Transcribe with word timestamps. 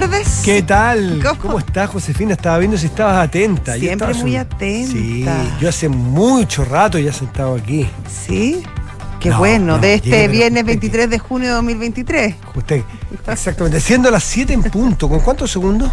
tardes. 0.00 0.40
¿Qué 0.44 0.62
tal? 0.62 1.20
¿Cómo? 1.22 1.40
¿Cómo, 1.40 1.58
estás, 1.58 1.88
Josefina? 1.88 2.32
Estaba 2.32 2.58
viendo 2.58 2.76
si 2.76 2.86
estabas 2.86 3.28
atenta. 3.28 3.74
Siempre 3.74 4.10
estaba 4.10 4.24
muy 4.24 4.36
atenta. 4.36 4.92
Sí, 4.92 5.24
yo 5.60 5.68
hace 5.68 5.88
mucho 5.88 6.64
rato 6.64 6.98
ya 6.98 7.12
sentado 7.12 7.54
aquí. 7.54 7.88
Sí. 8.08 8.62
Qué 9.20 9.30
No, 9.30 9.38
bueno, 9.38 9.74
no, 9.74 9.78
de 9.78 9.94
este 9.94 10.28
viernes 10.28 10.64
usted 10.64 10.66
23 10.66 11.10
de 11.10 11.18
junio 11.18 11.48
de 11.48 11.54
2023. 11.54 12.34
Usted, 12.54 12.82
exactamente, 13.28 13.80
siendo 13.80 14.10
las 14.10 14.24
7 14.24 14.52
en 14.52 14.62
punto. 14.64 15.08
¿Con 15.08 15.20
cuántos 15.20 15.52
segundos? 15.52 15.90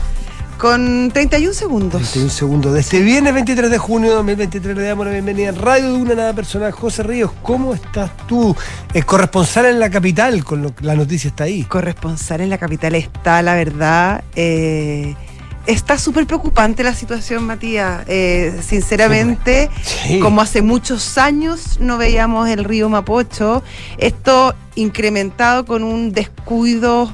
Con 0.62 1.10
31 1.12 1.56
segundos. 1.56 2.02
31 2.04 2.30
segundos. 2.30 2.74
De 2.76 2.82
este 2.82 3.00
viernes 3.00 3.34
23 3.34 3.72
de 3.72 3.80
junio 3.80 4.10
de 4.12 4.16
2023 4.18 4.78
le 4.78 4.84
damos 4.84 5.08
la 5.08 5.12
bienvenida 5.12 5.50
a 5.50 5.54
Radio 5.54 5.88
de 5.94 5.96
una 5.96 6.14
nada 6.14 6.34
personal. 6.34 6.72
José 6.72 7.02
Ríos, 7.02 7.32
¿cómo 7.42 7.74
estás 7.74 8.12
tú? 8.28 8.56
Eh, 8.94 9.02
corresponsal 9.02 9.66
en 9.66 9.80
la 9.80 9.90
capital, 9.90 10.44
con 10.44 10.62
lo, 10.62 10.72
la 10.82 10.94
noticia 10.96 11.30
está 11.30 11.46
ahí. 11.46 11.64
Corresponsal 11.64 12.42
en 12.42 12.52
la 12.52 12.60
capital 12.60 12.94
está, 12.94 13.42
la 13.42 13.56
verdad. 13.56 14.24
eh, 14.36 15.16
está 15.66 15.98
súper 15.98 16.28
preocupante 16.28 16.84
la 16.84 16.94
situación, 16.94 17.44
Matías. 17.44 18.04
Eh, 18.08 18.56
sinceramente, 18.62 19.68
Sí. 19.84 20.20
como 20.20 20.42
hace 20.42 20.62
muchos 20.62 21.18
años 21.18 21.80
no 21.80 21.98
veíamos 21.98 22.48
el 22.50 22.66
río 22.66 22.88
Mapocho, 22.88 23.64
esto 23.98 24.54
incrementado 24.76 25.66
con 25.66 25.84
un 25.84 26.12
descuido 26.12 27.12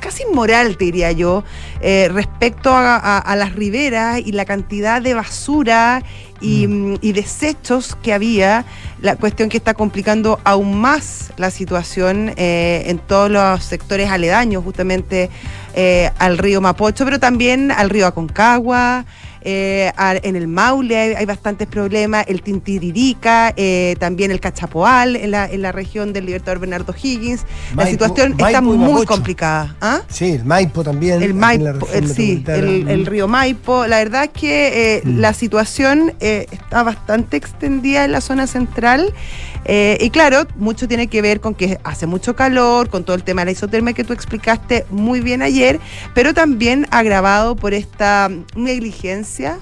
casi 0.00 0.22
inmoral, 0.24 0.76
te 0.76 0.86
diría 0.86 1.12
yo, 1.12 1.44
eh, 1.80 2.08
respecto 2.12 2.70
a, 2.72 2.96
a- 2.96 3.18
a 3.18 3.36
las 3.36 3.54
riberas 3.54 4.20
y 4.24 4.32
la 4.32 4.44
cantidad 4.44 5.00
de 5.02 5.14
basura 5.14 6.02
y, 6.40 6.66
mm, 6.66 6.98
y 7.00 7.12
desechos 7.12 7.96
que 8.02 8.12
había, 8.12 8.64
la 9.00 9.16
cuestión 9.16 9.48
que 9.48 9.56
está 9.56 9.74
complicando 9.74 10.40
aún 10.44 10.80
más 10.80 11.32
la 11.36 11.50
situación 11.50 12.32
eh, 12.36 12.84
en 12.86 12.98
todos 12.98 13.30
los 13.30 13.64
sectores 13.64 14.10
aledaños, 14.10 14.64
justamente 14.64 15.30
eh, 15.74 16.10
al 16.18 16.38
río 16.38 16.60
Mapocho, 16.60 17.04
pero 17.04 17.18
también 17.20 17.70
al 17.70 17.90
río 17.90 18.06
Aconcagua. 18.06 19.04
Eh, 19.50 19.90
en 20.22 20.36
el 20.36 20.46
Maule 20.46 20.96
hay, 20.98 21.14
hay 21.14 21.24
bastantes 21.24 21.66
problemas, 21.66 22.26
el 22.28 22.42
Tintiririca, 22.42 23.54
eh, 23.56 23.96
también 23.98 24.30
el 24.30 24.40
Cachapoal 24.40 25.16
en 25.16 25.30
la, 25.30 25.46
en 25.46 25.62
la 25.62 25.72
región 25.72 26.12
del 26.12 26.26
Libertador 26.26 26.58
Bernardo 26.58 26.94
Higgins. 27.02 27.44
la 27.74 27.86
situación 27.86 28.32
está 28.32 28.60
Maipo 28.60 28.62
muy 28.62 28.78
Mapocho. 28.78 29.06
complicada. 29.06 29.74
¿ah? 29.80 30.00
Sí, 30.08 30.32
el 30.32 30.44
Maipo 30.44 30.84
también. 30.84 31.22
El 31.22 31.30
aquí 31.42 31.56
en 31.56 31.64
la 31.64 31.72
Maipo, 31.72 31.88
el, 31.94 32.08
sí, 32.14 32.44
el, 32.46 32.88
el 32.88 33.02
Mm. 33.02 33.06
río 33.06 33.26
Maipo. 33.28 33.86
La 33.86 33.98
verdad 33.98 34.24
es 34.24 34.30
que 34.30 34.96
eh, 34.96 35.02
Mm. 35.04 35.18
la 35.20 35.32
situación 35.32 36.12
está 36.20 36.82
bastante 36.82 37.36
extendida 37.38 38.04
en 38.04 38.12
la 38.12 38.20
zona 38.20 38.46
central. 38.46 39.14
Eh, 39.64 39.98
y 40.00 40.10
claro, 40.10 40.46
mucho 40.56 40.88
tiene 40.88 41.08
que 41.08 41.22
ver 41.22 41.40
con 41.40 41.54
que 41.54 41.78
hace 41.84 42.06
mucho 42.06 42.34
calor, 42.34 42.88
con 42.88 43.04
todo 43.04 43.16
el 43.16 43.22
tema 43.22 43.42
de 43.42 43.46
la 43.46 43.50
isotermia 43.52 43.92
que 43.92 44.04
tú 44.04 44.12
explicaste 44.12 44.86
muy 44.90 45.20
bien 45.20 45.42
ayer, 45.42 45.80
pero 46.14 46.34
también 46.34 46.86
agravado 46.90 47.56
por 47.56 47.74
esta 47.74 48.30
negligencia. 48.54 49.58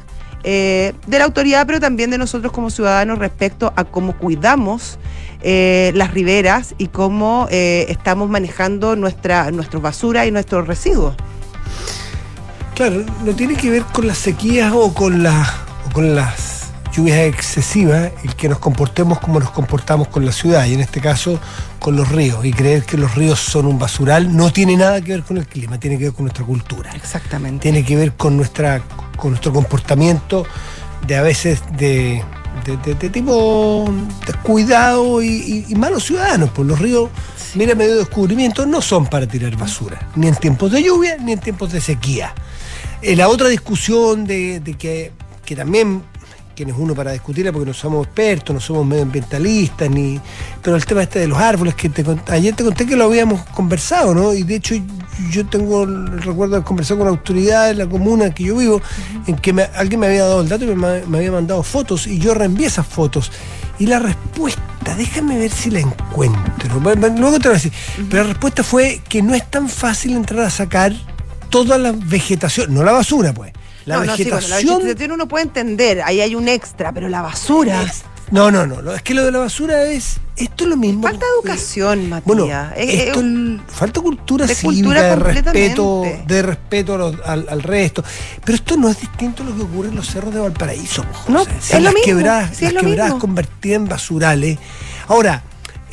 eh, 0.48 0.92
de 1.08 1.18
la 1.18 1.24
autoridad, 1.24 1.66
pero 1.66 1.80
también 1.80 2.10
de 2.10 2.18
nosotros 2.18 2.52
como 2.52 2.70
ciudadanos 2.70 3.18
respecto 3.18 3.72
a 3.74 3.82
cómo 3.82 4.16
cuidamos 4.16 4.96
eh, 5.42 5.90
las 5.96 6.14
riberas 6.14 6.76
y 6.78 6.86
cómo 6.86 7.48
estamos 7.50 8.30
manejando 8.30 8.94
nuestra, 8.94 9.50
nuestras 9.50 9.82
basuras 9.82 10.24
y 10.28 10.30
nuestros 10.30 10.68
residuos. 10.68 11.16
Claro, 12.76 13.04
no 13.24 13.34
tiene 13.34 13.56
que 13.56 13.70
ver 13.70 13.82
con 13.92 14.06
las 14.06 14.18
sequías 14.18 14.72
o 14.72 14.94
con, 14.94 15.26
o 15.26 15.92
con 15.92 16.14
las 16.14 16.55
lluvias 16.96 17.18
excesivas, 17.18 18.10
el 18.24 18.34
que 18.34 18.48
nos 18.48 18.58
comportemos 18.58 19.18
como 19.20 19.38
nos 19.40 19.50
comportamos 19.50 20.08
con 20.08 20.24
la 20.24 20.32
ciudad, 20.32 20.64
y 20.66 20.74
en 20.74 20.80
este 20.80 21.00
caso 21.00 21.38
con 21.78 21.94
los 21.96 22.08
ríos. 22.10 22.44
Y 22.44 22.52
creer 22.52 22.84
que 22.84 22.96
los 22.96 23.14
ríos 23.14 23.38
son 23.38 23.66
un 23.66 23.78
basural 23.78 24.34
no 24.36 24.52
tiene 24.52 24.76
nada 24.76 25.00
que 25.00 25.12
ver 25.12 25.22
con 25.22 25.36
el 25.36 25.46
clima, 25.46 25.78
tiene 25.78 25.98
que 25.98 26.04
ver 26.04 26.12
con 26.12 26.24
nuestra 26.24 26.44
cultura. 26.44 26.90
Exactamente. 26.94 27.62
Tiene 27.62 27.84
que 27.84 27.96
ver 27.96 28.12
con, 28.14 28.36
nuestra, 28.36 28.80
con 29.16 29.30
nuestro 29.30 29.52
comportamiento 29.52 30.44
de 31.06 31.16
a 31.16 31.22
veces 31.22 31.62
de, 31.76 32.22
de- 32.64 32.76
de- 32.78 32.94
de 32.94 33.10
tipo 33.10 33.88
descuidado 34.26 35.22
y, 35.22 35.28
y, 35.28 35.66
y 35.68 35.74
malos 35.74 36.04
ciudadanos. 36.04 36.50
Pues 36.50 36.66
los 36.66 36.78
ríos, 36.78 37.10
mira, 37.54 37.74
medio 37.74 37.96
descubrimiento, 37.96 38.66
no 38.66 38.80
son 38.80 39.06
para 39.06 39.26
tirar 39.26 39.54
basura, 39.56 40.08
ni 40.16 40.26
en 40.28 40.34
tiempos 40.34 40.72
de 40.72 40.82
lluvia, 40.82 41.16
ni 41.18 41.32
en 41.32 41.38
tiempos 41.40 41.72
de 41.72 41.80
sequía. 41.80 42.34
Eh, 43.02 43.14
la 43.14 43.28
otra 43.28 43.48
discusión 43.48 44.24
de, 44.24 44.58
de 44.60 44.74
que, 44.74 45.12
que 45.44 45.54
también, 45.54 46.02
quien 46.56 46.70
es 46.70 46.74
uno 46.76 46.94
para 46.94 47.12
discutirla, 47.12 47.52
porque 47.52 47.66
no 47.66 47.74
somos 47.74 48.06
expertos, 48.06 48.54
no 48.54 48.60
somos 48.60 48.86
medioambientalistas, 48.86 49.90
ni 49.90 50.18
pero 50.62 50.74
el 50.76 50.84
tema 50.86 51.02
este 51.02 51.18
de 51.20 51.28
los 51.28 51.38
árboles, 51.38 51.74
que 51.74 51.90
te 51.90 52.04
cont- 52.04 52.28
ayer 52.30 52.56
te 52.56 52.64
conté 52.64 52.86
que 52.86 52.96
lo 52.96 53.04
habíamos 53.04 53.42
conversado, 53.50 54.14
¿no? 54.14 54.32
Y 54.32 54.42
de 54.42 54.56
hecho 54.56 54.74
yo 55.30 55.46
tengo 55.46 55.84
el 55.84 56.22
recuerdo 56.22 56.52
de 56.52 56.56
haber 56.56 56.66
conversado 56.66 57.00
con 57.00 57.08
autoridades 57.08 57.76
de 57.76 57.84
la 57.84 57.90
comuna 57.90 58.30
que 58.34 58.44
yo 58.44 58.56
vivo, 58.56 58.80
en 59.26 59.36
que 59.36 59.52
me- 59.52 59.68
alguien 59.74 60.00
me 60.00 60.06
había 60.06 60.24
dado 60.24 60.40
el 60.40 60.48
dato 60.48 60.64
y 60.64 60.74
me, 60.74 61.04
me 61.06 61.18
había 61.18 61.30
mandado 61.32 61.62
fotos, 61.62 62.06
y 62.06 62.18
yo 62.18 62.32
reenvié 62.34 62.66
esas 62.68 62.86
fotos. 62.86 63.30
Y 63.78 63.84
la 63.86 63.98
respuesta, 63.98 64.62
déjame 64.96 65.36
ver 65.38 65.50
si 65.50 65.70
la 65.70 65.80
encuentro, 65.80 66.80
luego 66.80 66.94
te 67.04 67.08
lo 67.10 67.30
voy 67.30 67.36
a 67.36 67.52
decir, 67.52 67.72
pero 68.08 68.22
la 68.22 68.30
respuesta 68.30 68.64
fue 68.64 69.02
que 69.06 69.20
no 69.20 69.34
es 69.34 69.48
tan 69.50 69.68
fácil 69.68 70.12
entrar 70.16 70.40
a 70.46 70.50
sacar 70.50 70.94
toda 71.50 71.76
la 71.76 71.92
vegetación, 71.92 72.72
no 72.72 72.82
la 72.82 72.92
basura, 72.92 73.34
pues. 73.34 73.52
La 73.86 73.96
no, 73.96 74.04
no, 74.04 74.16
sí, 74.16 74.24
bueno, 74.24 74.36
vegetación. 74.36 74.68
la 74.72 74.78
vegetación 74.84 75.12
uno 75.12 75.26
puede 75.28 75.44
entender, 75.44 76.02
ahí 76.02 76.20
hay 76.20 76.34
un 76.34 76.48
extra, 76.48 76.92
pero 76.92 77.08
la 77.08 77.22
basura. 77.22 77.82
es- 77.84 78.02
no, 78.32 78.50
no, 78.50 78.66
no, 78.66 78.92
es 78.92 79.02
que 79.02 79.14
lo 79.14 79.24
de 79.24 79.30
la 79.30 79.38
basura 79.38 79.84
es. 79.84 80.16
Esto 80.36 80.64
es 80.64 80.70
lo 80.70 80.76
mismo. 80.76 81.00
Falta 81.04 81.24
educación, 81.36 82.08
Matías. 82.10 82.24
Bueno, 82.26 82.44
esto 82.76 83.20
eh, 83.20 83.60
falta 83.68 84.00
cultura 84.00 84.46
de 84.46 84.54
cívica, 84.54 84.74
cultura 84.82 85.02
de 85.02 85.14
respeto, 85.16 86.02
de 86.26 86.42
respeto 86.42 86.94
a 86.96 86.98
los- 86.98 87.16
al, 87.24 87.46
al 87.48 87.62
resto. 87.62 88.02
Pero 88.44 88.56
esto 88.56 88.76
no 88.76 88.88
es 88.90 89.00
distinto 89.00 89.44
a 89.44 89.46
lo 89.46 89.54
que 89.56 89.62
ocurre 89.62 89.88
en 89.90 89.94
los 89.94 90.08
cerros 90.08 90.34
de 90.34 90.40
Valparaíso. 90.40 91.04
No, 91.28 91.42
es 91.42 91.48
Son 91.64 91.78
lo 91.84 91.84
las 91.84 91.94
mismo, 91.94 92.04
quebradas, 92.04 92.56
sí, 92.56 92.64
es 92.66 92.72
las 92.72 92.82
lo 92.82 92.88
quebradas 92.88 93.12
mismo. 93.12 93.20
convertidas 93.20 93.76
en 93.76 93.88
basurales. 93.88 94.58
Ahora, 95.06 95.42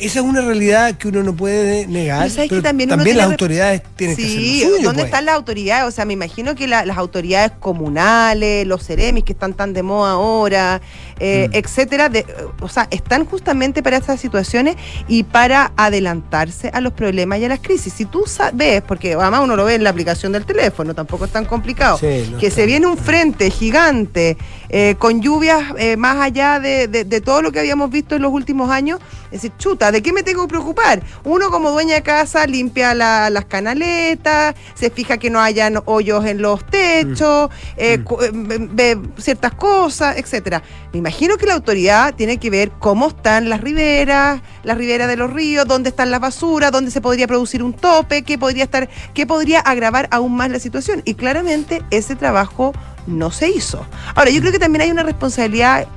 esa 0.00 0.18
es 0.20 0.24
una 0.24 0.40
realidad 0.40 0.96
que 0.96 1.08
uno 1.08 1.22
no 1.22 1.34
puede 1.34 1.86
negar. 1.86 2.28
Pero 2.34 2.48
pero 2.48 2.62
también 2.62 2.88
las 2.90 3.04
tiene 3.04 3.22
autoridades 3.22 3.82
tienen 3.96 4.16
que 4.16 4.22
hacer 4.24 4.36
Sí, 4.38 4.64
¿dónde 4.82 5.02
pues. 5.02 5.04
están 5.06 5.24
las 5.24 5.34
autoridades? 5.36 5.84
O 5.86 5.90
sea, 5.90 6.04
me 6.04 6.12
imagino 6.14 6.54
que 6.54 6.66
la- 6.66 6.84
las 6.84 6.98
autoridades 6.98 7.52
comunales, 7.60 8.66
los 8.66 8.84
ceremis 8.84 9.24
que 9.24 9.32
están 9.32 9.54
tan 9.54 9.72
de 9.72 9.82
moda 9.82 10.12
ahora, 10.12 10.80
eh, 11.20 11.48
Mm. 11.48 11.54
etcétera, 11.56 12.08
de- 12.08 12.26
o 12.60 12.68
sea, 12.68 12.88
están 12.90 13.24
justamente 13.24 13.82
para 13.82 13.96
estas 13.96 14.20
situaciones 14.20 14.76
y 15.06 15.22
para 15.22 15.72
adelantarse 15.76 16.70
a 16.74 16.80
los 16.80 16.92
problemas 16.92 17.38
y 17.38 17.44
a 17.44 17.48
las 17.48 17.60
crisis. 17.60 17.92
Si 17.92 18.04
tú 18.04 18.24
sabes, 18.26 18.82
porque 18.82 19.14
además 19.14 19.40
uno 19.44 19.54
lo 19.56 19.64
ve 19.64 19.74
en 19.76 19.84
la 19.84 19.90
aplicación 19.90 20.32
del 20.32 20.44
teléfono, 20.44 20.94
tampoco 20.94 21.24
es 21.26 21.30
tan 21.30 21.44
complicado, 21.44 21.98
Sí, 21.98 22.28
no 22.32 22.38
que 22.38 22.50
se 22.50 22.66
viene 22.66 22.86
un 22.86 22.98
frente 22.98 23.50
gigante 23.50 24.36
eh, 24.70 24.96
con 24.98 25.20
lluvias 25.22 25.62
eh, 25.78 25.96
más 25.96 26.16
allá 26.20 26.58
de, 26.58 26.88
de- 26.88 27.04
de 27.04 27.20
todo 27.20 27.42
lo 27.42 27.52
que 27.52 27.60
habíamos 27.60 27.90
visto 27.90 28.16
en 28.16 28.22
los 28.22 28.32
últimos 28.32 28.70
años, 28.70 28.98
es 29.34 29.42
decir, 29.42 29.52
chuta, 29.58 29.90
¿de 29.90 30.00
qué 30.00 30.12
me 30.12 30.22
tengo 30.22 30.42
que 30.42 30.48
preocupar? 30.50 31.02
Uno 31.24 31.50
como 31.50 31.72
dueña 31.72 31.96
de 31.96 32.02
casa 32.02 32.46
limpia 32.46 32.94
la- 32.94 33.30
las 33.30 33.44
canaletas, 33.46 34.54
se 34.74 34.90
fija 34.90 35.18
que 35.18 35.28
no 35.28 35.40
hayan 35.40 35.82
hoyos 35.86 36.24
en 36.24 36.40
los 36.40 36.64
techos, 36.66 37.50
eh, 37.76 37.98
Mm. 37.98 38.22
eh, 38.22 38.30
ve, 38.70 38.94
ve 38.94 39.08
ciertas 39.18 39.52
cosas, 39.54 40.16
etcétera. 40.18 40.62
Me 40.92 41.00
imagino 41.00 41.36
que 41.36 41.46
la 41.46 41.54
autoridad 41.54 42.14
tiene 42.14 42.38
que 42.38 42.48
ver 42.48 42.70
cómo 42.78 43.08
están 43.08 43.48
las 43.48 43.60
riberas, 43.60 44.40
las 44.62 44.78
riberas 44.78 45.08
de 45.08 45.16
los 45.16 45.32
ríos, 45.32 45.66
dónde 45.66 45.88
están 45.88 46.12
las 46.12 46.20
basuras, 46.20 46.70
dónde 46.70 46.92
se 46.92 47.00
podría 47.00 47.26
producir 47.26 47.62
un 47.62 47.72
tope, 47.72 48.22
qué 48.22 48.38
podría 48.38 48.62
estar, 48.62 48.88
qué 49.14 49.26
podría 49.26 49.58
agravar 49.58 50.06
aún 50.12 50.36
más 50.36 50.48
la 50.50 50.60
situación. 50.60 51.02
Y 51.04 51.14
claramente 51.14 51.82
ese 51.90 52.14
trabajo 52.14 52.72
no 53.08 53.32
se 53.32 53.48
hizo. 53.48 53.84
Ahora, 54.14 54.30
yo 54.30 54.40
creo 54.40 54.52
que 54.52 54.60
también 54.60 54.82
hay 54.82 54.90
una 54.92 55.02
responsabilidad 55.02 55.88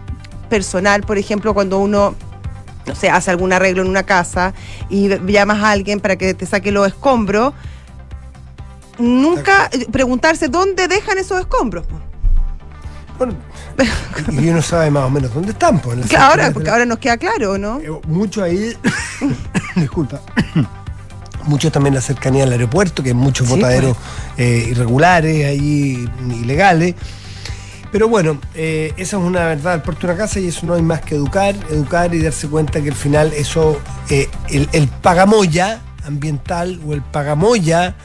personal, 0.50 1.03
por 1.03 1.18
ejemplo, 1.18 1.53
cuando 1.53 1.78
uno 1.78 2.16
no 2.88 2.96
sé, 2.96 3.09
hace 3.09 3.30
algún 3.31 3.53
arreglo 3.53 3.81
en 3.84 3.90
una 3.90 4.03
casa 4.03 4.53
y 4.90 5.09
llamas 5.31 5.61
a 5.64 5.72
alguien 5.72 6.00
para 6.00 6.16
que 6.16 6.34
te 6.34 6.46
saque 6.46 6.72
los 6.72 6.88
escombros, 6.88 7.53
nunca 8.97 9.70
preguntarse 9.91 10.47
dónde 10.47 10.88
dejan 10.88 11.17
esos 11.17 11.40
escombros. 11.40 11.85
Bueno, 13.17 13.34
y 14.32 14.47
uno 14.50 14.61
sabe 14.61 14.91
más 14.91 15.03
o 15.06 15.09
menos 15.09 15.34
dónde 15.34 15.52
están. 15.52 15.79
Pues, 15.79 15.96
en 15.96 16.02
las 16.02 16.14
ahora, 16.14 16.52
porque 16.52 16.70
ahora 16.70 16.85
nos 16.85 17.00
queda 17.00 17.17
claro, 17.17 17.58
¿no? 17.58 17.79
Eh, 17.79 17.90
mucho 18.08 18.44
ahí, 18.44 18.76
disculpa, 19.76 20.22
mucho 21.46 21.72
también 21.72 21.96
la 21.96 22.02
cercanía 22.02 22.44
al 22.44 22.52
aeropuerto, 22.52 23.02
que 23.02 23.09
hay 23.09 23.16
muchos 23.16 23.47
Sí, 23.47 23.53
pues. 23.53 23.61
botaderos 23.64 23.97
eh, 24.38 24.67
irregulares, 24.70 25.46
ahí 25.46 26.08
ilegales. 26.41 26.96
Pero 27.91 28.07
bueno, 28.09 28.39
eh, 28.53 28.93
esa 28.97 29.17
es 29.17 29.23
una 29.23 29.45
verdad 29.45 29.73
al 29.73 29.81
puerto 29.81 30.07
de 30.07 30.13
una 30.13 30.22
casa 30.23 30.39
y 30.39 30.47
eso 30.47 30.66
no 30.66 30.73
hay 30.73 30.81
más 30.81 31.01
que 31.01 31.16
educar, 31.16 31.55
educar 31.69 32.13
y 32.13 32.22
darse 32.22 32.47
cuenta 32.47 32.81
que 32.81 32.89
al 32.89 32.95
final 32.95 33.31
eso, 33.34 33.79
eh, 34.09 34.29
el, 34.49 34.67
el 34.73 34.87
pagamoya 34.87 35.81
ambiental 36.05 36.79
o 36.87 36.93
el 36.93 37.01
pagamoya 37.01 37.95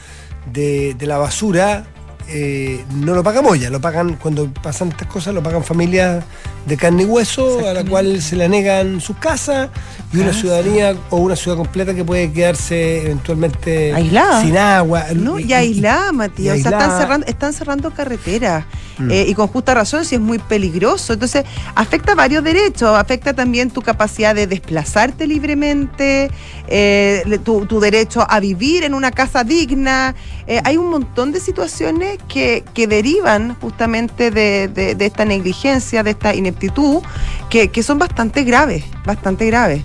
de, 0.51 0.93
de 0.93 1.05
la 1.05 1.17
basura, 1.17 1.85
eh, 2.29 2.83
no 2.95 3.15
lo 3.15 3.23
paga 3.23 3.41
Moya, 3.41 3.69
lo 3.69 3.81
pagan 3.81 4.15
cuando 4.15 4.51
pasan 4.53 4.89
estas 4.89 5.07
cosas, 5.07 5.33
lo 5.33 5.43
pagan 5.43 5.63
familias 5.63 6.23
de 6.65 6.77
carne 6.77 7.03
y 7.03 7.05
hueso, 7.05 7.67
a 7.67 7.73
la 7.73 7.83
cual 7.83 8.21
se 8.21 8.35
le 8.35 8.47
negan 8.47 9.01
sus 9.01 9.17
casas 9.17 9.69
y 10.13 10.19
una 10.19 10.31
ciudadanía 10.31 10.95
o 11.09 11.17
una 11.17 11.35
ciudad 11.35 11.57
completa 11.57 11.93
que 11.93 12.05
puede 12.05 12.31
quedarse 12.31 13.03
eventualmente 13.03 13.93
aislada. 13.93 14.41
sin 14.41 14.57
agua. 14.57 15.05
No, 15.15 15.39
y, 15.39 15.51
aislada, 15.53 16.11
Matías. 16.11 16.59
O 16.59 16.61
sea, 16.61 16.71
están 16.71 16.99
cerrando, 16.99 17.27
están 17.27 17.53
cerrando 17.53 17.91
carreteras. 17.91 18.65
Mm. 18.97 19.11
Eh, 19.11 19.25
y 19.27 19.33
con 19.33 19.47
justa 19.47 19.73
razón, 19.73 20.05
si 20.05 20.15
es 20.15 20.21
muy 20.21 20.37
peligroso. 20.37 21.13
Entonces, 21.13 21.45
afecta 21.75 22.15
varios 22.15 22.43
derechos. 22.43 22.95
Afecta 22.95 23.33
también 23.33 23.71
tu 23.71 23.81
capacidad 23.81 24.35
de 24.35 24.45
desplazarte 24.47 25.25
libremente, 25.25 26.29
eh, 26.67 27.39
tu, 27.43 27.79
derecho 27.79 28.25
a 28.29 28.39
vivir 28.39 28.83
en 28.83 28.93
una 28.93 29.11
casa 29.11 29.43
digna. 29.43 30.15
Eh, 30.45 30.61
hay 30.63 30.77
un 30.77 30.89
montón 30.89 31.31
de 31.31 31.39
situaciones 31.39 32.19
que, 32.27 32.63
que 32.73 32.87
derivan 32.87 33.55
justamente 33.59 34.29
de, 34.29 34.67
de, 34.67 35.05
esta 35.05 35.25
negligencia, 35.25 36.03
de 36.03 36.11
esta 36.11 36.35
ineptitud, 36.53 37.01
que, 37.49 37.69
que 37.69 37.83
son 37.83 37.99
bastante 37.99 38.43
graves, 38.43 38.85
bastante 39.05 39.45
graves. 39.47 39.83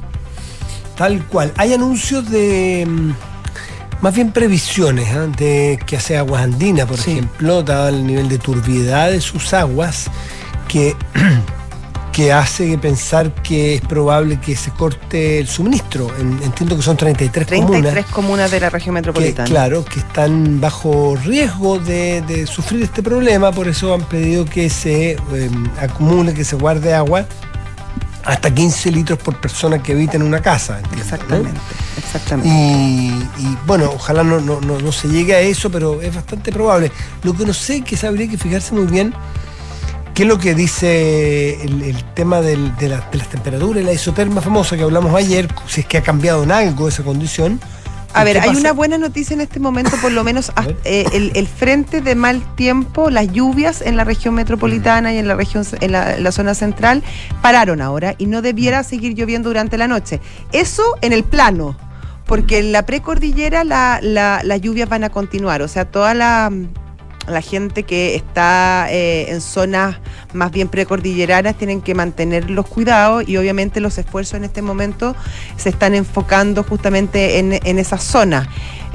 Tal 0.96 1.24
cual. 1.26 1.52
Hay 1.56 1.72
anuncios 1.74 2.28
de 2.30 2.86
mm, 2.88 3.12
más 4.00 4.14
bien 4.14 4.32
previsiones 4.32 5.08
¿eh? 5.08 5.28
de 5.36 5.78
que 5.86 5.96
hace 5.96 6.16
aguas 6.16 6.42
andinas, 6.42 6.86
por 6.86 6.98
ejemplo, 6.98 7.62
dado 7.62 7.88
el 7.88 8.06
nivel 8.06 8.28
de 8.28 8.38
turbiedad 8.38 9.10
de 9.10 9.20
sus 9.20 9.52
aguas, 9.54 10.10
que, 10.68 10.96
que 12.18 12.32
hace 12.32 12.76
pensar 12.78 13.32
que 13.44 13.76
es 13.76 13.80
probable 13.80 14.40
que 14.40 14.56
se 14.56 14.72
corte 14.72 15.38
el 15.38 15.46
suministro. 15.46 16.10
entiendo 16.18 16.76
que 16.76 16.82
son 16.82 16.96
33, 16.96 17.46
33 17.46 17.64
comunas. 17.64 18.06
comunas 18.06 18.50
de 18.50 18.58
la 18.58 18.70
región 18.70 18.96
metropolitana. 18.96 19.48
claro, 19.48 19.84
que 19.84 20.00
están 20.00 20.60
bajo 20.60 21.14
riesgo 21.14 21.78
de, 21.78 22.44
sufrir 22.50 22.82
este 22.82 23.04
problema, 23.04 23.52
por 23.52 23.68
eso 23.68 23.94
han 23.94 24.02
pedido 24.02 24.44
que 24.44 24.68
se 24.68 25.12
em, 25.12 25.70
acumule, 25.78 26.34
que 26.34 26.44
se 26.44 26.56
guarde 26.56 26.92
agua 26.92 27.24
hasta 28.24 28.52
15 28.52 28.90
litros 28.90 29.20
por 29.20 29.40
persona 29.40 29.80
que 29.80 29.92
habita 29.92 30.16
en 30.16 30.24
una 30.24 30.42
casa. 30.42 30.80
Exactamente, 30.98 31.60
exactamente. 31.98 32.48
Y, 32.48 33.56
bueno, 33.64 33.92
ojalá 33.94 34.24
no, 34.24 34.40
no, 34.40 34.92
se 34.92 35.06
llegue 35.06 35.36
a 35.36 35.40
eso, 35.40 35.70
pero 35.70 36.02
es 36.02 36.12
bastante 36.12 36.50
probable. 36.50 36.90
Lo 37.22 37.32
que 37.32 37.46
no 37.46 37.54
sé 37.54 37.82
que 37.82 37.96
habría 38.04 38.28
que 38.28 38.36
fijarse 38.36 38.74
muy 38.74 38.86
bien 38.86 39.14
qué 40.18 40.24
es 40.24 40.28
lo 40.28 40.38
que 40.40 40.56
dice 40.56 41.62
el, 41.62 42.02
tema 42.14 42.40
de, 42.40 42.56
las 42.56 43.08
temperaturas, 43.30 43.84
la 43.84 43.92
isoterma 43.92 44.40
famosa 44.40 44.76
que 44.76 44.82
hablamos 44.82 45.14
ayer, 45.14 45.46
si 45.68 45.82
es 45.82 45.86
que 45.86 45.96
ha 45.96 46.02
cambiado 46.02 46.42
en 46.42 46.50
algo 46.50 46.88
esa 46.88 47.04
condición 47.04 47.60
a 48.14 48.24
ver, 48.24 48.40
hay 48.40 48.56
una 48.56 48.72
buena 48.72 48.98
noticia 48.98 49.34
en 49.34 49.42
este 49.42 49.60
momento, 49.60 49.92
por 50.02 50.10
lo 50.10 50.24
menos 50.24 50.50
eh, 50.82 51.04
el, 51.12 51.46
frente 51.46 52.00
de 52.00 52.16
mal 52.16 52.42
tiempo, 52.56 53.10
las 53.10 53.30
lluvias 53.30 53.80
en 53.80 53.96
la 53.96 54.02
región 54.02 54.34
metropolitana 54.34 55.12
y 55.12 55.18
en 55.18 55.28
la 55.28 55.36
región, 55.36 55.64
en 55.80 55.92
la, 55.92 56.32
zona 56.32 56.56
central, 56.56 57.04
pararon 57.40 57.80
ahora 57.80 58.16
y 58.18 58.26
no 58.26 58.42
debiera 58.42 58.82
seguir 58.82 59.14
lloviendo 59.14 59.50
durante 59.50 59.78
la 59.78 59.86
noche. 59.86 60.20
Eso 60.50 60.82
en 61.00 61.12
el 61.12 61.22
plano, 61.22 61.76
porque 62.26 62.58
en 62.58 62.72
la 62.72 62.84
precordillera 62.86 63.62
la, 63.62 64.00
las 64.02 64.60
lluvias 64.62 64.88
van 64.88 65.04
a 65.04 65.10
continuar, 65.10 65.62
o 65.62 65.68
sea, 65.68 65.84
toda 65.84 66.12
la 66.14 66.50
la 67.28 67.40
gente 67.40 67.82
que 67.82 68.14
está 68.14 68.88
eh, 68.90 69.30
en 69.30 69.40
zonas 69.40 69.96
más 70.32 70.50
bien 70.50 70.68
precordilleranas 70.68 71.56
tienen 71.56 71.80
que 71.80 71.94
mantener 71.94 72.50
los 72.50 72.66
cuidados 72.66 73.28
y 73.28 73.36
obviamente 73.36 73.80
los 73.80 73.98
esfuerzos 73.98 74.34
en 74.34 74.44
este 74.44 74.62
momento 74.62 75.14
se 75.56 75.68
están 75.68 75.94
enfocando 75.94 76.62
justamente 76.62 77.38
en, 77.38 77.52
en 77.52 77.78
esas 77.78 78.02
zonas. 78.02 78.48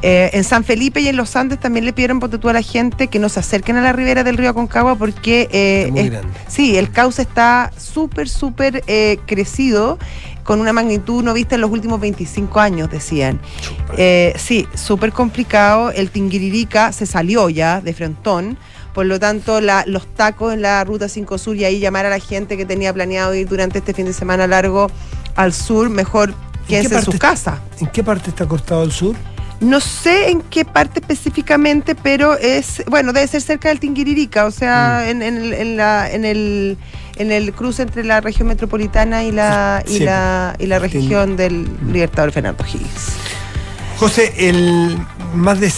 Eh, 0.04 0.32
en 0.34 0.44
San 0.44 0.66
Felipe 0.66 1.00
y 1.00 1.08
en 1.08 1.16
los 1.16 1.36
Andes 1.38 1.60
también 1.60 1.86
le 1.86 1.94
pidieron 1.94 2.20
por 2.20 2.30
a 2.50 2.54
la 2.54 2.62
gente 2.62 3.08
que 3.08 3.20
no 3.20 3.30
se 3.30 3.40
acerquen 3.40 3.78
a 3.78 3.82
la 3.82 3.94
ribera 3.94 4.26
del 4.26 4.38
río 4.38 4.50
Aconcagua 4.50 4.96
porque 4.96 5.48
eh, 5.52 6.22
sí, 6.48 6.78
el 6.78 6.92
cauce 6.92 7.22
está 7.22 7.72
súper, 7.78 8.28
súper 8.28 8.84
eh, 8.88 9.18
crecido 9.26 9.98
con 10.44 10.60
una 10.60 10.74
magnitud 10.74 11.24
no 11.24 11.34
vista 11.34 11.56
en 11.56 11.62
los 11.62 11.72
últimos 11.72 12.00
25 12.00 12.60
años, 12.60 12.90
decían. 12.92 13.40
Eh, 13.98 14.34
sí, 14.38 14.68
súper 14.76 15.14
complicado. 15.14 15.92
El 15.92 16.10
Tinguiririca 16.10 16.92
se 16.92 17.06
salió 17.06 17.50
ya 17.50 17.82
de 17.82 17.94
Frontón. 17.94 18.58
Por 18.94 19.06
lo 19.08 19.20
tanto, 19.20 19.60
los 19.62 20.08
tacos 20.16 20.54
en 20.54 20.62
la 20.62 20.84
ruta 20.84 21.10
5 21.10 21.38
Sur 21.38 21.56
y 21.56 21.66
ahí 21.66 21.80
llamar 21.80 22.06
a 22.06 22.10
la 22.10 22.20
gente 22.20 22.58
que 22.58 22.66
tenía 22.66 22.94
planeado 22.94 23.34
ir 23.34 23.48
durante 23.48 23.80
este 23.80 23.94
fin 23.94 24.06
de 24.06 24.14
semana 24.14 24.46
largo 24.46 24.92
al 25.36 25.54
sur, 25.54 25.90
mejor 25.90 26.34
que 26.68 26.80
en 26.80 27.02
su 27.02 27.18
casa. 27.18 27.60
¿En 27.80 27.88
qué 27.88 28.04
parte 28.04 28.30
está 28.30 28.46
cortado 28.46 28.84
el 28.84 28.92
sur? 28.92 29.16
No 29.64 29.80
sé 29.80 30.30
en 30.30 30.42
qué 30.42 30.66
parte 30.66 31.00
específicamente, 31.00 31.96
pero 31.96 32.38
es, 32.38 32.84
bueno, 32.88 33.14
debe 33.14 33.28
ser 33.28 33.42
cerca 33.42 33.70
del 33.70 33.80
Tinguiririca, 33.80 34.46
o 34.46 34.52
sea, 34.52 35.06
mm. 35.06 35.22
en, 35.22 35.78
la, 35.78 36.12
en, 36.12 36.26
el, 36.26 36.78
en 37.16 37.32
el 37.32 37.54
cruce 37.54 37.84
entre 37.84 38.04
la 38.04 38.20
región 38.20 38.50
metropolitana 38.50 39.24
y 39.24 39.32
la, 39.32 39.84
y 39.88 40.00
la, 40.00 40.56
y 40.60 40.66
la 40.66 40.80
región 40.80 41.38
del 41.38 41.70
Libertador 41.88 42.32
Fernando 42.34 42.66
Higgins. 42.66 43.14
José, 43.98 44.34
el 44.38 44.98
más 45.34 45.62
de, 45.62 45.72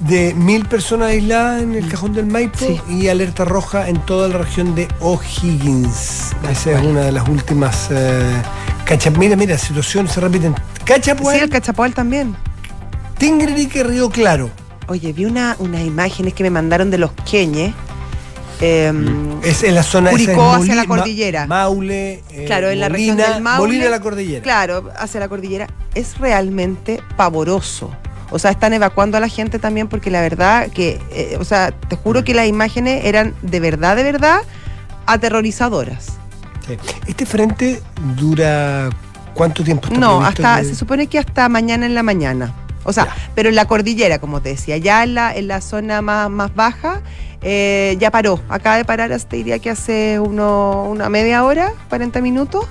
de, 0.00 0.34
mil 0.34 0.64
personas 0.66 1.08
aisladas 1.08 1.62
en 1.62 1.74
el 1.74 1.88
cajón 1.88 2.12
del 2.12 2.26
Maipo 2.26 2.80
y 2.88 3.08
alerta 3.08 3.44
roja 3.44 3.88
en 3.88 3.98
toda 4.06 4.28
la 4.28 4.38
región 4.38 4.76
de 4.76 4.86
O'Higgins. 5.00 6.32
Esa 6.48 6.72
es 6.72 6.80
una 6.80 7.00
de 7.00 7.12
las 7.12 7.28
últimas. 7.28 7.88
Eh, 7.90 8.42
mira, 9.18 9.34
mira, 9.34 9.58
situaciones 9.58 10.12
se 10.12 10.20
repiten. 10.20 10.54
Cachapual. 10.84 11.36
Sí, 11.36 11.42
el 11.42 11.50
Cachapual 11.50 11.92
también. 11.92 12.36
Tingririque 13.22 13.84
Río 13.84 14.10
Claro. 14.10 14.50
Oye, 14.88 15.12
vi 15.12 15.26
una, 15.26 15.54
unas 15.60 15.82
imágenes 15.82 16.34
que 16.34 16.42
me 16.42 16.50
mandaron 16.50 16.90
de 16.90 16.98
los 16.98 17.12
queñes. 17.12 17.72
Em, 18.60 19.40
es 19.44 19.62
en 19.62 19.76
la 19.76 19.84
zona 19.84 20.10
Curicó 20.10 20.54
hacia 20.54 20.74
la 20.74 20.86
cordillera. 20.86 21.46
Maule, 21.46 22.24
eh, 22.30 22.44
claro, 22.46 22.68
en 22.68 22.80
la 22.80 22.88
región 22.88 23.16
del 23.16 23.40
Maule. 23.40 23.58
Molina 23.60 23.88
la 23.88 24.00
cordillera. 24.00 24.42
Claro, 24.42 24.90
hacia 24.96 25.20
la 25.20 25.28
cordillera. 25.28 25.68
Es 25.94 26.18
realmente 26.18 27.00
pavoroso. 27.16 27.92
O 28.32 28.40
sea, 28.40 28.50
están 28.50 28.72
evacuando 28.72 29.18
a 29.18 29.20
la 29.20 29.28
gente 29.28 29.60
también 29.60 29.86
porque 29.86 30.10
la 30.10 30.20
verdad 30.20 30.68
que, 30.72 31.00
eh, 31.12 31.36
o 31.38 31.44
sea, 31.44 31.70
te 31.70 31.94
juro 31.94 32.24
que 32.24 32.34
las 32.34 32.48
imágenes 32.48 33.04
eran 33.04 33.34
de 33.42 33.60
verdad, 33.60 33.94
de 33.94 34.02
verdad 34.02 34.40
aterrorizadoras. 35.06 36.14
Este 37.06 37.24
frente 37.24 37.80
dura 38.16 38.90
cuánto 39.32 39.62
tiempo? 39.62 39.86
Está 39.86 40.00
no, 40.00 40.24
hasta 40.24 40.64
se 40.64 40.74
supone 40.74 41.06
que 41.06 41.20
hasta 41.20 41.48
mañana 41.48 41.86
en 41.86 41.94
la 41.94 42.02
mañana. 42.02 42.52
O 42.84 42.92
sea, 42.92 43.08
pero 43.34 43.48
en 43.48 43.54
la 43.54 43.66
cordillera, 43.66 44.18
como 44.18 44.40
te 44.40 44.50
decía, 44.50 44.76
ya 44.76 45.04
en 45.04 45.14
la, 45.14 45.34
en 45.34 45.48
la 45.48 45.60
zona 45.60 46.02
más, 46.02 46.30
más 46.30 46.54
baja, 46.54 47.02
eh, 47.42 47.96
ya 47.98 48.10
paró. 48.10 48.40
Acaba 48.48 48.76
de 48.76 48.84
parar, 48.84 49.18
te 49.20 49.36
diría 49.36 49.58
que 49.58 49.70
hace 49.70 50.18
uno, 50.20 50.84
una 50.88 51.08
media 51.08 51.44
hora, 51.44 51.72
40 51.88 52.20
minutos. 52.20 52.66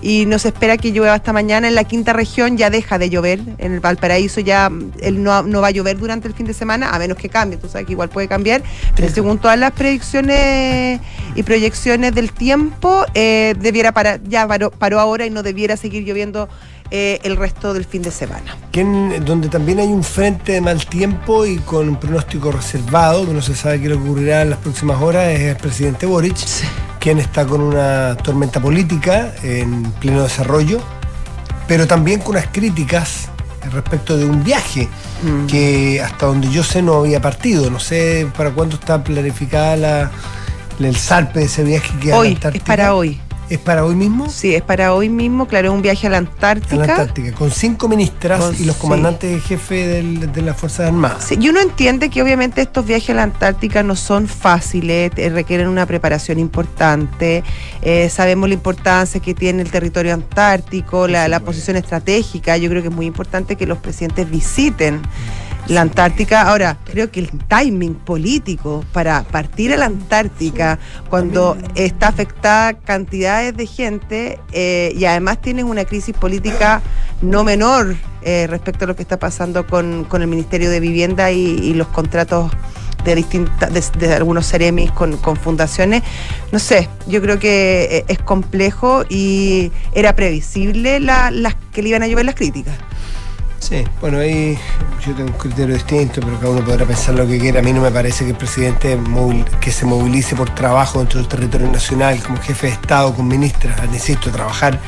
Y 0.00 0.26
nos 0.26 0.44
espera 0.44 0.76
que 0.76 0.92
llueva 0.92 1.14
hasta 1.14 1.32
mañana. 1.32 1.66
En 1.66 1.74
la 1.74 1.82
quinta 1.82 2.12
región 2.12 2.56
ya 2.56 2.70
deja 2.70 2.98
de 2.98 3.10
llover. 3.10 3.40
En 3.58 3.72
el 3.72 3.80
Valparaíso 3.80 4.40
ya 4.40 4.70
él 5.00 5.22
no, 5.24 5.42
no, 5.42 5.60
va 5.60 5.68
a 5.68 5.70
llover 5.72 5.98
durante 5.98 6.28
el 6.28 6.34
fin 6.34 6.46
de 6.46 6.54
semana, 6.54 6.90
a 6.90 6.98
menos 7.00 7.18
que 7.18 7.28
cambie. 7.28 7.58
Tú 7.58 7.68
sabes 7.68 7.86
que 7.86 7.94
igual 7.94 8.08
puede 8.08 8.28
cambiar. 8.28 8.62
Pero 8.94 9.12
según 9.12 9.38
todas 9.38 9.58
las 9.58 9.72
predicciones 9.72 11.00
y 11.34 11.42
proyecciones 11.42 12.14
del 12.14 12.30
tiempo, 12.30 13.04
eh, 13.14 13.56
debiera 13.58 13.90
parar, 13.90 14.20
ya 14.22 14.46
paró, 14.46 14.70
paró 14.70 15.00
ahora 15.00 15.26
y 15.26 15.30
no 15.30 15.42
debiera 15.42 15.76
seguir 15.76 16.04
lloviendo 16.04 16.48
eh, 16.90 17.20
el 17.22 17.36
resto 17.36 17.74
del 17.74 17.84
fin 17.84 18.02
de 18.02 18.10
semana. 18.10 18.56
donde 19.24 19.48
también 19.48 19.78
hay 19.80 19.88
un 19.88 20.02
frente 20.02 20.52
de 20.52 20.60
mal 20.60 20.84
tiempo 20.86 21.44
y 21.44 21.58
con 21.58 21.88
un 21.88 21.96
pronóstico 21.96 22.50
reservado, 22.50 23.26
que 23.26 23.32
no 23.32 23.42
se 23.42 23.54
sabe 23.54 23.80
qué 23.80 23.88
le 23.88 23.94
ocurrirá 23.94 24.42
en 24.42 24.50
las 24.50 24.58
próximas 24.58 25.00
horas, 25.02 25.28
es 25.28 25.40
el 25.40 25.56
presidente 25.56 26.06
Boric, 26.06 26.36
quien 26.98 27.18
está 27.18 27.46
con 27.46 27.60
una 27.60 28.16
tormenta 28.16 28.60
política 28.60 29.34
en 29.42 29.84
pleno 30.00 30.22
desarrollo, 30.22 30.80
pero 31.66 31.86
también 31.86 32.20
con 32.20 32.36
unas 32.36 32.46
críticas 32.46 33.28
respecto 33.72 34.16
de 34.16 34.24
un 34.24 34.42
viaje 34.42 34.88
mm. 35.22 35.46
que 35.46 36.00
hasta 36.00 36.26
donde 36.26 36.50
yo 36.50 36.62
sé 36.62 36.82
no 36.82 36.94
había 36.94 37.20
partido. 37.20 37.70
No 37.70 37.80
sé 37.80 38.26
para 38.36 38.50
cuándo 38.50 38.76
está 38.76 39.02
planificada 39.02 39.76
la, 39.76 40.10
el 40.80 40.96
zarpe 40.96 41.40
de 41.40 41.46
ese 41.46 41.64
viaje 41.64 41.92
que 42.00 42.12
hoy, 42.12 42.38
es 42.52 42.62
para 42.62 42.94
hoy. 42.94 43.20
¿Es 43.50 43.58
para 43.58 43.84
hoy 43.84 43.94
mismo? 43.94 44.28
Sí, 44.28 44.54
es 44.54 44.62
para 44.62 44.92
hoy 44.92 45.08
mismo, 45.08 45.48
claro, 45.48 45.72
un 45.72 45.80
viaje 45.80 46.06
a 46.06 46.10
la 46.10 46.18
Antártica. 46.18 46.74
A 46.74 46.86
la 46.86 46.92
Antártica, 46.92 47.32
con 47.32 47.50
cinco 47.50 47.88
ministras 47.88 48.60
y 48.60 48.64
los 48.64 48.76
comandantes 48.76 49.42
jefe 49.42 50.02
de 50.02 50.42
las 50.42 50.56
Fuerzas 50.56 50.88
Armadas. 50.88 51.24
Sí, 51.24 51.38
y 51.40 51.48
uno 51.48 51.60
entiende 51.60 52.10
que 52.10 52.22
obviamente 52.22 52.60
estos 52.60 52.84
viajes 52.84 53.10
a 53.10 53.14
la 53.14 53.22
Antártica 53.22 53.82
no 53.82 53.96
son 53.96 54.28
fáciles, 54.28 55.12
eh, 55.16 55.30
requieren 55.30 55.68
una 55.68 55.86
preparación 55.86 56.38
importante, 56.38 57.42
eh, 57.80 58.10
sabemos 58.10 58.50
la 58.50 58.54
importancia 58.54 59.20
que 59.20 59.34
tiene 59.34 59.62
el 59.62 59.70
territorio 59.70 60.12
antártico, 60.12 61.08
la, 61.08 61.26
la 61.28 61.40
posición 61.40 61.76
estratégica, 61.76 62.58
yo 62.58 62.68
creo 62.68 62.82
que 62.82 62.88
es 62.88 62.94
muy 62.94 63.06
importante 63.06 63.56
que 63.56 63.66
los 63.66 63.78
presidentes 63.78 64.30
visiten 64.30 65.00
la 65.68 65.82
Antártica. 65.82 66.42
Ahora, 66.42 66.78
creo 66.84 67.10
que 67.10 67.20
el 67.20 67.30
timing 67.30 67.94
político 67.94 68.84
para 68.92 69.22
partir 69.22 69.72
a 69.72 69.76
la 69.76 69.86
Antártica 69.86 70.78
cuando 71.08 71.56
está 71.74 72.08
afectada 72.08 72.74
cantidades 72.74 73.56
de 73.56 73.66
gente 73.66 74.40
eh, 74.52 74.92
y 74.96 75.04
además 75.04 75.40
tienes 75.40 75.64
una 75.64 75.84
crisis 75.84 76.14
política 76.16 76.82
no 77.20 77.44
menor 77.44 77.96
eh, 78.22 78.46
respecto 78.48 78.84
a 78.84 78.88
lo 78.88 78.96
que 78.96 79.02
está 79.02 79.18
pasando 79.18 79.66
con, 79.66 80.06
el 80.10 80.26
Ministerio 80.26 80.70
de 80.70 80.80
Vivienda 80.80 81.30
y, 81.30 81.74
los 81.74 81.88
contratos 81.88 82.50
de 83.04 83.14
distintas, 83.14 83.92
de, 83.92 84.14
algunos 84.14 84.46
ceremis 84.46 84.90
con, 84.92 85.16
con, 85.18 85.36
fundaciones. 85.36 86.02
No 86.50 86.58
sé, 86.58 86.88
yo 87.06 87.20
creo 87.20 87.38
que 87.38 87.98
eh, 87.98 88.04
es 88.08 88.18
complejo 88.18 89.04
y 89.08 89.70
era 89.94 90.16
previsible 90.16 90.98
las 91.00 91.54
que 91.72 91.82
le 91.82 91.90
iban 91.90 92.02
a 92.02 92.06
llover 92.06 92.24
las 92.24 92.34
críticas. 92.34 92.74
Sí, 93.58 93.84
bueno, 94.00 94.18
ahí 94.18 94.56
yo 95.04 95.14
tengo 95.14 95.30
un 95.30 95.38
criterio 95.38 95.74
distinto, 95.74 96.20
pero 96.20 96.38
cada 96.38 96.50
uno 96.52 96.64
podrá 96.64 96.86
pensar 96.86 97.14
lo 97.14 97.26
que 97.26 97.38
quiera. 97.38 97.60
A 97.60 97.62
mí 97.62 97.72
no 97.72 97.80
me 97.80 97.90
parece 97.90 98.24
que 98.24 98.30
el 98.30 98.36
presidente 98.36 98.98
que 99.60 99.72
se 99.72 99.84
movilice 99.84 100.36
por 100.36 100.54
trabajo 100.54 101.00
dentro 101.00 101.18
del 101.18 101.28
territorio 101.28 101.70
nacional 101.70 102.22
como 102.22 102.40
jefe 102.40 102.68
de 102.68 102.72
Estado 102.74 103.14
con 103.14 103.26
ministras, 103.26 103.90
necesito 103.90 104.30
trabajar, 104.30 104.78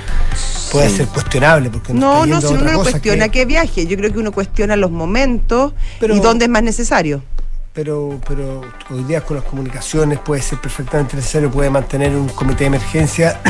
puede 0.70 0.88
ser 0.88 1.06
cuestionable. 1.06 1.68
Porque 1.70 1.92
no, 1.92 2.26
no, 2.26 2.40
si 2.40 2.46
uno 2.46 2.72
no 2.72 2.82
cuestiona 2.82 3.28
que... 3.28 3.44
viaje, 3.44 3.86
yo 3.86 3.96
creo 3.96 4.12
que 4.12 4.18
uno 4.18 4.32
cuestiona 4.32 4.76
los 4.76 4.90
momentos 4.90 5.72
y 6.00 6.20
dónde 6.20 6.44
es 6.44 6.50
más 6.50 6.62
necesario 6.62 7.22
pero, 7.72 8.20
pero 8.26 8.62
hoy 8.90 9.04
día 9.04 9.20
con 9.20 9.36
las 9.36 9.44
comunicaciones 9.46 10.18
puede 10.18 10.42
ser 10.42 10.60
perfectamente 10.60 11.16
necesario, 11.16 11.50
puede 11.50 11.70
mantener 11.70 12.14
un 12.16 12.28
comité 12.28 12.64
de 12.64 12.66
emergencia 12.66 13.40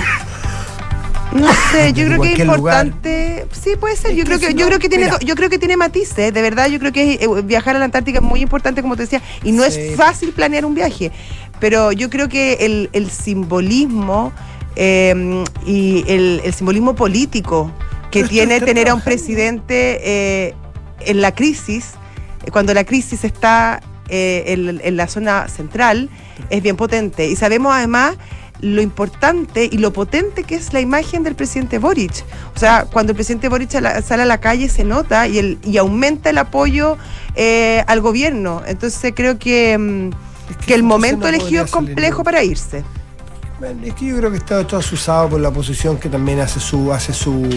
no 1.32 1.48
sé, 1.70 1.92
yo 1.92 2.06
creo 2.06 2.20
que 2.20 2.32
es 2.32 2.38
importante. 2.38 3.46
Sí, 3.52 3.70
puede 3.78 3.96
ser. 3.96 4.14
Yo 4.14 4.24
creo 4.24 4.38
que, 4.38 4.54
yo 4.54 4.66
creo 4.66 4.78
que 4.78 4.88
tiene, 4.88 5.10
yo 5.24 5.34
creo 5.34 5.50
que 5.50 5.58
tiene 5.58 5.76
matices. 5.76 6.32
De 6.32 6.42
verdad, 6.42 6.68
yo 6.68 6.78
creo 6.78 6.92
que 6.92 7.14
eh, 7.14 7.28
viajar 7.44 7.76
a 7.76 7.78
la 7.78 7.84
Antártica 7.84 8.18
es 8.18 8.24
muy 8.24 8.40
importante, 8.40 8.82
como 8.82 8.96
te 8.96 9.02
decía, 9.02 9.22
y 9.42 9.52
no 9.52 9.64
es 9.64 9.96
fácil 9.96 10.32
planear 10.32 10.64
un 10.64 10.74
viaje. 10.74 11.12
Pero 11.60 11.92
yo 11.92 12.10
creo 12.10 12.28
que 12.28 12.88
el, 12.92 13.10
simbolismo 13.10 14.32
em, 14.76 15.44
y 15.66 16.04
el, 16.08 16.42
simbolismo 16.54 16.94
político 16.94 17.70
que 18.10 18.24
tiene 18.28 18.60
tener 18.60 18.88
a 18.88 18.94
un 18.94 19.02
presidente 19.02 20.00
eh, 20.02 20.54
en 21.00 21.20
la 21.20 21.34
crisis, 21.34 21.92
cuando 22.50 22.72
la 22.74 22.84
crisis 22.84 23.24
está 23.24 23.80
eh, 24.08 24.44
en, 24.46 24.80
en 24.82 24.96
la 24.96 25.06
zona 25.06 25.48
central, 25.48 26.08
es 26.48 26.62
bien 26.62 26.76
potente. 26.76 27.28
Y 27.28 27.36
sabemos 27.36 27.74
además 27.74 28.16
lo 28.60 28.82
importante 28.82 29.68
y 29.70 29.78
lo 29.78 29.92
potente 29.92 30.44
que 30.44 30.54
es 30.54 30.72
la 30.72 30.80
imagen 30.80 31.22
del 31.22 31.34
presidente 31.34 31.78
Boric. 31.78 32.24
O 32.54 32.58
sea, 32.58 32.86
cuando 32.90 33.12
el 33.12 33.16
presidente 33.16 33.48
Boric 33.48 33.70
sale 33.70 34.22
a 34.22 34.26
la 34.26 34.38
calle 34.38 34.68
se 34.68 34.84
nota 34.84 35.26
y, 35.26 35.38
el, 35.38 35.58
y 35.64 35.78
aumenta 35.78 36.30
el 36.30 36.38
apoyo 36.38 36.96
eh, 37.34 37.84
al 37.86 38.00
gobierno. 38.00 38.62
Entonces 38.66 39.12
creo 39.14 39.38
que, 39.38 39.76
mm, 39.78 40.10
que, 40.66 40.74
el 40.74 40.82
momento 40.82 41.28
elegido 41.28 41.64
es 41.64 41.70
complejo 41.70 42.24
para 42.24 42.42
irse. 42.42 42.84
es 43.84 43.94
que 43.94 44.06
yo 44.06 44.16
creo 44.16 44.30
que 44.30 44.38
está 44.38 44.66
todo 44.66 44.80
asusado 44.80 45.30
por 45.30 45.40
la 45.40 45.48
oposición 45.48 45.98
que 45.98 46.08
también 46.08 46.40
hace 46.40 46.60
su, 46.60 46.92
hace 46.92 47.12
su 47.12 47.48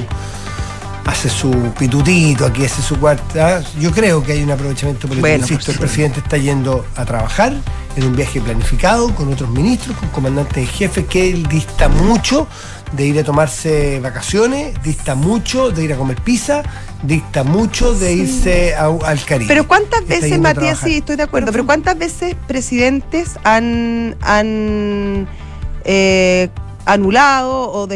hace 1.05 1.29
su 1.29 1.51
pitutito, 1.77 2.45
aquí 2.45 2.63
hace 2.63 2.81
su 2.81 2.97
cuarta. 2.97 3.61
Yo 3.79 3.91
creo 3.91 4.23
que 4.23 4.33
hay 4.33 4.43
un 4.43 4.51
aprovechamiento 4.51 5.07
político. 5.07 5.35
Insisto, 5.35 5.71
el 5.71 5.77
presidente 5.77 6.19
está 6.19 6.37
yendo 6.37 6.85
a 6.95 7.05
trabajar 7.05 7.53
en 7.95 8.05
un 8.05 8.15
viaje 8.15 8.41
planificado 8.41 9.13
con 9.15 9.31
otros 9.31 9.49
ministros, 9.49 9.97
con 9.97 10.09
comandantes 10.09 10.57
en 10.57 10.67
jefe, 10.67 11.05
que 11.05 11.31
él 11.31 11.47
dista 11.47 11.89
mucho 11.89 12.47
de 12.93 13.07
ir 13.07 13.19
a 13.19 13.23
tomarse 13.23 13.99
vacaciones, 13.99 14.75
dista 14.83 15.15
mucho 15.15 15.71
de 15.71 15.83
ir 15.83 15.93
a 15.93 15.97
comer 15.97 16.21
pizza, 16.21 16.63
dicta 17.01 17.43
mucho 17.43 17.93
de 17.93 18.13
irse 18.13 18.75
al 18.75 19.23
Caribe. 19.25 19.47
Pero 19.47 19.67
cuántas 19.67 20.05
veces, 20.07 20.39
Matías, 20.39 20.79
sí, 20.79 20.97
estoy 20.97 21.15
de 21.15 21.23
acuerdo, 21.23 21.51
pero 21.51 21.65
cuántas 21.65 21.97
veces 21.97 22.35
presidentes 22.47 23.31
han, 23.43 24.15
han 24.21 25.27
eh, 25.85 26.49
anulado 26.85 27.71
o, 27.71 27.87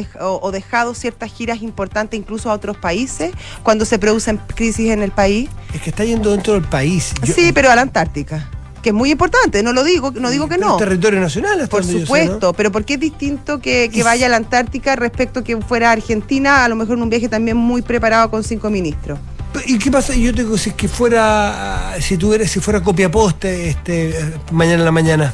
o, 0.41 0.51
dejado 0.51 0.93
ciertas 0.95 1.31
giras 1.31 1.61
importantes 1.61 2.19
incluso 2.19 2.49
a 2.49 2.53
otros 2.53 2.77
países 2.77 3.31
cuando 3.63 3.85
se 3.85 3.99
producen 3.99 4.39
crisis 4.55 4.89
en 4.89 5.03
el 5.03 5.11
país. 5.11 5.49
Es 5.73 5.81
que 5.81 5.91
está 5.91 6.05
yendo 6.05 6.31
dentro 6.31 6.53
del 6.53 6.63
país. 6.63 7.13
sí, 7.23 7.51
pero 7.53 7.69
a 7.69 7.75
la 7.75 7.83
Antártica. 7.83 8.49
Que 8.87 8.91
es 8.91 8.95
muy 8.95 9.11
importante, 9.11 9.61
no 9.63 9.73
lo 9.73 9.83
digo, 9.83 10.11
no 10.11 10.29
digo 10.29 10.47
que 10.47 10.57
no. 10.57 10.77
territorio 10.77 11.19
nacional, 11.19 11.67
Por 11.67 11.83
supuesto, 11.83 12.53
pero 12.53 12.71
¿por 12.71 12.85
qué 12.85 12.93
es 12.93 13.01
distinto 13.01 13.59
que, 13.59 13.91
vaya 14.01 14.27
a 14.27 14.29
la 14.29 14.37
Antártica 14.37 14.95
respecto 14.95 15.41
a 15.41 15.43
que 15.43 15.57
fuera 15.57 15.89
a 15.89 15.91
Argentina, 15.91 16.63
a 16.63 16.69
lo 16.69 16.77
mejor 16.77 16.95
en 16.95 17.03
un 17.03 17.09
viaje 17.09 17.27
también 17.27 17.57
muy 17.57 17.81
preparado 17.81 18.31
con 18.31 18.45
cinco 18.45 18.69
ministros? 18.69 19.19
¿Y 19.65 19.77
qué 19.77 19.91
pasa? 19.91 20.15
Yo 20.15 20.33
tengo 20.33 20.57
si 20.57 20.69
es 20.69 20.75
que 20.77 20.87
fuera, 20.87 21.95
si 21.99 22.15
tuviera, 22.15 22.47
si 22.47 22.61
fuera 22.61 22.81
copia 22.81 23.11
poste 23.11 23.71
este, 23.71 24.15
mañana 24.53 24.77
en 24.77 24.85
la 24.85 24.91
mañana, 24.93 25.33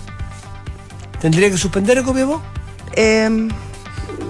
¿tendría 1.22 1.52
que 1.52 1.58
suspender 1.60 2.00
el 2.00 2.04
copia 2.04 2.26
poste? 2.26 2.48
Em, 2.96 3.50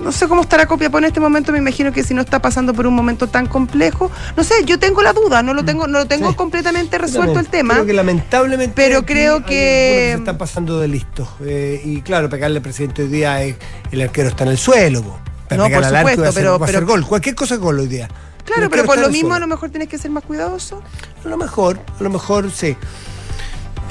no 0.03 0.11
sé 0.11 0.27
cómo 0.27 0.41
estará 0.41 0.65
Copiapó 0.65 0.97
en 0.97 1.05
este 1.05 1.19
momento, 1.19 1.51
me 1.51 1.57
imagino 1.57 1.91
que 1.91 2.03
si 2.03 2.13
no 2.13 2.21
está 2.21 2.41
pasando 2.41 2.73
por 2.73 2.85
un 2.85 2.93
momento 2.93 3.27
tan 3.27 3.47
complejo, 3.47 4.11
no 4.35 4.43
sé, 4.43 4.55
yo 4.65 4.77
tengo 4.77 5.01
la 5.01 5.13
duda, 5.13 5.41
no 5.41 5.53
lo 5.53 5.63
tengo, 5.63 5.87
no 5.87 5.99
lo 5.99 6.05
tengo 6.05 6.35
completamente 6.35 6.97
resuelto 6.97 7.39
el 7.39 7.47
tema. 7.47 7.75
Creo 7.75 7.85
que 7.85 7.93
lamentablemente 7.93 8.73
pero 8.75 9.05
creo 9.05 9.43
que 9.45 10.11
se 10.13 10.19
están 10.19 10.37
pasando 10.37 10.79
de 10.79 10.87
listos. 10.87 11.29
Eh, 11.41 11.81
y 11.83 12.01
claro, 12.01 12.29
pegarle 12.29 12.57
al 12.57 12.63
presidente 12.63 13.03
hoy 13.03 13.09
día 13.09 13.43
es 13.43 13.55
el 13.91 14.01
arquero 14.01 14.29
está 14.29 14.43
en 14.43 14.51
el 14.51 14.57
suelo. 14.57 15.01
no, 15.49 15.69
por 15.69 15.85
supuesto, 15.85 16.29
pero, 16.33 16.59
pero 16.59 16.85
gol, 16.85 17.05
cualquier 17.05 17.35
cosa 17.35 17.55
gol 17.55 17.79
hoy 17.79 17.87
día. 17.87 18.09
Claro, 18.45 18.69
pero 18.69 18.85
con 18.85 18.99
lo 18.99 19.09
mismo 19.09 19.33
a 19.33 19.39
lo 19.39 19.47
mejor 19.47 19.69
tienes 19.69 19.87
que 19.87 19.97
ser 19.97 20.11
más 20.11 20.23
cuidadoso. 20.23 20.81
A 21.23 21.27
lo 21.27 21.37
mejor, 21.37 21.79
a 21.99 22.03
lo 22.03 22.09
mejor 22.09 22.51
sí. 22.51 22.75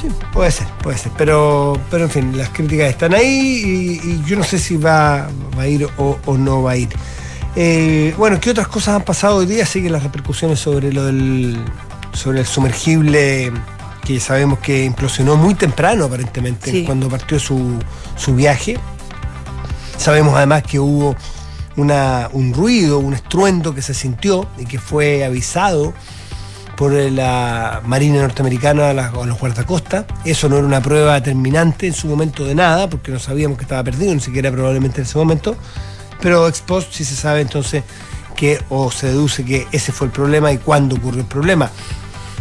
Sí, 0.02 0.08
puede 0.32 0.50
ser, 0.50 0.66
puede 0.82 0.98
ser. 0.98 1.12
Pero, 1.16 1.78
pero 1.88 2.04
en 2.04 2.10
fin, 2.10 2.36
las 2.36 2.48
críticas 2.48 2.90
están 2.90 3.14
ahí 3.14 4.00
y, 4.02 4.22
yo 4.28 4.36
no 4.36 4.42
sé 4.42 4.58
si 4.58 4.76
va, 4.76 5.28
a 5.56 5.66
ir 5.68 5.88
o, 5.96 6.36
no 6.36 6.64
va 6.64 6.72
a 6.72 6.76
ir. 6.76 6.88
Eh, 7.54 8.12
bueno, 8.18 8.40
¿qué 8.40 8.50
otras 8.50 8.66
cosas 8.66 8.96
han 8.96 9.02
pasado 9.02 9.36
hoy 9.36 9.46
día? 9.46 9.64
Siguen 9.64 9.92
las 9.92 10.02
repercusiones 10.02 10.58
sobre 10.58 10.92
lo 10.92 11.04
del 11.04 11.64
sobre 12.12 12.40
el 12.40 12.46
sumergible 12.46 13.52
que 14.04 14.18
sabemos 14.18 14.58
que 14.58 14.84
implosionó 14.84 15.36
muy 15.36 15.54
temprano 15.54 16.06
aparentemente 16.06 16.84
cuando 16.84 17.08
partió 17.08 17.38
su, 17.38 17.78
su, 18.16 18.34
viaje. 18.34 18.78
Sabemos 19.98 20.34
además 20.34 20.64
que 20.64 20.80
hubo 20.80 21.14
una, 21.76 22.28
un 22.32 22.52
ruido, 22.52 22.98
un 22.98 23.14
estruendo 23.14 23.72
que 23.72 23.82
se 23.82 23.94
sintió 23.94 24.48
y 24.58 24.64
que 24.64 24.80
fue 24.80 25.24
avisado 25.24 25.94
por 26.82 26.94
la 26.94 27.80
Marina 27.86 28.22
norteamericana 28.22 28.90
a, 28.90 29.24
los 29.24 29.38
guardacostas. 29.38 30.04
Eso 30.24 30.48
no 30.48 30.56
era 30.56 30.66
una 30.66 30.82
prueba 30.82 31.14
determinante 31.14 31.86
en 31.86 31.92
su 31.92 32.08
momento 32.08 32.44
de 32.44 32.56
nada, 32.56 32.90
porque 32.90 33.12
no 33.12 33.20
sabíamos 33.20 33.56
que 33.56 33.62
estaba 33.62 33.84
perdido, 33.84 34.12
ni 34.12 34.18
siquiera 34.18 34.50
probablemente 34.50 35.00
en 35.00 35.06
ese 35.06 35.16
momento. 35.16 35.54
Pero 36.20 36.48
ex 36.48 36.60
post 36.60 36.88
sí 36.90 37.04
se 37.04 37.14
sabe 37.14 37.40
entonces 37.40 37.84
que, 38.34 38.60
o 38.68 38.90
se 38.90 39.06
deduce 39.06 39.44
que 39.44 39.68
ese 39.70 39.92
fue 39.92 40.08
el 40.08 40.12
problema 40.12 40.50
y 40.50 40.58
cuándo 40.58 40.96
ocurrió 40.96 41.20
el 41.20 41.28
problema 41.28 41.70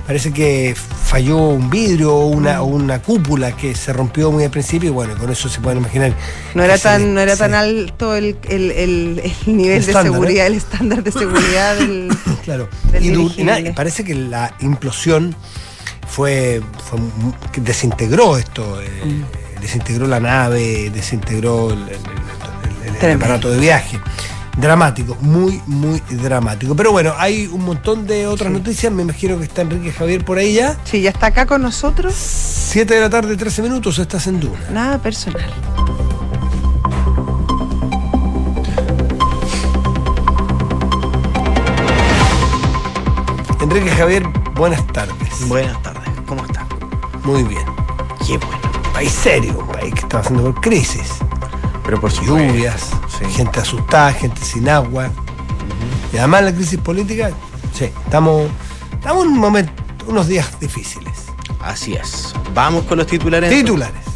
parece 0.05 0.31
que 0.31 0.75
falló 0.75 1.37
un 1.37 1.69
vidrio 1.69 2.13
o 2.13 2.27
una, 2.27 2.61
una 2.61 3.01
cúpula 3.01 3.55
que 3.55 3.75
se 3.75 3.93
rompió 3.93 4.31
muy 4.31 4.43
al 4.43 4.51
principio 4.51 4.89
y 4.89 4.93
bueno, 4.93 5.17
con 5.17 5.29
eso 5.29 5.49
se 5.49 5.59
pueden 5.59 5.79
imaginar. 5.79 6.13
No 6.53 6.63
era 6.63 6.77
tan, 6.77 7.13
no 7.13 7.21
era 7.21 7.35
tan 7.35 7.53
alto 7.53 8.15
el, 8.15 8.35
nivel 9.45 9.85
de 9.85 9.93
seguridad, 9.93 10.47
el 10.47 10.55
estándar 10.55 11.03
de 11.03 11.11
seguridad 11.11 11.75
del. 11.75 12.09
claro. 12.43 12.69
y, 12.99 13.71
parece 13.71 14.03
que 14.03 14.15
la 14.15 14.55
implosión 14.61 15.35
fue, 16.07 16.61
desintegró 17.57 18.37
esto, 18.37 18.81
eh, 18.81 18.89
mm. 19.05 19.61
desintegró 19.61 20.07
la 20.07 20.19
nave, 20.19 20.89
desintegró 20.89 21.71
el 21.71 23.11
aparato 23.11 23.49
de 23.49 23.59
viaje 23.59 23.99
dramático, 24.57 25.17
muy, 25.21 25.61
muy 25.65 25.99
dramático. 26.09 26.75
Pero 26.75 26.91
bueno, 26.91 27.13
hay 27.17 27.47
un 27.47 27.63
montón 27.65 28.07
de 28.07 28.27
otras 28.27 28.51
noticias. 28.51 28.91
Me 28.91 29.03
imagino 29.03 29.37
que 29.37 29.45
está 29.45 29.61
Enrique 29.61 29.91
Javier 29.91 30.25
por 30.25 30.37
ahí 30.37 30.53
ya. 30.53 30.77
Sí, 30.83 31.01
ya 31.01 31.09
está 31.11 31.27
acá 31.27 31.45
con 31.45 31.61
nosotros. 31.61 32.13
7 32.15 32.93
de 32.93 33.01
la 33.01 33.09
tarde, 33.09 33.35
13 33.35 33.61
minutos, 33.61 33.99
estás 33.99 34.27
en 34.27 34.39
Duna. 34.39 34.59
Nada 34.71 34.97
personal. 34.97 35.51
Enrique 43.61 43.91
Javier, 43.91 44.23
buenas 44.55 44.85
tardes. 44.87 45.47
Buenas 45.47 45.81
tardes, 45.83 46.09
¿cómo 46.25 46.43
está? 46.45 46.67
Muy 47.23 47.43
bien. 47.43 47.65
Qué 48.25 48.37
bueno. 48.37 48.59
País 48.91 49.11
serio, 49.11 49.59
un 49.59 49.67
país 49.67 49.93
que 49.93 49.99
está 50.01 50.21
pasando 50.21 50.43
por 50.43 50.61
crisis. 50.61 51.09
Pero 51.85 52.01
por 52.01 52.11
lluvias, 52.11 52.91
gente 53.29 53.59
asustada, 53.59 54.13
gente 54.13 54.41
sin 54.43 54.69
agua. 54.69 55.09
Y 56.13 56.17
además 56.17 56.43
la 56.43 56.53
crisis 56.53 56.79
política, 56.79 57.31
sí, 57.73 57.85
estamos, 58.05 58.49
estamos 58.93 59.25
en 59.25 59.31
un 59.31 59.39
momento, 59.39 59.71
unos 60.07 60.27
días 60.27 60.59
difíciles. 60.59 61.27
Así 61.61 61.93
es. 61.93 62.33
Vamos 62.53 62.85
con 62.85 62.97
los 62.97 63.07
titulares. 63.07 63.49
Titulares. 63.49 64.10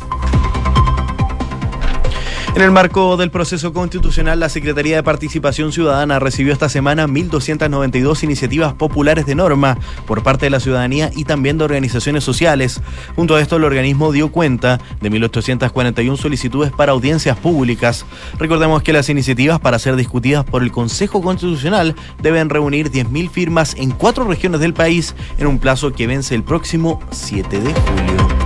En 2.55 2.61
el 2.61 2.71
marco 2.71 3.17
del 3.17 3.31
proceso 3.31 3.73
constitucional, 3.73 4.39
la 4.39 4.47
Secretaría 4.47 4.95
de 4.95 5.03
Participación 5.03 5.73
Ciudadana 5.73 6.19
recibió 6.19 6.53
esta 6.53 6.69
semana 6.69 7.05
1.292 7.05 8.23
iniciativas 8.23 8.73
populares 8.73 9.25
de 9.25 9.35
norma 9.35 9.77
por 10.07 10.23
parte 10.23 10.45
de 10.45 10.51
la 10.51 10.61
ciudadanía 10.61 11.11
y 11.13 11.25
también 11.25 11.57
de 11.57 11.65
organizaciones 11.65 12.23
sociales. 12.23 12.81
Junto 13.17 13.35
a 13.35 13.41
esto, 13.41 13.57
el 13.57 13.65
organismo 13.65 14.13
dio 14.13 14.31
cuenta 14.31 14.79
de 15.01 15.11
1.841 15.11 16.15
solicitudes 16.15 16.71
para 16.71 16.93
audiencias 16.93 17.35
públicas. 17.35 18.05
Recordemos 18.39 18.83
que 18.83 18.93
las 18.93 19.09
iniciativas 19.09 19.59
para 19.59 19.77
ser 19.77 19.97
discutidas 19.97 20.45
por 20.45 20.63
el 20.63 20.71
Consejo 20.71 21.21
Constitucional 21.21 21.93
deben 22.21 22.49
reunir 22.49 22.89
10.000 22.89 23.29
firmas 23.29 23.75
en 23.75 23.91
cuatro 23.91 24.23
regiones 24.23 24.61
del 24.61 24.73
país 24.73 25.13
en 25.37 25.47
un 25.47 25.59
plazo 25.59 25.91
que 25.91 26.07
vence 26.07 26.33
el 26.33 26.43
próximo 26.43 27.01
7 27.11 27.59
de 27.59 27.73
julio. 27.73 28.44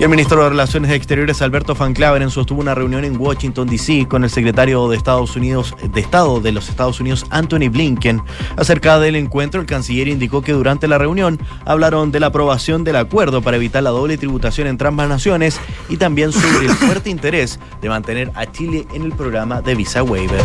Y 0.00 0.02
el 0.02 0.08
ministro 0.08 0.42
de 0.42 0.48
Relaciones 0.48 0.92
Exteriores, 0.92 1.42
Alberto 1.42 1.74
Van 1.74 1.92
Claveren, 1.92 2.30
sostuvo 2.30 2.62
una 2.62 2.74
reunión 2.74 3.04
en 3.04 3.20
Washington, 3.20 3.68
D.C. 3.68 4.08
con 4.08 4.24
el 4.24 4.30
secretario 4.30 4.88
de 4.88 4.96
Estados 4.96 5.36
Unidos, 5.36 5.76
de 5.82 6.00
Estado 6.00 6.40
de 6.40 6.52
los 6.52 6.70
Estados 6.70 7.00
Unidos, 7.00 7.26
Anthony 7.28 7.68
Blinken. 7.70 8.22
Acerca 8.56 8.98
del 8.98 9.14
encuentro, 9.14 9.60
el 9.60 9.66
canciller 9.66 10.08
indicó 10.08 10.40
que 10.40 10.52
durante 10.52 10.88
la 10.88 10.96
reunión 10.96 11.38
hablaron 11.66 12.12
de 12.12 12.20
la 12.20 12.28
aprobación 12.28 12.82
del 12.82 12.96
acuerdo 12.96 13.42
para 13.42 13.58
evitar 13.58 13.82
la 13.82 13.90
doble 13.90 14.16
tributación 14.16 14.68
entre 14.68 14.88
ambas 14.88 15.06
naciones 15.06 15.60
y 15.90 15.98
también 15.98 16.32
sobre 16.32 16.68
el 16.68 16.72
fuerte 16.76 17.10
interés 17.10 17.60
de 17.82 17.90
mantener 17.90 18.32
a 18.34 18.50
Chile 18.50 18.86
en 18.94 19.02
el 19.02 19.12
programa 19.12 19.60
de 19.60 19.74
Visa 19.74 20.02
Waiver. 20.02 20.40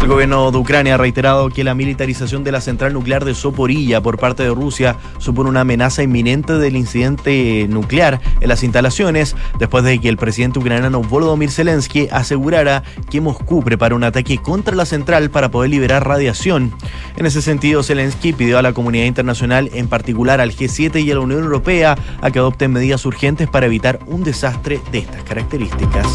El 0.00 0.08
gobierno 0.12 0.50
de 0.52 0.58
Ucrania 0.58 0.94
ha 0.94 0.98
reiterado 0.98 1.48
que 1.48 1.64
la 1.64 1.74
militarización 1.74 2.44
de 2.44 2.52
la 2.52 2.60
central 2.60 2.92
nuclear 2.92 3.24
de 3.24 3.34
Soporilla 3.34 4.00
por 4.00 4.18
parte 4.18 4.44
de 4.44 4.50
Rusia 4.50 4.96
supone 5.18 5.50
una 5.50 5.62
amenaza 5.62 6.02
inminente 6.02 6.52
del 6.54 6.76
incidente 6.76 7.66
nuclear 7.68 8.20
en 8.40 8.48
las 8.48 8.62
instalaciones, 8.62 9.34
después 9.58 9.82
de 9.82 9.98
que 9.98 10.08
el 10.08 10.16
presidente 10.16 10.60
ucraniano 10.60 11.02
Volodymyr 11.02 11.50
Zelensky 11.50 12.08
asegurara 12.12 12.84
que 13.10 13.20
Moscú 13.20 13.64
prepara 13.64 13.96
un 13.96 14.04
ataque 14.04 14.38
contra 14.38 14.76
la 14.76 14.86
central 14.86 15.30
para 15.30 15.50
poder 15.50 15.70
liberar 15.70 16.06
radiación. 16.06 16.72
En 17.16 17.26
ese 17.26 17.42
sentido, 17.42 17.82
Zelensky 17.82 18.32
pidió 18.32 18.58
a 18.58 18.62
la 18.62 18.74
comunidad 18.74 19.06
internacional, 19.06 19.70
en 19.74 19.88
particular 19.88 20.40
al 20.40 20.52
G7 20.52 21.02
y 21.02 21.10
a 21.10 21.14
la 21.14 21.20
Unión 21.20 21.42
Europea, 21.42 21.96
a 22.20 22.30
que 22.30 22.38
adopten 22.38 22.72
medidas 22.72 23.04
urgentes 23.06 23.48
para 23.48 23.66
evitar 23.66 23.98
un 24.06 24.22
desastre 24.22 24.80
de 24.92 24.98
estas 24.98 25.22
características. 25.24 26.06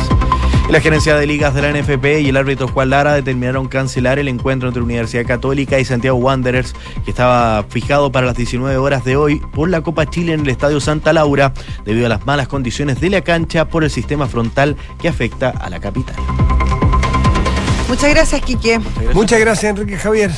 La 0.72 0.80
gerencia 0.80 1.18
de 1.18 1.28
ligas 1.28 1.54
de 1.54 1.62
la 1.62 1.74
NFP 1.74 2.22
y 2.22 2.30
el 2.30 2.38
árbitro 2.38 2.66
Juan 2.70 2.92
Lara 2.92 3.14
determinaron 3.14 3.68
cancelar 3.82 4.20
el 4.20 4.28
encuentro 4.28 4.68
entre 4.68 4.84
Universidad 4.84 5.26
Católica 5.26 5.80
y 5.80 5.86
Santiago 5.86 6.16
Wanderers, 6.20 6.76
que 7.04 7.10
estaba 7.10 7.64
fijado 7.68 8.12
para 8.12 8.28
las 8.28 8.36
19 8.36 8.78
horas 8.78 9.04
de 9.04 9.16
hoy 9.16 9.40
por 9.40 9.70
la 9.70 9.82
Copa 9.82 10.08
Chile 10.08 10.34
en 10.34 10.42
el 10.42 10.50
Estadio 10.50 10.80
Santa 10.80 11.14
Laura, 11.14 11.52
debido 11.84 12.06
a 12.06 12.10
las 12.10 12.24
malas 12.28 12.48
condiciones 12.48 13.02
de 13.02 13.10
la 13.10 13.22
cancha 13.22 13.66
por 13.66 13.84
el 13.84 13.90
sistema 13.90 14.28
frontal 14.28 14.78
que 15.02 15.08
afecta 15.08 15.50
a 15.50 15.68
la 15.72 15.80
capital. 15.80 16.16
Muchas 17.88 18.12
gracias, 18.12 18.42
Quique. 18.42 18.80
Muchas 19.16 19.40
gracias, 19.40 19.72
Enrique 19.72 19.98
Javier. 19.98 20.30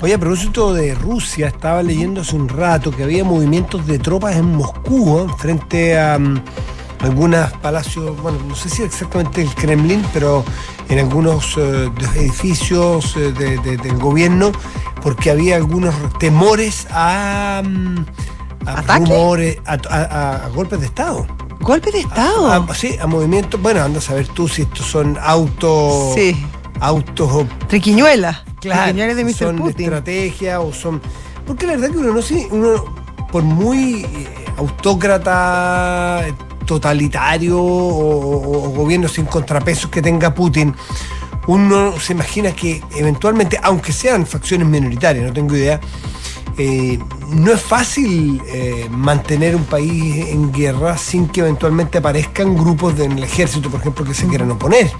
Oye, 0.00 0.14
a 0.14 0.18
propósito 0.18 0.74
de 0.74 0.96
Rusia, 0.96 1.46
estaba 1.46 1.80
leyendo 1.80 2.22
hace 2.22 2.34
un 2.34 2.48
rato 2.48 2.90
que 2.90 3.04
había 3.04 3.22
movimientos 3.22 3.86
de 3.86 4.00
tropas 4.00 4.34
en 4.34 4.56
Moscú, 4.56 5.20
¿eh? 5.20 5.32
frente 5.38 5.96
a 5.96 6.16
um, 6.16 6.40
algunos 7.02 7.52
palacios, 7.62 8.20
bueno, 8.20 8.38
no 8.48 8.56
sé 8.56 8.68
si 8.68 8.82
exactamente 8.82 9.42
el 9.42 9.54
Kremlin, 9.54 10.04
pero 10.12 10.44
en 10.88 10.98
algunos 10.98 11.56
uh, 11.56 11.92
edificios 12.16 13.14
de, 13.14 13.32
de, 13.32 13.76
del 13.76 13.98
gobierno, 13.98 14.52
porque 15.02 15.30
había 15.30 15.56
algunos 15.56 15.94
temores 16.18 16.86
a, 16.90 17.62
um, 17.64 18.04
a 18.66 18.98
rumores, 18.98 19.58
a, 19.66 19.78
a, 19.88 20.46
a 20.46 20.48
golpes 20.48 20.80
de 20.80 20.86
Estado. 20.86 21.26
¿Golpe 21.62 21.92
de 21.92 22.00
Estado? 22.00 22.66
Sí, 22.74 22.96
a 23.00 23.06
movimientos. 23.06 23.60
Bueno, 23.62 23.82
anda 23.82 24.00
a 24.00 24.02
saber 24.02 24.26
tú 24.26 24.48
si 24.48 24.62
estos 24.62 24.84
son 24.84 25.16
autos. 25.22 26.14
Sí. 26.14 26.44
Autos. 26.80 27.46
Triquiñuelas. 27.68 28.42
Claro. 28.60 28.82
Triquiñuelas 28.82 29.16
de 29.16 29.24
Mr. 29.24 29.34
son 29.34 29.56
Putin. 29.58 29.76
de 29.76 29.84
estrategia 29.84 30.60
o 30.60 30.72
son. 30.72 31.00
Porque 31.46 31.66
la 31.66 31.74
verdad 31.74 31.90
que 31.90 31.98
uno 31.98 32.12
no 32.12 32.20
sé. 32.20 32.48
Uno, 32.50 32.84
por 33.30 33.44
muy 33.44 34.04
eh, 34.04 34.44
autócrata, 34.56 36.26
totalitario 36.66 37.58
o, 37.60 38.72
gobierno 38.74 39.08
sin 39.08 39.26
contrapesos 39.26 39.90
que 39.90 40.02
tenga 40.02 40.34
Putin, 40.34 40.74
uno 41.46 41.98
se 41.98 42.12
imagina 42.12 42.52
que 42.52 42.82
eventualmente, 42.96 43.58
aunque 43.62 43.92
sean 43.92 44.26
facciones 44.26 44.66
minoritarias, 44.66 45.24
no 45.26 45.32
tengo 45.32 45.56
idea, 45.56 45.80
eh, 46.58 46.98
no 47.30 47.52
es 47.52 47.60
fácil 47.60 48.42
eh, 48.46 48.86
mantener 48.90 49.56
un 49.56 49.64
país 49.64 50.28
en 50.28 50.52
guerra 50.52 50.98
sin 50.98 51.28
que 51.28 51.40
eventualmente 51.40 51.98
aparezcan 51.98 52.54
grupos 52.54 52.98
en 53.00 53.12
el 53.12 53.24
ejército, 53.24 53.70
por 53.70 53.80
ejemplo, 53.80 54.04
que 54.04 54.14
se 54.14 54.26
quieran 54.26 54.50
oponer. 54.50 54.90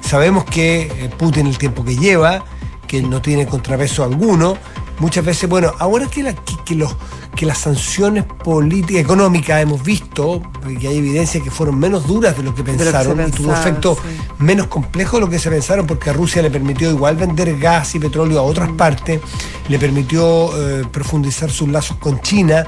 Sabemos 0.00 0.44
que 0.44 0.82
eh, 0.82 1.10
Putin, 1.16 1.48
el 1.48 1.58
tiempo 1.58 1.84
que 1.84 1.96
lleva, 1.96 2.44
que 2.86 3.02
no 3.02 3.20
tiene 3.20 3.46
contrapeso 3.46 4.04
alguno, 4.04 4.56
muchas 5.00 5.24
veces, 5.24 5.48
bueno, 5.48 5.72
ahora 5.78 6.06
que, 6.06 6.22
la, 6.22 6.34
que, 6.34 6.56
que 6.64 6.74
los 6.76 6.94
que 7.34 7.46
las 7.46 7.58
sanciones 7.58 8.24
políticas, 8.24 9.02
económicas, 9.02 9.62
hemos 9.62 9.82
visto, 9.82 10.42
que 10.78 10.88
hay 10.88 10.98
evidencia 10.98 11.40
que 11.42 11.50
fueron 11.50 11.78
menos 11.78 12.06
duras 12.06 12.36
de 12.36 12.42
lo 12.42 12.54
que 12.54 12.62
pensaron, 12.62 13.16
lo 13.16 13.24
que 13.24 13.30
y 13.30 13.32
tuvo 13.32 13.52
efectos 13.52 13.98
sí. 13.98 14.20
menos 14.38 14.66
complejos 14.66 15.14
de 15.14 15.20
lo 15.20 15.30
que 15.30 15.38
se 15.38 15.48
pensaron, 15.50 15.86
porque 15.86 16.10
a 16.10 16.12
Rusia 16.12 16.42
le 16.42 16.50
permitió 16.50 16.90
igual 16.90 17.16
vender 17.16 17.58
gas 17.58 17.94
y 17.94 17.98
petróleo 17.98 18.38
a 18.38 18.42
otras 18.42 18.70
mm. 18.70 18.76
partes, 18.76 19.20
le 19.68 19.78
permitió 19.78 20.50
eh, 20.54 20.84
profundizar 20.90 21.50
sus 21.50 21.68
lazos 21.68 21.96
con 21.98 22.20
China, 22.20 22.66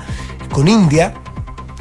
con 0.50 0.68
India. 0.68 1.14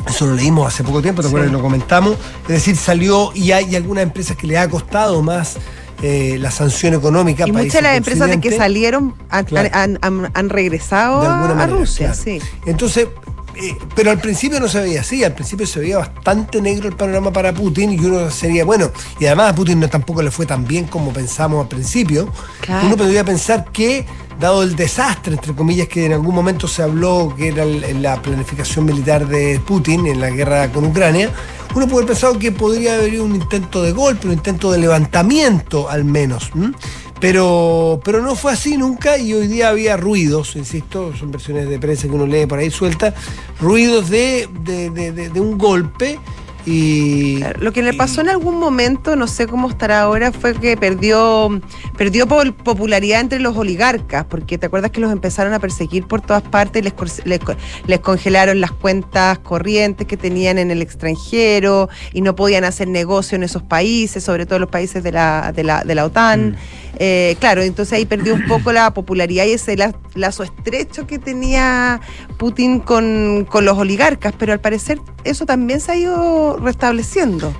Eso 0.07 0.25
lo 0.25 0.33
leímos 0.33 0.67
hace 0.67 0.83
poco 0.83 1.01
tiempo, 1.01 1.21
¿te 1.21 1.27
sí. 1.27 1.33
acuerdas? 1.33 1.53
Lo 1.53 1.61
comentamos. 1.61 2.17
Es 2.43 2.55
decir, 2.55 2.75
salió 2.75 3.31
y 3.35 3.51
hay 3.51 3.75
algunas 3.75 4.03
empresas 4.03 4.35
que 4.35 4.47
le 4.47 4.57
ha 4.57 4.67
costado 4.67 5.21
más 5.21 5.57
eh, 6.01 6.37
la 6.39 6.51
sanción 6.51 6.93
económica. 6.93 7.47
Y 7.47 7.51
muchas 7.51 7.73
de 7.73 7.81
las 7.83 7.97
empresas 7.97 8.29
de 8.29 8.39
que 8.39 8.51
salieron 8.51 9.15
han, 9.29 9.45
claro. 9.45 9.69
han, 9.73 9.99
han, 10.01 10.31
han 10.33 10.49
regresado 10.49 11.21
a, 11.21 11.67
Rusia. 11.67 12.07
Claro. 12.07 12.21
Sí. 12.23 12.41
Entonces, 12.65 13.07
eh, 13.55 13.77
pero 13.95 14.11
al 14.11 14.19
principio 14.19 14.59
no 14.59 14.67
se 14.67 14.79
veía 14.79 15.01
así, 15.01 15.23
al 15.23 15.33
principio 15.33 15.67
se 15.67 15.79
veía 15.79 15.97
bastante 15.97 16.61
negro 16.61 16.87
el 16.87 16.95
panorama 16.95 17.31
para 17.31 17.53
Putin 17.53 17.91
y 17.91 17.99
uno 18.05 18.29
sería, 18.29 18.63
bueno, 18.63 18.91
y 19.19 19.25
además 19.25 19.51
a 19.51 19.55
Putin 19.55 19.79
no, 19.79 19.89
tampoco 19.89 20.21
le 20.21 20.31
fue 20.31 20.45
tan 20.45 20.65
bien 20.65 20.85
como 20.85 21.11
pensamos 21.11 21.63
al 21.63 21.67
principio. 21.67 22.31
Claro. 22.61 22.87
Uno 22.87 22.97
podría 22.97 23.23
pensar 23.23 23.65
que, 23.71 24.05
dado 24.39 24.63
el 24.63 24.75
desastre, 24.75 25.33
entre 25.33 25.53
comillas, 25.53 25.87
que 25.87 26.05
en 26.05 26.13
algún 26.13 26.33
momento 26.33 26.67
se 26.67 26.81
habló 26.81 27.33
que 27.37 27.49
era 27.49 27.65
la 27.65 28.21
planificación 28.21 28.85
militar 28.85 29.27
de 29.27 29.59
Putin 29.59 30.07
en 30.07 30.21
la 30.21 30.29
guerra 30.29 30.71
con 30.71 30.85
Ucrania, 30.85 31.29
uno 31.73 31.87
puede 31.87 32.03
haber 32.03 32.07
pensado 32.07 32.37
que 32.37 32.51
podría 32.51 32.95
haber 32.95 33.21
un 33.21 33.35
intento 33.35 33.81
de 33.81 33.93
golpe, 33.93 34.27
un 34.27 34.33
intento 34.33 34.71
de 34.71 34.79
levantamiento 34.79 35.89
al 35.89 36.03
menos. 36.03 36.51
¿m? 36.55 36.73
Pero, 37.21 38.01
pero 38.03 38.21
no 38.23 38.35
fue 38.35 38.51
así 38.51 38.77
nunca 38.77 39.17
y 39.19 39.31
hoy 39.33 39.47
día 39.47 39.69
había 39.69 39.95
ruidos, 39.95 40.55
insisto, 40.55 41.15
son 41.15 41.29
versiones 41.31 41.69
de 41.69 41.77
prensa 41.77 42.07
que 42.07 42.15
uno 42.15 42.25
lee 42.25 42.47
por 42.47 42.57
ahí 42.57 42.71
suelta, 42.71 43.13
ruidos 43.59 44.09
de, 44.09 44.49
de, 44.63 44.89
de, 44.89 45.29
de 45.29 45.39
un 45.39 45.55
golpe. 45.59 46.19
Y, 46.65 47.43
lo 47.59 47.71
que 47.71 47.81
le 47.81 47.93
pasó 47.93 48.21
en 48.21 48.29
algún 48.29 48.59
momento, 48.59 49.15
no 49.15 49.27
sé 49.27 49.47
cómo 49.47 49.69
estará 49.69 50.01
ahora, 50.01 50.31
fue 50.31 50.53
que 50.53 50.77
perdió, 50.77 51.61
perdió 51.97 52.27
popularidad 52.27 53.21
entre 53.21 53.39
los 53.39 53.57
oligarcas, 53.57 54.25
porque 54.25 54.57
te 54.57 54.67
acuerdas 54.67 54.91
que 54.91 55.01
los 55.01 55.11
empezaron 55.11 55.53
a 55.53 55.59
perseguir 55.59 56.05
por 56.05 56.21
todas 56.21 56.43
partes, 56.43 56.83
les, 56.83 56.93
les, 57.25 57.39
les, 57.87 57.99
congelaron 57.99 58.61
las 58.61 58.71
cuentas 58.71 59.39
corrientes 59.39 60.05
que 60.05 60.17
tenían 60.17 60.59
en 60.59 60.71
el 60.71 60.81
extranjero 60.81 61.89
y 62.13 62.21
no 62.21 62.35
podían 62.35 62.63
hacer 62.63 62.87
negocio 62.87 63.35
en 63.35 63.43
esos 63.43 63.63
países, 63.63 64.23
sobre 64.23 64.45
todo 64.45 64.59
los 64.59 64.69
países 64.69 65.03
de 65.03 65.11
la, 65.11 65.51
de 65.55 65.63
la, 65.63 65.83
de 65.83 65.95
la 65.95 66.05
OTAN. 66.05 66.51
Mm. 66.51 66.55
Eh, 66.99 67.35
claro, 67.39 67.63
entonces 67.63 67.93
ahí 67.93 68.05
perdió 68.05 68.35
un 68.35 68.45
poco 68.47 68.71
la 68.71 68.93
popularidad 68.93 69.45
y 69.45 69.53
ese 69.53 69.75
lazo 70.13 70.43
estrecho 70.43 71.07
que 71.07 71.17
tenía 71.17 71.99
Putin 72.37 72.79
con, 72.79 73.47
con 73.49 73.65
los 73.65 73.77
oligarcas, 73.77 74.33
pero 74.37 74.53
al 74.53 74.59
parecer 74.59 74.99
eso 75.23 75.45
también 75.45 75.79
se 75.79 75.93
ha 75.93 75.95
ido 75.95 76.50
restableciendo. 76.57 77.53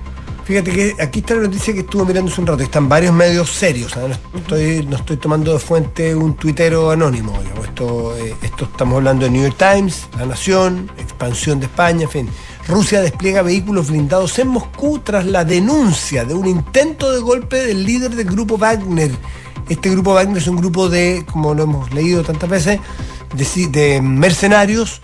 Fíjate 0.44 0.72
que 0.72 0.96
aquí 1.00 1.20
está 1.20 1.36
la 1.36 1.42
noticia 1.42 1.72
que 1.72 1.80
estuvo 1.80 2.04
mirando 2.04 2.30
hace 2.30 2.40
un 2.40 2.46
rato. 2.48 2.62
Están 2.62 2.88
varios 2.88 3.14
medios 3.14 3.50
serios. 3.50 3.92
¿sabes? 3.92 4.18
No, 4.32 4.40
estoy, 4.40 4.86
no 4.86 4.96
estoy 4.96 5.16
tomando 5.16 5.52
de 5.52 5.58
fuente 5.60 6.14
un 6.14 6.34
tuitero 6.34 6.90
anónimo. 6.90 7.38
Esto, 7.62 8.16
eh, 8.16 8.34
esto 8.42 8.64
estamos 8.64 8.96
hablando 8.96 9.24
de 9.24 9.30
New 9.30 9.42
York 9.42 9.56
Times, 9.56 10.08
La 10.18 10.26
Nación, 10.26 10.90
Expansión 10.98 11.60
de 11.60 11.66
España, 11.66 12.02
en 12.02 12.10
fin. 12.10 12.28
Rusia 12.66 13.00
despliega 13.00 13.42
vehículos 13.42 13.88
blindados 13.88 14.38
en 14.38 14.48
Moscú 14.48 14.98
tras 14.98 15.26
la 15.26 15.44
denuncia 15.44 16.24
de 16.24 16.34
un 16.34 16.46
intento 16.46 17.12
de 17.12 17.20
golpe 17.20 17.64
del 17.64 17.84
líder 17.84 18.10
del 18.14 18.26
grupo 18.26 18.58
Wagner. 18.58 19.12
Este 19.68 19.90
grupo 19.90 20.14
Wagner 20.14 20.38
es 20.38 20.48
un 20.48 20.56
grupo 20.56 20.88
de, 20.88 21.24
como 21.30 21.54
lo 21.54 21.62
hemos 21.62 21.94
leído 21.94 22.24
tantas 22.24 22.50
veces, 22.50 22.80
de, 23.34 23.68
de 23.68 24.02
mercenarios 24.02 25.00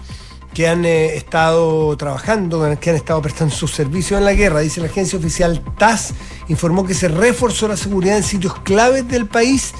que 0.54 0.68
han 0.68 0.84
eh, 0.84 1.16
estado 1.16 1.96
trabajando, 1.96 2.60
que 2.80 2.90
han 2.90 2.96
estado 2.96 3.22
prestando 3.22 3.54
sus 3.54 3.72
servicios 3.72 4.18
en 4.18 4.24
la 4.24 4.34
guerra. 4.34 4.60
Dice 4.60 4.80
la 4.80 4.86
agencia 4.86 5.18
oficial 5.18 5.62
TASS, 5.78 6.14
informó 6.48 6.86
que 6.86 6.94
se 6.94 7.08
reforzó 7.08 7.68
la 7.68 7.76
seguridad 7.76 8.16
en 8.16 8.22
sitios 8.22 8.54
claves 8.60 9.06
del 9.08 9.26
país 9.26 9.72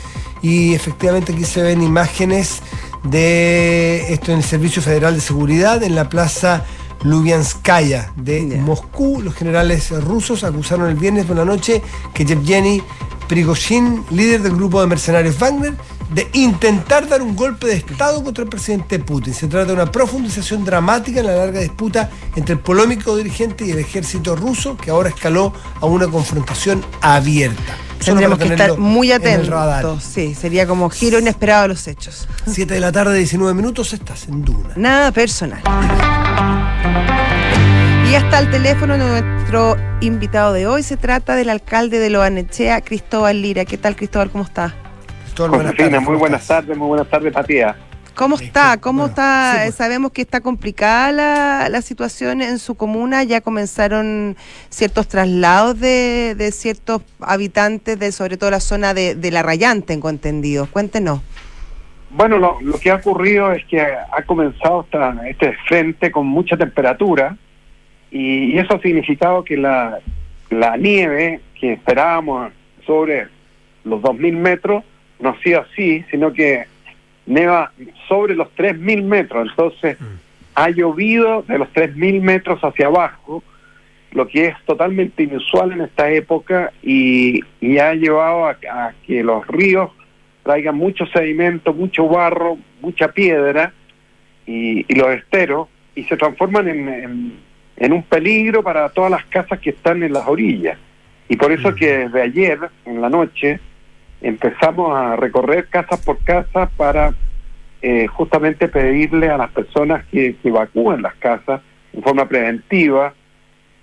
y 0.43 0.75
efectivamente 0.75 1.33
aquí 1.33 1.45
se 1.45 1.63
ven 1.63 1.83
imágenes 1.83 2.61
de 3.05 4.13
esto 4.13 4.33
en 4.33 4.39
el 4.39 4.45
Servicio 4.45 4.83
Federal 4.83 5.15
de 5.15 5.21
Seguridad, 5.21 5.83
en 5.83 5.95
la 5.95 6.09
plaza 6.09 6.65
Lubyanskaya 7.03 8.13
de 8.17 8.47
yeah. 8.47 8.61
Moscú. 8.61 9.21
Los 9.23 9.35
generales 9.35 9.91
rusos 10.03 10.45
acusaron 10.45 10.89
el 10.89 10.97
viernes 10.97 11.27
por 11.27 11.37
la 11.37 11.45
noche 11.45 11.83
que 12.15 12.25
Yevgeny 12.25 12.83
Prigozhin, 13.29 14.05
líder 14.11 14.43
del 14.43 14.57
grupo 14.57 14.81
de 14.81 14.87
mercenarios 14.87 15.39
Wagner, 15.39 15.75
de 16.11 16.29
intentar 16.33 17.09
dar 17.09 17.23
un 17.23 17.37
golpe 17.37 17.67
de 17.67 17.75
Estado 17.75 18.23
contra 18.25 18.45
el 18.45 18.51
presidente 18.51 18.99
Putin. 18.99 19.35
Se 19.35 19.47
trata 19.47 19.67
de 19.67 19.73
una 19.75 19.91
profundización 19.91 20.65
dramática 20.65 21.21
en 21.21 21.27
la 21.27 21.37
larga 21.37 21.61
disputa 21.61 22.11
entre 22.37 22.55
el 22.55 22.61
polémico 22.61 23.17
dirigente 23.17 23.67
y 23.67 23.71
el 23.71 23.79
ejército 23.79 24.35
ruso, 24.37 24.77
que 24.77 24.91
ahora 24.91 25.11
escaló 25.11 25.53
a 25.81 25.87
una 25.87 26.07
confrontación 26.09 26.85
abierta. 27.01 27.77
Tendremos 28.05 28.39
que 28.39 28.45
estar 28.47 28.79
muy 28.79 29.13
atentos. 29.13 30.03
Sí, 30.03 30.35
sería 30.35 30.67
como 30.67 30.89
giro 30.89 31.19
inesperado 31.19 31.63
de 31.63 31.69
los 31.69 31.87
hechos. 31.89 32.29
7 32.47 32.75
de 32.75 32.81
la 32.81 32.93
tarde, 32.93 33.19
19 33.19 33.55
minutos, 33.55 33.93
estás 33.93 34.29
en 34.29 34.45
Duna. 34.45 34.73
Nada 34.77 35.13
personal. 35.13 35.61
Y 38.09 38.15
hasta 38.15 38.39
el 38.39 38.51
teléfono 38.51 38.97
nuestro 38.97 39.77
invitado 40.01 40.53
de 40.55 40.67
hoy 40.67 40.83
se 40.83 40.97
trata 40.97 41.35
del 41.35 41.51
alcalde 41.51 41.99
de 41.99 42.09
Loanechea, 42.09 42.81
Cristóbal 42.81 43.43
Lira. 43.43 43.65
¿Qué 43.65 43.77
tal, 43.77 43.97
Cristóbal? 43.97 44.31
¿Cómo 44.31 44.45
está? 45.47 45.59
Josefina, 45.59 46.01
muy 46.01 46.17
buenas 46.17 46.47
tardes, 46.47 46.77
muy 46.77 46.89
buenas 46.89 47.09
tardes, 47.09 47.33
Patía. 47.33 47.77
¿Cómo 48.19 48.35
está? 48.35 48.79
¿Cómo 48.81 49.07
está? 49.07 49.61
Pues. 49.63 49.77
Sabemos 49.77 50.11
que 50.11 50.23
está 50.23 50.41
complicada 50.41 51.13
la, 51.13 51.69
la, 51.69 51.83
situación 51.83 52.43
en 52.43 52.59
su 52.59 52.75
comuna. 52.75 53.23
Ya 53.23 53.41
comenzaron 53.41 54.37
ciertos 54.71 55.07
traslados 55.07 55.79
de, 55.79 56.35
de 56.37 56.51
ciertos 56.51 57.03
habitantes 57.21 57.97
de 57.97 58.11
sobre 58.11 58.37
todo 58.37 58.51
la 58.51 58.59
zona 58.59 58.93
de, 58.93 59.15
de 59.15 59.31
La 59.31 59.45
Rayante, 59.45 59.87
tengo 59.87 60.11
entendido. 60.11 60.67
Cuéntenos. 60.67 61.21
Bueno, 62.11 62.39
lo, 62.39 62.61
lo, 62.61 62.77
que 62.81 62.91
ha 62.91 62.97
ocurrido 62.97 63.53
es 63.53 63.65
que 63.67 63.81
ha 63.81 64.23
comenzado 64.27 64.81
esta, 64.81 65.29
este 65.29 65.53
frente 65.69 66.11
con 66.11 66.27
mucha 66.27 66.57
temperatura 66.57 67.37
y, 68.11 68.53
y 68.53 68.59
eso 68.59 68.75
ha 68.75 68.81
significado 68.81 69.45
que 69.45 69.57
la, 69.57 70.01
la 70.51 70.77
nieve 70.77 71.41
que 71.55 71.75
esperábamos 71.75 72.51
sobre 72.85 73.29
los 73.85 74.03
2.000 74.03 74.33
metros 74.33 74.83
no 75.21 75.31
ha 75.31 75.43
sido 75.43 75.61
así, 75.61 76.05
sino 76.11 76.33
que 76.33 76.67
neva 77.27 77.73
sobre 78.09 78.35
los 78.35 78.49
3.000 78.57 79.03
metros, 79.03 79.49
entonces 79.51 80.01
mm. 80.01 80.05
ha 80.55 80.71
llovido 80.71 81.43
de 81.43 81.59
los 81.59 81.69
3.000 81.69 82.21
metros 82.21 82.61
hacia 82.63 82.87
abajo, 82.87 83.43
lo 84.13 84.27
que 84.27 84.47
es 84.47 84.57
totalmente 84.65 85.23
inusual 85.23 85.73
en 85.73 85.83
esta 85.83 86.11
época 86.11 86.73
y, 86.83 87.43
y 87.61 87.79
ha 87.79 87.95
llevado 87.95 88.47
a, 88.47 88.57
a, 88.71 88.93
que 89.07 89.23
los 89.23 89.47
ríos 89.47 89.91
traigan 90.43 90.77
mucho 90.77 91.05
sedimento, 91.07 91.75
mucho 91.75 92.09
barro, 92.09 92.57
mucha 92.81 93.09
piedra 93.09 93.73
y, 94.47 94.87
y 94.89 94.95
los 94.95 95.11
esteros 95.11 95.69
y 95.95 96.05
se 96.05 96.17
transforman 96.17 96.69
en, 96.69 96.89
en, 96.89 97.33
en, 97.77 97.93
un 97.93 98.03
peligro 98.05 98.63
para 98.63 98.89
todas 98.89 99.11
las 99.11 99.27
casas 99.27 99.59
que 99.59 99.71
están 99.71 100.03
en 100.03 100.15
las 100.15 100.27
orillas. 100.27 100.79
Y 101.29 101.37
por 101.37 101.53
eso 101.53 101.73
mm. 101.73 101.75
que 101.75 101.99
desde 101.99 102.23
ayer, 102.23 102.59
en 102.87 103.03
la 103.03 103.11
noche, 103.11 103.61
empezamos 104.21 104.97
a 104.97 105.17
recorrer 105.17 105.69
casa 105.69 105.97
por 106.01 106.19
casa 106.25 106.71
para 106.77 107.15
eh, 107.81 108.07
justamente 108.09 108.69
pedirle 108.69 109.29
a 109.31 109.37
las 109.37 109.51
personas 109.51 110.05
que, 110.07 110.37
que 110.43 110.49
evacúen 110.49 111.03
las 111.03 111.15
casas 111.17 111.61
en 111.93 112.03
forma 112.03 112.29
preventiva, 112.29 113.15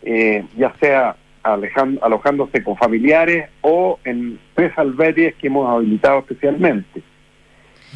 eh, 0.04 0.44
ya 0.58 0.74
sea 0.80 1.16
alejando, 1.44 2.04
alojándose 2.04 2.64
con 2.64 2.76
familiares 2.76 3.50
o 3.62 4.00
en 4.04 4.40
tres 4.54 4.78
albergues 4.78 5.36
que 5.36 5.48
hemos 5.48 5.70
habilitado 5.70 6.20
especialmente. 6.20 7.02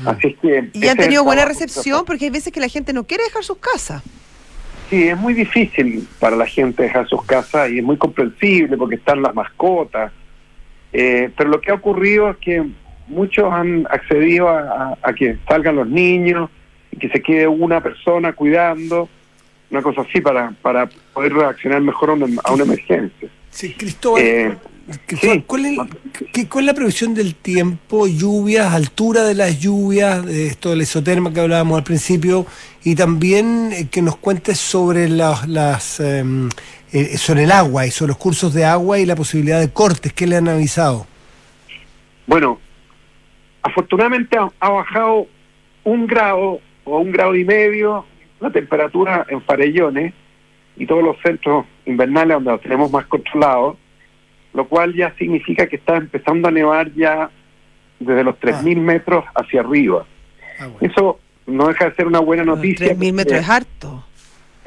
Mm. 0.02 0.08
Así 0.08 0.28
es 0.28 0.38
que... 0.38 0.70
Y 0.74 0.88
han 0.88 0.98
tenido 0.98 1.24
buena 1.24 1.46
recepción 1.46 2.06
porque 2.06 2.26
hay 2.26 2.32
veces 2.32 2.54
que 2.54 2.60
la 2.60 2.70
gente 2.70 2.94
no 2.94 3.06
quiere 3.06 3.24
dejar 3.26 3.44
sus 3.44 3.58
casas. 3.58 4.04
Sí, 4.90 5.08
es 5.08 5.18
muy 5.18 5.34
difícil 5.34 6.08
para 6.20 6.36
la 6.36 6.48
gente 6.48 6.84
dejar 6.84 7.08
sus 7.08 7.24
casas 7.26 7.70
y 7.70 7.80
es 7.80 7.84
muy 7.84 7.98
comprensible 7.98 8.76
porque 8.78 8.96
están 8.96 9.22
las 9.22 9.36
mascotas, 9.36 10.12
eh, 10.94 11.30
pero 11.38 11.50
lo 11.50 11.62
que 11.62 11.72
ha 11.72 11.76
ocurrido 11.76 12.30
es 12.32 12.38
que 12.38 12.66
muchos 13.08 13.52
han 13.52 13.88
accedido 13.90 14.50
a, 14.50 14.60
a, 14.60 14.98
a, 15.02 15.14
que 15.14 15.38
salgan 15.48 15.76
los 15.76 15.88
niños 15.88 16.50
y 16.92 16.98
que 16.98 17.10
se 17.10 17.22
quede 17.22 17.48
una 17.48 17.82
persona 17.82 18.34
cuidando, 18.34 19.10
una 19.72 19.82
cosa 19.82 20.02
así 20.02 20.22
para, 20.22 20.52
para 20.62 20.90
poder 21.14 21.34
reaccionar 21.34 21.82
mejor 21.82 22.12
a 22.12 22.14
una, 22.14 22.28
a 22.44 22.54
una 22.54 22.64
emergencia. 22.64 23.30
Sí, 23.52 23.74
Cristóbal. 23.74 24.22
Eh, 24.24 24.58
Cristóbal 25.06 25.38
sí. 25.38 25.44
¿cuál, 25.46 25.66
es, 25.66 25.80
qué, 26.34 26.48
¿Cuál 26.48 26.64
es 26.64 26.68
la 26.68 26.74
previsión 26.74 27.14
del 27.14 27.36
tiempo, 27.36 28.08
lluvias, 28.08 28.74
altura 28.74 29.24
de 29.24 29.36
las 29.36 29.60
lluvias, 29.60 30.26
de 30.26 30.48
esto 30.48 30.72
del 30.72 30.82
esoterma 30.82 31.32
que 31.32 31.40
hablábamos 31.40 31.78
al 31.78 31.84
principio, 31.84 32.46
y 32.84 32.96
también 32.96 33.72
eh, 33.72 33.88
que 33.92 34.02
nos 34.02 34.18
cuentes 34.18 34.58
sobre 34.58 35.08
las, 35.08 35.48
las 35.48 36.00
eh, 36.00 36.24
eh, 36.92 37.18
sobre 37.18 37.44
el 37.44 37.52
agua 37.52 37.86
y 37.86 37.92
sobre 37.92 38.10
los 38.10 38.18
cursos 38.18 38.54
de 38.54 38.66
agua 38.66 38.98
y 38.98 39.06
la 39.06 39.16
posibilidad 39.16 39.60
de 39.60 39.72
cortes. 39.72 40.12
¿Qué 40.12 40.26
le 40.26 40.38
han 40.38 40.48
avisado? 40.48 41.06
Bueno, 42.26 42.60
afortunadamente 43.62 44.38
ha, 44.38 44.50
ha, 44.60 44.70
bajado 44.70 45.28
un 45.84 46.08
grado 46.08 46.60
o 46.86 47.00
un 47.00 47.12
grado 47.12 47.36
y 47.36 47.46
medio 47.46 48.06
la 48.40 48.50
temperatura 48.50 49.26
en 49.30 49.42
Farellones 49.44 50.14
y 50.78 50.86
todos 50.88 51.04
los 51.04 51.18
centros 51.22 51.66
invernales 51.86 52.36
donde 52.36 52.52
los 52.52 52.62
tenemos 52.62 52.92
más 52.92 53.06
controlados, 53.06 53.78
lo 54.54 54.68
cual 54.68 54.96
ya 54.96 55.14
significa 55.18 55.68
que 55.68 55.76
está 55.76 55.98
empezando 55.98 56.48
a 56.48 56.52
nevar 56.52 56.92
ya 56.94 57.30
desde 58.00 58.24
los 58.24 58.36
3.000 58.36 58.78
ah. 58.78 58.82
metros 58.82 59.26
hacia 59.36 59.60
arriba. 59.60 60.06
Ah, 60.60 60.68
bueno. 60.68 60.78
Eso 60.82 61.20
no 61.46 61.68
deja 61.68 61.90
de 61.90 61.96
ser 61.96 62.08
una 62.08 62.20
buena 62.20 62.46
noticia. 62.46 62.96
3.000 62.96 63.14
metros 63.14 63.40
es 63.42 63.50
harto 63.50 64.06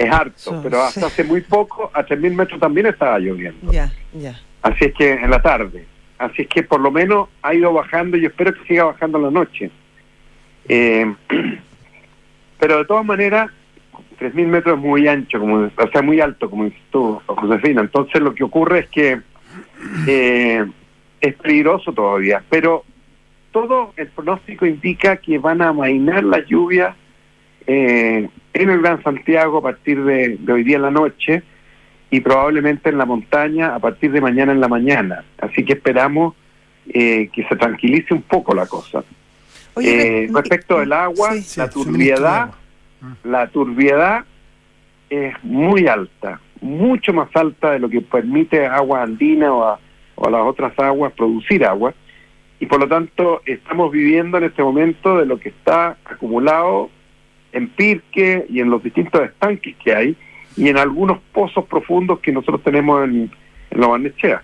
es 0.05 0.13
harto, 0.13 0.39
so, 0.39 0.63
pero 0.63 0.83
hasta 0.83 1.01
sí. 1.01 1.07
hace 1.07 1.25
muy 1.25 1.41
poco, 1.41 1.91
a 1.93 2.05
3.000 2.05 2.35
metros 2.35 2.61
también 2.61 2.87
estaba 2.87 3.19
lloviendo. 3.19 3.73
Ya, 3.73 3.93
ya. 4.13 4.39
Así 4.63 4.87
es 4.87 4.95
que 4.95 5.13
en 5.13 5.31
la 5.31 5.43
tarde. 5.43 5.87
Así 6.19 6.43
es 6.43 6.49
que 6.49 6.63
por 6.63 6.81
lo 6.81 6.91
menos 6.91 7.29
ha 7.43 7.55
ido 7.55 7.73
bajando 7.73 8.17
y 8.17 8.27
espero 8.27 8.55
que 8.55 8.65
siga 8.67 8.85
bajando 8.85 9.19
en 9.19 9.25
la 9.25 9.31
noche. 9.31 9.71
Eh, 10.69 11.13
pero 12.59 12.79
de 12.79 12.85
todas 12.85 13.05
maneras, 13.05 13.51
3.000 14.21 14.47
metros 14.47 14.77
es 14.77 14.85
muy 14.85 15.09
ancho, 15.09 15.41
como, 15.41 15.57
o 15.77 15.91
sea, 15.93 16.03
muy 16.03 16.21
alto, 16.21 16.49
como 16.49 16.65
dices 16.65 16.81
tú, 16.91 17.21
Josefina. 17.27 17.81
Entonces 17.81 18.21
lo 18.21 18.35
que 18.35 18.45
ocurre 18.45 18.81
es 18.81 18.89
que 18.89 19.21
eh, 20.07 20.65
es 21.21 21.35
peligroso 21.35 21.93
todavía, 21.93 22.43
pero 22.49 22.85
todo 23.51 23.93
el 23.97 24.09
pronóstico 24.09 24.65
indica 24.67 25.17
que 25.17 25.39
van 25.39 25.61
a 25.61 25.69
amainar 25.69 26.25
las 26.25 26.47
lluvias 26.47 26.97
eh, 27.67 28.29
en 28.55 28.71
el 28.71 28.81
Gran 28.81 29.03
Santiago 29.03 29.59
a 29.59 29.63
partir 29.63 30.03
de, 30.05 30.37
de, 30.39 30.53
hoy 30.53 30.65
día 30.65 30.77
en 30.77 30.83
la 30.83 30.91
noche 30.91 31.43
y 32.11 32.21
probablemente 32.21 32.91
en 32.91 32.99
la 32.99 33.07
montaña 33.07 33.75
a 33.75 33.79
partir 33.79 34.13
de 34.13 34.21
mañana 34.21 34.53
en 34.53 34.61
la 34.61 34.69
mañana. 34.69 35.25
Así 35.39 35.65
que 35.65 35.73
esperamos 35.73 36.35
eh, 36.87 37.31
que 37.33 37.45
se 37.45 37.57
tranquilice 37.57 38.13
un 38.13 38.23
poco 38.23 38.55
la 38.55 38.67
cosa. 38.67 39.05
Oye, 39.75 40.25
eh, 40.25 40.31
respecto 40.33 40.81
del 40.81 40.93
agua, 40.93 41.33
sí, 41.33 41.43
sí, 41.43 41.61
la 41.61 41.71
turbiedad, 41.71 42.51
la 43.25 43.47
turbiedad 43.49 44.25
es 45.09 45.33
muy 45.43 45.87
alta, 45.87 46.41
mucho 46.61 47.13
más 47.13 47.29
alta 47.35 47.71
de 47.71 47.79
lo 47.79 47.89
que 47.89 48.01
permite 48.01 48.67
agua 48.67 49.03
andina 49.03 49.55
o 49.55 49.65
a, 49.65 49.79
o 50.17 50.27
a 50.27 50.31
las 50.31 50.43
otras 50.43 50.79
aguas 50.79 51.13
producir 51.13 51.65
agua. 51.65 51.95
Y 52.61 52.67
por 52.67 52.81
lo 52.81 52.89
tanto 52.89 53.41
estamos 53.47 53.91
viviendo 53.91 54.39
en 54.39 54.45
este 54.45 54.63
momento 54.63 55.19
de 55.19 55.27
lo 55.27 55.39
que 55.39 55.49
está 55.49 55.97
acumulado 56.05 56.91
en 57.53 57.69
Pirque 57.69 58.47
y 58.49 58.61
en 58.61 58.71
los 58.71 58.83
distintos 58.83 59.23
estanques 59.23 59.77
que 59.77 59.95
hay 59.95 60.17
y 60.57 60.69
en 60.69 60.79
algunos 60.79 61.19
pozos 61.33 61.65
profundos 61.67 62.21
que 62.21 62.33
nosotros 62.33 62.63
tenemos 62.63 63.05
en, 63.05 63.31
en 63.71 63.81
la 63.81 63.87
Barnechea. 63.87 64.43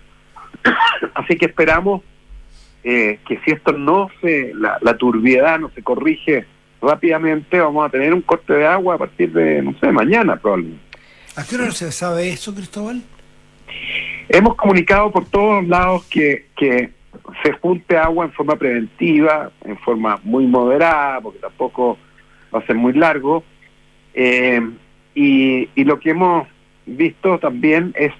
Así 1.15 1.37
que 1.37 1.45
esperamos 1.45 2.01
eh, 2.83 3.19
que 3.27 3.39
si 3.45 3.51
esto 3.51 3.73
no 3.73 4.09
se, 4.21 4.53
la, 4.55 4.77
la 4.81 4.97
turbiedad 4.97 5.59
no 5.59 5.69
se 5.71 5.83
corrige 5.83 6.45
rápidamente, 6.81 7.59
vamos 7.59 7.85
a 7.85 7.89
tener 7.89 8.13
un 8.13 8.21
corte 8.21 8.53
de 8.53 8.65
agua 8.65 8.95
a 8.95 8.97
partir 8.97 9.31
de, 9.33 9.61
no 9.61 9.77
sé, 9.79 9.91
mañana 9.91 10.37
probablemente. 10.37 10.81
¿A 11.35 11.43
qué 11.43 11.55
hora 11.55 11.65
no 11.65 11.71
se 11.71 11.91
sabe 11.91 12.29
eso, 12.29 12.53
Cristóbal? 12.55 13.01
Hemos 14.29 14.55
comunicado 14.55 15.11
por 15.11 15.25
todos 15.25 15.67
lados 15.67 16.05
que, 16.05 16.47
que 16.55 16.91
se 17.43 17.51
junte 17.53 17.97
agua 17.97 18.25
en 18.25 18.31
forma 18.31 18.55
preventiva, 18.55 19.51
en 19.63 19.77
forma 19.79 20.19
muy 20.23 20.45
moderada, 20.47 21.21
porque 21.21 21.39
tampoco 21.39 21.97
va 22.53 22.59
a 22.59 22.65
ser 22.65 22.75
muy 22.75 22.93
largo. 22.93 23.43
Eh, 24.13 24.61
y, 25.15 25.69
y 25.75 25.83
lo 25.83 25.99
que 25.99 26.11
hemos 26.11 26.47
visto 26.85 27.39
también 27.39 27.93
es, 27.95 28.13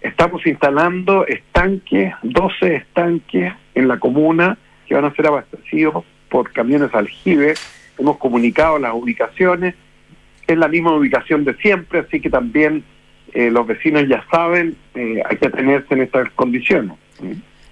estamos 0.00 0.46
instalando 0.46 1.26
estanques, 1.26 2.14
12 2.22 2.76
estanques 2.76 3.52
en 3.74 3.88
la 3.88 3.98
comuna 3.98 4.58
que 4.86 4.94
van 4.94 5.04
a 5.04 5.14
ser 5.14 5.26
abastecidos 5.26 6.04
por 6.28 6.52
camiones 6.52 6.94
aljibe. 6.94 7.54
Hemos 7.98 8.18
comunicado 8.18 8.78
las 8.78 8.92
ubicaciones, 8.94 9.74
es 10.46 10.58
la 10.58 10.68
misma 10.68 10.94
ubicación 10.94 11.44
de 11.44 11.54
siempre, 11.54 12.00
así 12.00 12.20
que 12.20 12.30
también 12.30 12.84
eh, 13.32 13.50
los 13.50 13.66
vecinos 13.66 14.06
ya 14.08 14.24
saben, 14.30 14.76
eh, 14.94 15.22
hay 15.28 15.36
que 15.36 15.50
tenerse 15.50 15.94
en 15.94 16.02
estas 16.02 16.30
condiciones. 16.30 16.96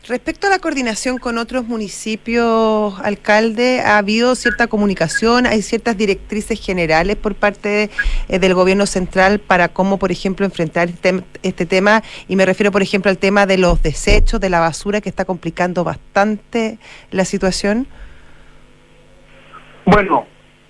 Respecto 0.06 0.48
a 0.48 0.50
la 0.50 0.58
coordinación 0.58 1.16
con 1.16 1.38
otros 1.38 1.66
municipios, 1.66 3.00
alcalde, 3.00 3.80
¿ha 3.80 3.96
habido 3.96 4.34
cierta 4.34 4.66
comunicación? 4.66 5.46
¿Hay 5.46 5.62
ciertas 5.62 5.96
directrices 5.96 6.60
generales 6.60 7.16
por 7.16 7.34
parte 7.34 7.68
de, 7.70 7.90
eh, 8.28 8.38
del 8.38 8.52
gobierno 8.52 8.84
central 8.84 9.38
para 9.38 9.68
cómo, 9.68 9.98
por 9.98 10.12
ejemplo, 10.12 10.44
enfrentar 10.44 10.90
este, 10.90 11.22
este, 11.42 11.64
tema? 11.64 12.02
Y 12.28 12.36
me 12.36 12.44
refiero, 12.44 12.70
por 12.70 12.82
ejemplo, 12.82 13.10
al 13.10 13.16
tema 13.16 13.46
de 13.46 13.56
los 13.56 13.82
desechos, 13.82 14.40
de 14.40 14.50
la 14.50 14.60
basura, 14.60 15.00
que 15.00 15.08
está 15.08 15.24
complicando 15.24 15.84
bastante 15.84 16.78
la 17.10 17.24
situación. 17.24 17.86
Bueno, 19.86 20.26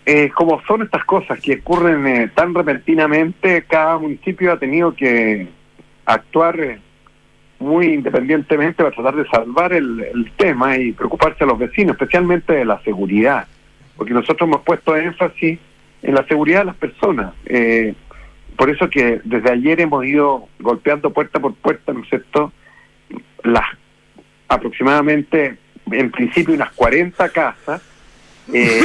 eh, 0.07 0.31
como 0.33 0.63
son 0.67 0.83
estas 0.83 1.05
cosas 1.05 1.41
que 1.41 1.55
ocurren 1.55 2.07
eh, 2.07 2.31
tan 2.37 2.55
repentinamente, 2.55 3.65
cada 3.65 3.99
municipio 3.99 4.53
ha 4.53 4.61
tenido 4.61 4.95
que 4.95 5.49
actuar 6.05 6.61
eh, 6.61 6.79
muy 7.59 7.87
independientemente 7.87 8.83
para 8.83 8.95
tratar 8.95 9.17
de 9.17 9.29
salvar 9.29 9.73
el, 9.73 10.01
el, 10.01 10.33
tema 10.33 10.77
y 10.77 10.93
preocuparse 10.93 11.45
a 11.45 11.47
los 11.47 11.59
vecinos, 11.59 11.95
especialmente 11.95 12.53
de 12.53 12.65
la 12.65 12.81
seguridad, 12.83 13.47
porque 13.97 14.13
nosotros 14.13 14.49
hemos 14.49 14.63
puesto 14.63 14.97
énfasis 14.97 15.59
en 16.03 16.15
la 16.15 16.25
seguridad 16.27 16.61
de 16.61 16.65
las 16.67 16.77
personas. 16.77 17.33
Eh, 17.47 17.95
por 18.57 18.71
eso 18.71 18.89
que 18.89 19.21
desde 19.25 19.51
ayer 19.51 19.81
hemos 19.81 20.05
ido 20.05 20.49
golpeando 20.61 21.13
puerta 21.13 21.41
por 21.41 21.55
puerta, 21.55 21.93
¿no 21.93 22.03
es 22.03 22.09
cierto? 22.09 22.53
Las 23.43 23.65
aproximadamente, 24.49 25.57
en 25.91 26.11
principio, 26.11 26.55
unas 26.55 26.73
40 26.73 27.29
casas 27.31 27.83
eh, 28.53 28.81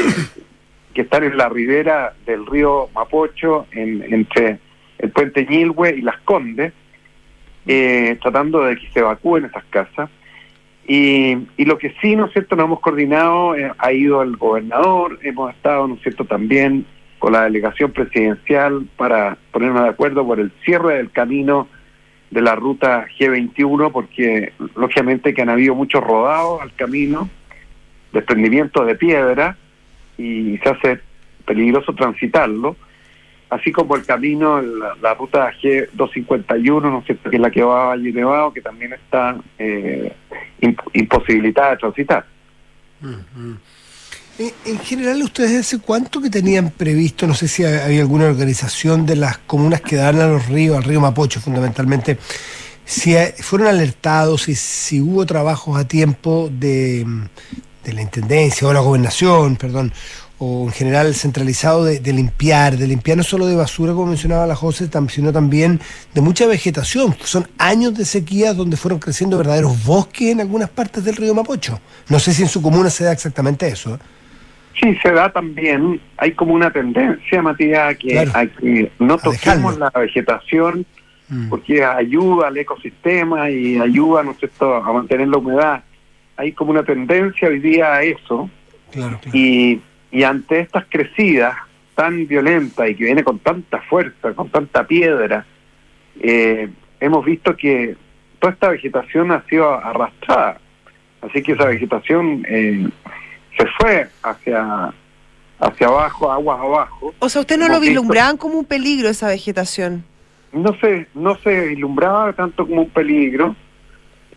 que 0.93 1.01
están 1.01 1.23
en 1.23 1.37
la 1.37 1.49
ribera 1.49 2.13
del 2.25 2.45
río 2.45 2.89
Mapocho, 2.95 3.67
en, 3.71 4.01
entre 4.13 4.59
el 4.97 5.11
puente 5.11 5.45
Ñilhue 5.45 5.95
y 5.97 6.01
Las 6.01 6.19
Condes, 6.21 6.73
eh, 7.67 8.17
tratando 8.21 8.63
de 8.63 8.77
que 8.77 8.89
se 8.91 8.99
evacúen 8.99 9.45
esas 9.45 9.63
casas. 9.65 10.09
Y, 10.87 11.37
y, 11.57 11.65
lo 11.65 11.77
que 11.77 11.93
sí, 12.01 12.15
¿no 12.15 12.25
es 12.25 12.33
cierto?, 12.33 12.55
nos 12.55 12.65
hemos 12.65 12.79
coordinado, 12.79 13.55
eh, 13.55 13.71
ha 13.77 13.91
ido 13.93 14.23
el 14.23 14.37
gobernador, 14.37 15.19
hemos 15.21 15.53
estado, 15.53 15.87
¿no 15.87 15.95
es 15.95 16.01
cierto?, 16.01 16.25
también 16.25 16.85
con 17.19 17.33
la 17.33 17.43
delegación 17.43 17.91
presidencial 17.91 18.87
para 18.97 19.37
ponernos 19.51 19.83
de 19.83 19.89
acuerdo 19.89 20.25
por 20.25 20.39
el 20.39 20.51
cierre 20.63 20.97
del 20.97 21.11
camino 21.11 21.67
de 22.31 22.41
la 22.41 22.55
ruta 22.55 23.07
G21, 23.19 23.91
porque 23.91 24.53
lógicamente 24.75 25.33
que 25.33 25.41
han 25.41 25.49
habido 25.49 25.75
muchos 25.75 26.03
rodados 26.03 26.61
al 26.61 26.73
camino, 26.73 27.29
desprendimientos 28.13 28.85
de 28.87 28.95
piedra, 28.95 29.57
y 30.17 30.57
se 30.57 30.69
hace 30.69 30.99
peligroso 31.45 31.93
transitarlo, 31.93 32.75
así 33.49 33.71
como 33.71 33.95
el 33.95 34.05
camino, 34.05 34.61
la, 34.61 35.13
ruta 35.13 35.51
G251, 35.61 36.81
¿no 36.81 36.99
es 36.99 37.05
cierto?, 37.05 37.29
que 37.29 37.35
es 37.37 37.41
la 37.41 37.51
que 37.51 37.63
va 37.63 37.83
a 37.83 37.87
Valle 37.87 38.13
Nevado, 38.13 38.53
que 38.53 38.61
también 38.61 38.93
está 38.93 39.37
eh, 39.57 40.13
imposibilitada 40.93 41.71
de 41.71 41.77
transitar. 41.77 42.25
En 44.39 44.79
general, 44.79 45.21
¿ustedes 45.21 45.59
hace 45.59 45.79
cuánto 45.79 46.21
que 46.21 46.29
tenían 46.29 46.69
previsto, 46.71 47.27
no 47.27 47.33
sé 47.33 47.47
si 47.47 47.65
había 47.65 48.01
alguna 48.01 48.25
organización 48.25 49.05
de 49.05 49.17
las 49.17 49.37
comunas 49.39 49.81
que 49.81 49.97
dan 49.97 50.21
a 50.21 50.27
los 50.27 50.47
ríos, 50.47 50.77
al 50.77 50.83
río 50.83 51.01
Mapocho 51.01 51.41
fundamentalmente, 51.41 52.17
si 52.85 53.15
fueron 53.39 53.67
alertados, 53.67 54.47
y 54.47 54.55
si 54.55 55.01
hubo 55.01 55.25
trabajos 55.25 55.77
a 55.77 55.87
tiempo 55.87 56.49
de, 56.51 57.05
la 57.85 58.01
Intendencia 58.01 58.67
o 58.67 58.73
la 58.73 58.79
Gobernación, 58.79 59.57
perdón, 59.57 59.91
o 60.39 60.65
en 60.65 60.71
general 60.71 61.13
centralizado 61.13 61.83
de, 61.83 62.13
limpiar, 62.13 62.77
de 62.77 62.87
limpiar 62.87 63.17
no 63.17 63.23
solo 63.23 63.45
de 63.45 63.57
basura, 63.57 63.91
como 63.91 64.07
mencionaba 64.07 64.47
la 64.47 64.55
José, 64.55 64.89
sino 65.09 65.33
también 65.33 65.81
de 66.13 66.21
mucha 66.21 66.47
vegetación. 66.47 67.13
Son 67.23 67.45
años 67.57 67.93
de 67.95 68.05
sequía 68.05 68.53
donde 68.53 68.77
fueron 68.77 68.99
creciendo 68.99 69.37
verdaderos 69.37 69.83
bosques 69.85 70.29
en 70.29 70.39
algunas 70.39 70.69
partes 70.69 71.03
del 71.03 71.17
río 71.17 71.35
Mapocho. 71.35 71.81
No 72.07 72.19
sé 72.19 72.33
si 72.33 72.43
en 72.43 72.47
su 72.47 72.61
comuna 72.61 72.89
se 72.89 73.03
da 73.03 73.11
exactamente 73.11 73.67
eso. 73.67 73.95
¿eh? 73.95 73.99
Sí, 74.81 74.97
se 75.03 75.11
da 75.11 75.29
también. 75.29 75.99
Hay 76.15 76.31
como 76.31 76.53
una 76.53 76.71
tendencia, 76.71 77.41
Matías, 77.41 77.91
a 77.91 77.95
que, 77.95 78.19
a 78.19 78.45
que 78.47 78.91
no 78.97 79.17
toquemos 79.17 79.77
la 79.77 79.89
vegetación 79.89 80.85
mm. 81.27 81.49
porque 81.49 81.83
ayuda 81.83 82.47
al 82.47 82.57
ecosistema 82.57 83.49
y 83.49 83.77
ayuda 83.77 84.23
¿no 84.23 84.35
a 84.61 84.93
mantener 84.93 85.27
la 85.27 85.37
humedad. 85.37 85.83
Hay 86.37 86.53
como 86.53 86.71
una 86.71 86.83
tendencia 86.83 87.49
hoy 87.49 87.59
día 87.59 87.93
a 87.93 88.03
eso. 88.03 88.49
Y, 89.33 89.81
y 90.11 90.23
ante 90.23 90.59
estas 90.59 90.85
crecidas 90.89 91.55
tan 91.95 92.27
violentas 92.27 92.89
y 92.89 92.95
que 92.95 93.05
viene 93.05 93.23
con 93.23 93.39
tanta 93.39 93.81
fuerza, 93.81 94.33
con 94.33 94.49
tanta 94.49 94.87
piedra, 94.87 95.45
eh, 96.21 96.69
hemos 96.99 97.25
visto 97.25 97.55
que 97.55 97.95
toda 98.39 98.53
esta 98.53 98.69
vegetación 98.69 99.31
ha 99.31 99.43
sido 99.43 99.73
arrastrada. 99.73 100.59
Así 101.21 101.43
que 101.43 101.51
esa 101.51 101.65
vegetación 101.65 102.45
eh, 102.47 102.87
se 103.57 103.65
fue 103.77 104.07
hacia 104.23 104.93
hacia 105.59 105.87
abajo, 105.87 106.31
aguas 106.31 106.59
abajo. 106.59 107.13
O 107.19 107.29
sea, 107.29 107.41
¿usted 107.41 107.57
no 107.57 107.67
lo 107.67 107.79
vislumbraban 107.79 108.37
como 108.37 108.57
un 108.57 108.65
peligro 108.65 109.09
esa 109.09 109.27
vegetación? 109.27 110.03
No 110.53 110.73
se, 110.79 111.07
no 111.13 111.35
se 111.39 111.67
vislumbraba 111.67 112.33
tanto 112.33 112.65
como 112.65 112.83
un 112.83 112.89
peligro. 112.89 113.55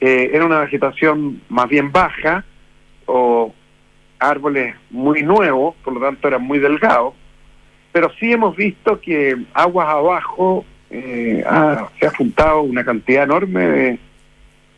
Eh, 0.01 0.31
era 0.33 0.45
una 0.45 0.61
vegetación 0.61 1.41
más 1.49 1.69
bien 1.69 1.93
baja 1.93 2.45
o 3.07 3.55
árboles 4.23 4.75
muy 4.91 5.23
nuevos, 5.23 5.75
por 5.85 5.95
lo 5.95 6.01
tanto 6.01 6.29
eran 6.29 6.43
muy 6.43 6.59
delgados. 6.59 7.15
Pero 7.93 8.11
sí 8.19 8.33
hemos 8.33 8.57
visto 8.57 9.01
que 9.01 9.37
aguas 9.53 9.89
abajo 9.89 10.65
eh, 10.91 11.45
se 11.99 12.07
ha 12.07 12.11
juntado 12.11 12.63
una 12.63 12.85
cantidad 12.85 13.25
enorme 13.25 13.67
de, 13.69 13.99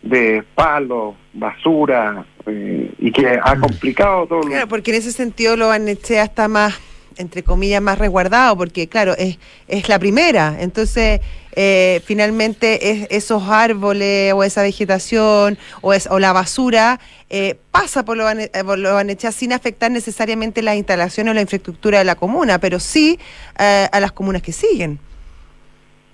de 0.03 0.45
palos, 0.55 1.15
basura, 1.33 2.25
eh, 2.47 2.91
y 2.99 3.11
que 3.11 3.39
ha 3.43 3.55
mm. 3.55 3.61
complicado 3.61 4.27
todo. 4.27 4.41
Claro, 4.43 4.69
porque 4.69 4.91
en 4.91 4.99
ese 4.99 5.13
sentido 5.13 5.57
lo 5.57 5.69
Barnechea 5.69 6.25
está 6.25 6.49
más, 6.49 6.79
entre 7.17 7.43
comillas, 7.43 7.83
más 7.83 7.99
resguardado, 7.99 8.57
porque 8.57 8.89
claro, 8.89 9.15
es, 9.17 9.39
es 9.69 9.89
la 9.89 9.99
primera, 9.99 10.57
entonces 10.61 11.21
eh, 11.57 12.01
finalmente 12.05 12.91
es, 12.91 13.07
esos 13.11 13.49
árboles 13.49 14.33
o 14.33 14.43
esa 14.43 14.63
vegetación 14.63 15.57
o, 15.83 15.93
es, 15.93 16.09
o 16.11 16.19
la 16.19 16.33
basura 16.33 16.99
eh, 17.31 17.57
pasa 17.71 18.05
por 18.05 18.17
lo, 18.17 18.25
por 18.65 18.79
lo 18.79 18.99
sin 19.33 19.53
afectar 19.53 19.91
necesariamente 19.91 20.63
las 20.63 20.77
instalaciones 20.77 21.31
o 21.31 21.35
la 21.35 21.43
infraestructura 21.43 21.99
de 21.99 22.05
la 22.05 22.15
comuna, 22.15 22.59
pero 22.59 22.81
sí 22.81 23.19
a 23.57 24.01
las 24.01 24.13
comunas 24.13 24.43
que 24.43 24.53
siguen. 24.53 24.99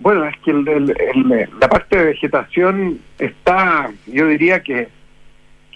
Bueno, 0.01 0.27
es 0.27 0.35
que 0.43 0.53
la 0.53 1.69
parte 1.69 1.97
de 1.97 2.05
vegetación 2.05 3.01
está, 3.19 3.91
yo 4.07 4.27
diría 4.29 4.63
que 4.63 4.89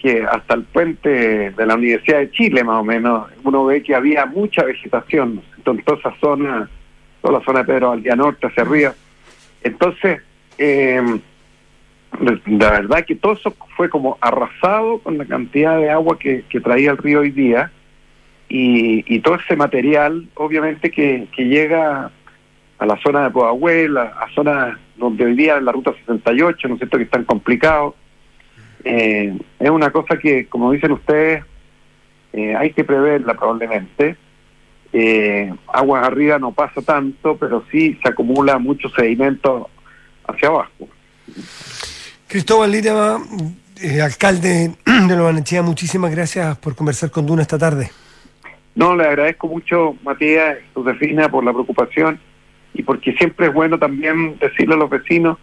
que 0.01 0.23
hasta 0.23 0.53
el 0.55 0.63
puente 0.63 1.51
de 1.51 1.65
la 1.65 1.75
Universidad 1.75 2.19
de 2.19 2.31
Chile, 2.31 2.63
más 2.63 2.79
o 2.79 2.83
menos, 2.83 3.27
uno 3.43 3.65
ve 3.65 3.81
que 3.81 3.95
había 3.95 4.25
mucha 4.25 4.63
vegetación 4.63 5.41
en 5.65 5.83
toda 5.83 5.97
esa 5.97 6.15
zona, 6.19 6.69
toda 7.21 7.39
la 7.39 7.45
zona 7.45 7.59
de 7.59 7.65
Pedro 7.65 7.89
Valdía 7.89 8.15
Norte, 8.15 8.47
hacia 8.47 8.63
arriba. 8.63 8.93
Entonces, 9.63 10.21
eh, 10.57 11.01
la 12.45 12.71
verdad 12.71 13.05
que 13.05 13.15
todo 13.15 13.33
eso 13.33 13.55
fue 13.75 13.89
como 13.89 14.17
arrasado 14.21 14.99
con 14.99 15.17
la 15.17 15.25
cantidad 15.25 15.77
de 15.77 15.89
agua 15.89 16.17
que, 16.19 16.43
traía 16.63 16.91
el 16.91 16.97
río 16.97 17.21
hoy 17.21 17.31
día 17.31 17.71
y, 18.47 19.19
todo 19.21 19.35
ese 19.35 19.55
material, 19.55 20.27
obviamente, 20.35 20.91
que, 20.91 21.27
llega 21.35 22.11
a 22.77 22.85
la 22.85 22.97
zona 22.97 23.23
de 23.23 23.31
Poahuel, 23.31 23.97
a, 23.97 24.03
a 24.03 24.29
zonas 24.35 24.77
donde 24.97 25.25
hoy 25.25 25.35
día 25.35 25.57
en 25.57 25.65
la 25.65 25.71
ruta 25.71 25.93
68, 25.93 26.67
¿no 26.67 26.75
es 26.75 26.79
cierto?, 26.79 26.97
que 26.97 27.03
están 27.03 27.23
complicados 27.23 27.95
eh, 28.85 29.37
es 29.59 29.69
una 29.69 29.89
cosa 29.89 30.17
que, 30.17 30.45
como 30.47 30.71
dicen 30.71 30.91
ustedes, 30.91 31.43
eh, 32.31 32.55
hay 32.55 32.71
que 32.71 32.83
preverla 32.83 33.33
probablemente. 33.33 34.15
Eh, 34.93 35.53
aguas 35.73 36.05
arriba 36.05 36.37
no 36.37 36.51
pasa 36.51 36.81
tanto, 36.81 37.35
pero 37.37 37.63
sí 37.71 37.97
se 38.01 38.09
acumula 38.09 38.59
mucho 38.59 38.87
sedimento 38.89 39.69
hacia 40.27 40.49
abajo. 40.49 40.87
Cristóbal 42.27 42.71
Lira, 42.71 43.17
eh, 43.81 44.01
alcalde 44.01 44.71
de 44.85 45.15
Lobanechea, 45.15 45.63
muchísimas 45.63 46.11
gracias 46.11 46.57
por 46.59 46.75
conversar 46.75 47.09
con 47.09 47.25
Duna 47.25 47.41
esta 47.41 47.57
tarde. 47.57 47.89
No, 48.75 48.95
le 48.95 49.05
agradezco 49.05 49.47
mucho, 49.47 49.95
Matías, 50.03 50.57
Josefina, 50.73 51.29
por 51.29 51.43
la 51.43 51.53
preocupación 51.53 52.19
y 52.73 52.83
porque 52.83 53.13
siempre 53.13 53.47
es 53.47 53.53
bueno 53.53 53.79
también 53.79 54.37
decirle 54.37 54.75
a 54.75 54.77
los 54.77 54.89
vecinos 54.89 55.37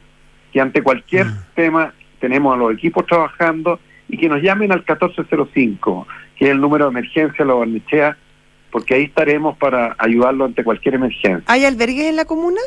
que 0.52 0.60
ante 0.60 0.82
cualquier 0.82 1.26
mm. 1.26 1.44
tema 1.54 1.94
tenemos 2.22 2.54
a 2.54 2.56
los 2.56 2.72
equipos 2.72 3.04
trabajando 3.04 3.80
y 4.08 4.16
que 4.16 4.28
nos 4.28 4.40
llamen 4.40 4.70
al 4.70 4.78
1405, 4.78 6.06
que 6.36 6.44
es 6.44 6.50
el 6.52 6.60
número 6.60 6.84
de 6.84 6.92
emergencia 6.92 7.44
de 7.44 7.44
la 7.44 7.54
Barnechea, 7.54 8.16
porque 8.70 8.94
ahí 8.94 9.02
estaremos 9.04 9.58
para 9.58 9.96
ayudarlo 9.98 10.44
ante 10.44 10.62
cualquier 10.62 10.94
emergencia. 10.94 11.42
¿Hay 11.48 11.64
albergues 11.64 12.04
en 12.04 12.14
la 12.14 12.24
comuna? 12.24 12.60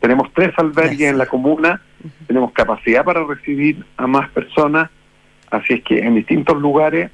Tenemos 0.00 0.30
tres 0.34 0.52
albergues 0.58 1.08
en 1.08 1.16
la 1.16 1.24
comuna, 1.24 1.80
tenemos 2.26 2.52
capacidad 2.52 3.04
para 3.04 3.24
recibir 3.24 3.82
a 3.96 4.06
más 4.06 4.28
personas, 4.28 4.90
así 5.50 5.74
es 5.74 5.82
que 5.82 6.00
en 6.00 6.16
distintos 6.16 6.60
lugares 6.60 7.10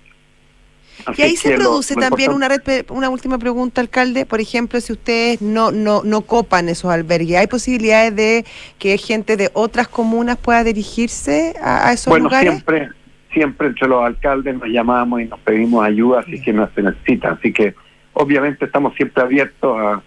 y 1.16 1.22
ahí 1.22 1.36
se 1.36 1.56
produce 1.56 1.94
también 1.94 2.32
una 2.32 2.48
red, 2.48 2.60
una 2.88 3.08
última 3.08 3.38
pregunta, 3.38 3.80
alcalde. 3.80 4.26
Por 4.26 4.40
ejemplo, 4.40 4.80
si 4.80 4.92
ustedes 4.92 5.40
no, 5.40 5.70
no, 5.70 6.02
no 6.04 6.22
copan 6.22 6.68
esos 6.68 6.90
albergues, 6.90 7.38
¿hay 7.38 7.46
posibilidades 7.46 8.14
de 8.16 8.44
que 8.78 8.96
gente 8.98 9.36
de 9.36 9.50
otras 9.52 9.88
comunas 9.88 10.36
pueda 10.36 10.64
dirigirse 10.64 11.54
a, 11.62 11.92
esos 11.92 12.18
lugares? 12.18 12.62
Bueno, 12.64 12.82
siempre, 12.82 12.88
siempre 13.32 13.68
entre 13.68 13.88
los 13.88 14.04
alcaldes 14.04 14.54
nos 14.56 14.68
llamamos 14.68 15.20
y 15.20 15.24
nos 15.26 15.40
pedimos 15.40 15.84
ayuda 15.84 16.22
si 16.24 16.40
que 16.40 16.52
nos 16.52 16.70
se 16.74 16.82
necesita. 16.82 17.32
Así 17.32 17.52
que 17.52 17.74
obviamente 18.12 18.64
estamos 18.64 18.94
siempre 18.94 19.22
abiertos 19.22 19.78
a, 19.78 20.02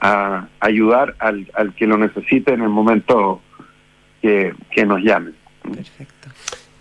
a 0.00 0.48
ayudar 0.60 1.14
al, 1.18 1.50
al 1.54 1.74
que 1.74 1.86
lo 1.86 1.96
necesite 1.96 2.54
en 2.54 2.62
el 2.62 2.68
momento 2.68 3.40
que, 4.20 4.54
que 4.70 4.84
nos 4.84 5.00
llamen. 5.00 5.34
Perfecto. 5.62 6.28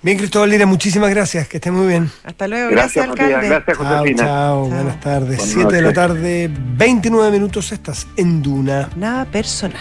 Bien, 0.03 0.17
Cristóbal 0.17 0.49
Lira, 0.49 0.65
muchísimas 0.65 1.11
gracias, 1.11 1.47
que 1.47 1.57
esté 1.57 1.69
muy 1.69 1.85
bien. 1.85 2.09
Hasta 2.23 2.47
luego, 2.47 2.71
gracias, 2.71 3.07
alcalde. 3.07 3.47
Gracias, 3.49 3.77
Josefina. 3.77 4.23
Chao, 4.23 4.65
buenas 4.65 4.99
tardes. 4.99 5.43
Siete 5.43 5.75
de 5.75 5.81
la 5.83 5.93
tarde, 5.93 6.49
29 6.51 7.29
minutos, 7.29 7.71
estás 7.71 8.07
en 8.17 8.41
Duna. 8.41 8.89
Nada 8.95 9.25
personal. 9.25 9.79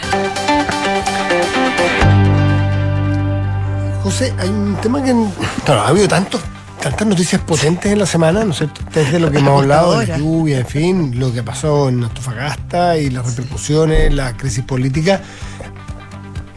José, 4.03 4.31
hay 4.37 4.49
un 4.49 4.75
tema 4.79 5.03
que. 5.03 5.11
Claro, 5.65 5.81
ha 5.81 5.87
habido 5.87 6.07
tantos 6.07 6.39
tantas 6.81 7.07
noticias 7.07 7.41
potentes 7.41 7.91
en 7.91 7.97
la 7.97 8.05
semana, 8.05 8.43
¿no 8.43 8.51
es 8.51 8.57
cierto? 8.57 8.81
Desde 8.93 9.19
lo 9.19 9.31
que 9.31 9.39
hemos 9.39 9.61
hablado, 9.61 9.99
de 9.99 10.07
la 10.07 10.17
lluvia, 10.17 10.59
en 10.59 10.65
fin, 10.67 11.19
lo 11.19 11.33
que 11.33 11.41
pasó 11.41 11.89
en 11.89 12.03
Antofagasta 12.03 12.97
y 12.97 13.09
las 13.09 13.25
repercusiones, 13.25 14.13
la 14.13 14.35
crisis 14.37 14.63
política. 14.63 15.21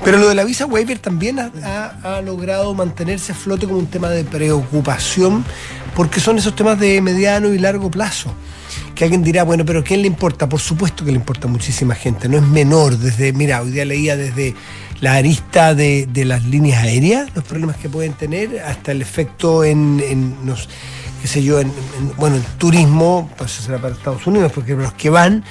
Pero 0.04 0.18
lo 0.18 0.28
de 0.28 0.34
la 0.34 0.44
visa 0.44 0.66
waiver 0.66 0.98
también 0.98 1.38
ha, 1.40 2.20
logrado 2.22 2.74
mantenerse 2.74 3.32
a 3.32 3.34
flote 3.34 3.66
como 3.66 3.78
un 3.78 3.86
tema 3.86 4.10
de 4.10 4.22
preocupación, 4.22 5.44
porque 5.96 6.20
son 6.20 6.36
esos 6.36 6.54
temas 6.54 6.78
de 6.78 7.00
mediano 7.00 7.52
y 7.54 7.58
largo 7.58 7.90
plazo. 7.90 8.34
Que 8.94 9.04
alguien 9.04 9.24
dirá, 9.24 9.44
bueno, 9.44 9.64
pero 9.64 9.82
¿quién 9.82 10.02
le 10.02 10.06
importa? 10.06 10.48
Por 10.48 10.60
supuesto 10.60 11.04
que 11.04 11.10
le 11.10 11.16
importa 11.16 11.48
a 11.48 11.50
muchísima 11.50 11.94
gente, 11.94 12.28
no 12.28 12.36
es 12.36 12.42
menor. 12.42 12.98
Desde, 12.98 13.32
mira, 13.32 13.62
hoy 13.62 13.70
día 13.70 13.86
leía 13.86 14.16
desde 14.16 14.54
la 15.00 15.14
arista 15.14 15.74
de, 15.74 16.06
las 16.14 16.44
líneas 16.44 16.82
aéreas, 16.82 17.30
los 17.34 17.44
problemas 17.44 17.76
que 17.76 17.88
pueden 17.88 18.12
tener, 18.12 18.60
hasta 18.60 18.92
el 18.92 19.00
efecto 19.00 19.64
en, 19.64 20.02
en 20.06 20.34
qué 21.22 21.28
sé 21.28 21.42
yo, 21.42 21.58
en, 21.60 21.72
bueno, 22.18 22.36
el 22.36 22.42
turismo, 22.58 23.30
pues 23.38 23.52
será 23.52 23.78
para 23.78 23.94
Estados 23.94 24.26
Unidos, 24.26 24.52
porque 24.52 24.74
los 24.74 24.92
que 24.92 25.08
van, 25.08 25.42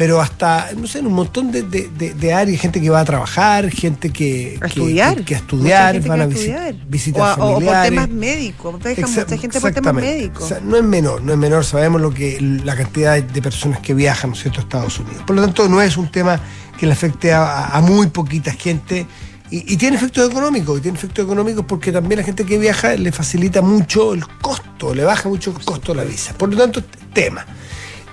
pero 0.00 0.18
hasta, 0.18 0.70
no 0.78 0.86
sé, 0.86 1.00
en 1.00 1.08
un 1.08 1.12
montón 1.12 1.52
de, 1.52 1.60
de, 1.62 2.32
áreas, 2.32 2.58
gente 2.58 2.80
que 2.80 2.88
va 2.88 3.00
a 3.00 3.04
trabajar, 3.04 3.68
gente 3.68 4.08
que, 4.08 4.58
a 4.62 4.66
estudiar, 4.66 5.22
que, 5.26 5.34
a 5.34 5.36
estudiar, 5.36 6.00
van 6.08 6.22
a, 6.22 6.26
visitar 6.26 6.74
visitar 6.88 7.38
o, 7.38 7.58
o, 7.58 7.60
por 7.60 7.82
temas 7.82 8.08
médicos, 8.08 8.72
mucha 8.72 8.94
gente 8.94 9.60
por 9.60 9.72
temas 9.74 9.92
médicos. 9.92 10.54
no 10.64 10.78
es 10.78 10.84
menor, 10.84 11.20
no 11.20 11.32
es 11.32 11.38
menor, 11.38 11.66
sabemos 11.66 12.00
lo 12.00 12.14
que 12.14 12.40
la 12.40 12.74
cantidad 12.76 13.22
de 13.22 13.42
personas 13.42 13.80
que 13.80 13.92
viajan, 13.92 14.30
¿no 14.30 14.36
es 14.36 14.40
cierto?, 14.40 14.60
a 14.60 14.62
Estados 14.62 14.98
Unidos. 15.00 15.22
Por 15.26 15.36
lo 15.36 15.42
tanto, 15.42 15.68
no 15.68 15.82
es 15.82 15.98
un 15.98 16.10
tema 16.10 16.40
que 16.78 16.86
le 16.86 16.92
afecte 16.92 17.34
a, 17.34 17.78
muy 17.86 18.06
poquita 18.06 18.52
gente. 18.52 19.06
Y, 19.50 19.76
tiene 19.76 19.96
efectos 19.98 20.30
económicos, 20.30 20.78
y 20.78 20.80
tiene 20.80 20.96
efectos 20.96 21.26
económicos 21.26 21.66
porque 21.68 21.92
también 21.92 22.20
la 22.20 22.24
gente 22.24 22.46
que 22.46 22.58
viaja 22.58 22.94
le 22.94 23.12
facilita 23.12 23.60
mucho 23.60 24.14
el 24.14 24.26
costo, 24.26 24.94
le 24.94 25.04
baja 25.04 25.28
mucho 25.28 25.50
el 25.50 25.62
costo 25.62 25.94
la 25.94 26.04
visa. 26.04 26.32
Por 26.32 26.48
lo 26.48 26.56
tanto, 26.56 26.82
tema. 27.12 27.44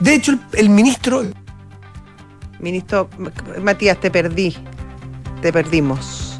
De 0.01 0.15
hecho, 0.15 0.37
el 0.51 0.67
ministro 0.67 1.23
Ministro 2.59 3.09
Matías, 3.61 3.99
te 3.99 4.11
perdí. 4.11 4.55
Te 5.41 5.53
perdimos. 5.53 6.39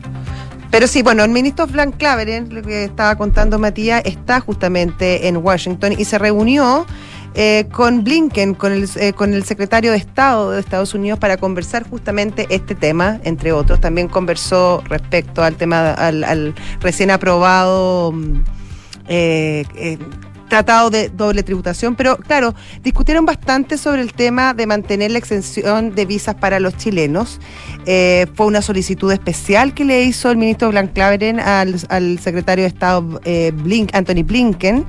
Pero 0.71 0.88
sí, 0.88 1.01
bueno, 1.01 1.23
el 1.23 1.32
ministro 1.32 1.67
Frank 1.67 1.97
Claveren, 1.97 2.53
lo 2.53 2.62
que 2.62 2.86
estaba 2.86 3.15
contando 3.15 3.58
Matías, 3.58 4.01
está 4.06 4.41
justamente 4.41 5.27
en 5.27 5.38
Washington 5.38 5.93
y 5.97 6.06
se 6.06 6.17
reunió 6.17 6.86
eh, 7.36 7.67
con 7.71 8.03
Blinken, 8.03 8.56
con 8.56 8.73
el, 8.73 8.89
eh, 8.95 9.13
con 9.13 9.34
el 9.34 9.43
secretario 9.43 9.91
de 9.91 9.97
Estado 9.97 10.51
de 10.51 10.60
Estados 10.60 10.93
Unidos 10.93 11.19
para 11.19 11.38
conversar 11.38 11.88
justamente 11.88 12.47
este 12.49 12.73
tema, 12.73 13.19
entre 13.23 13.51
otros. 13.51 13.80
También 13.80 14.08
conversó 14.08 14.84
respecto 14.89 15.43
al 15.43 15.56
tema, 15.56 15.91
al, 15.91 16.56
recién 16.82 17.12
aprobado 17.12 18.12
mm, 18.12 18.43
eh, 19.08 19.97
tratado 20.48 20.90
de 20.90 21.10
doble 21.10 21.44
tributación, 21.44 21.96
pero 21.96 22.18
claro, 22.18 22.56
discutieron 22.84 23.26
bastante 23.26 23.78
sobre 23.78 24.02
el 24.02 24.14
tema 24.14 24.54
de 24.54 24.66
mantener 24.66 25.12
la 25.12 25.18
exención 25.18 25.94
de 25.94 26.06
visas 26.06 26.36
para 26.36 26.60
los 26.60 26.78
chilenos. 26.78 27.40
Eh, 27.86 28.28
fue 28.36 28.46
una 28.46 28.62
solicitud 28.62 29.12
especial 29.12 29.74
que 29.74 29.86
le 29.86 30.04
hizo 30.04 30.32
el 30.32 30.38
ministro 30.38 30.70
Blanc 30.70 30.94
Claveren 30.94 31.40
al, 31.40 31.80
secretario 32.20 32.64
de 32.64 32.68
Estado 32.68 33.22
eh, 33.26 33.52
Blink, 33.54 33.94
Anthony 33.94 34.24
Blinken. 34.24 34.86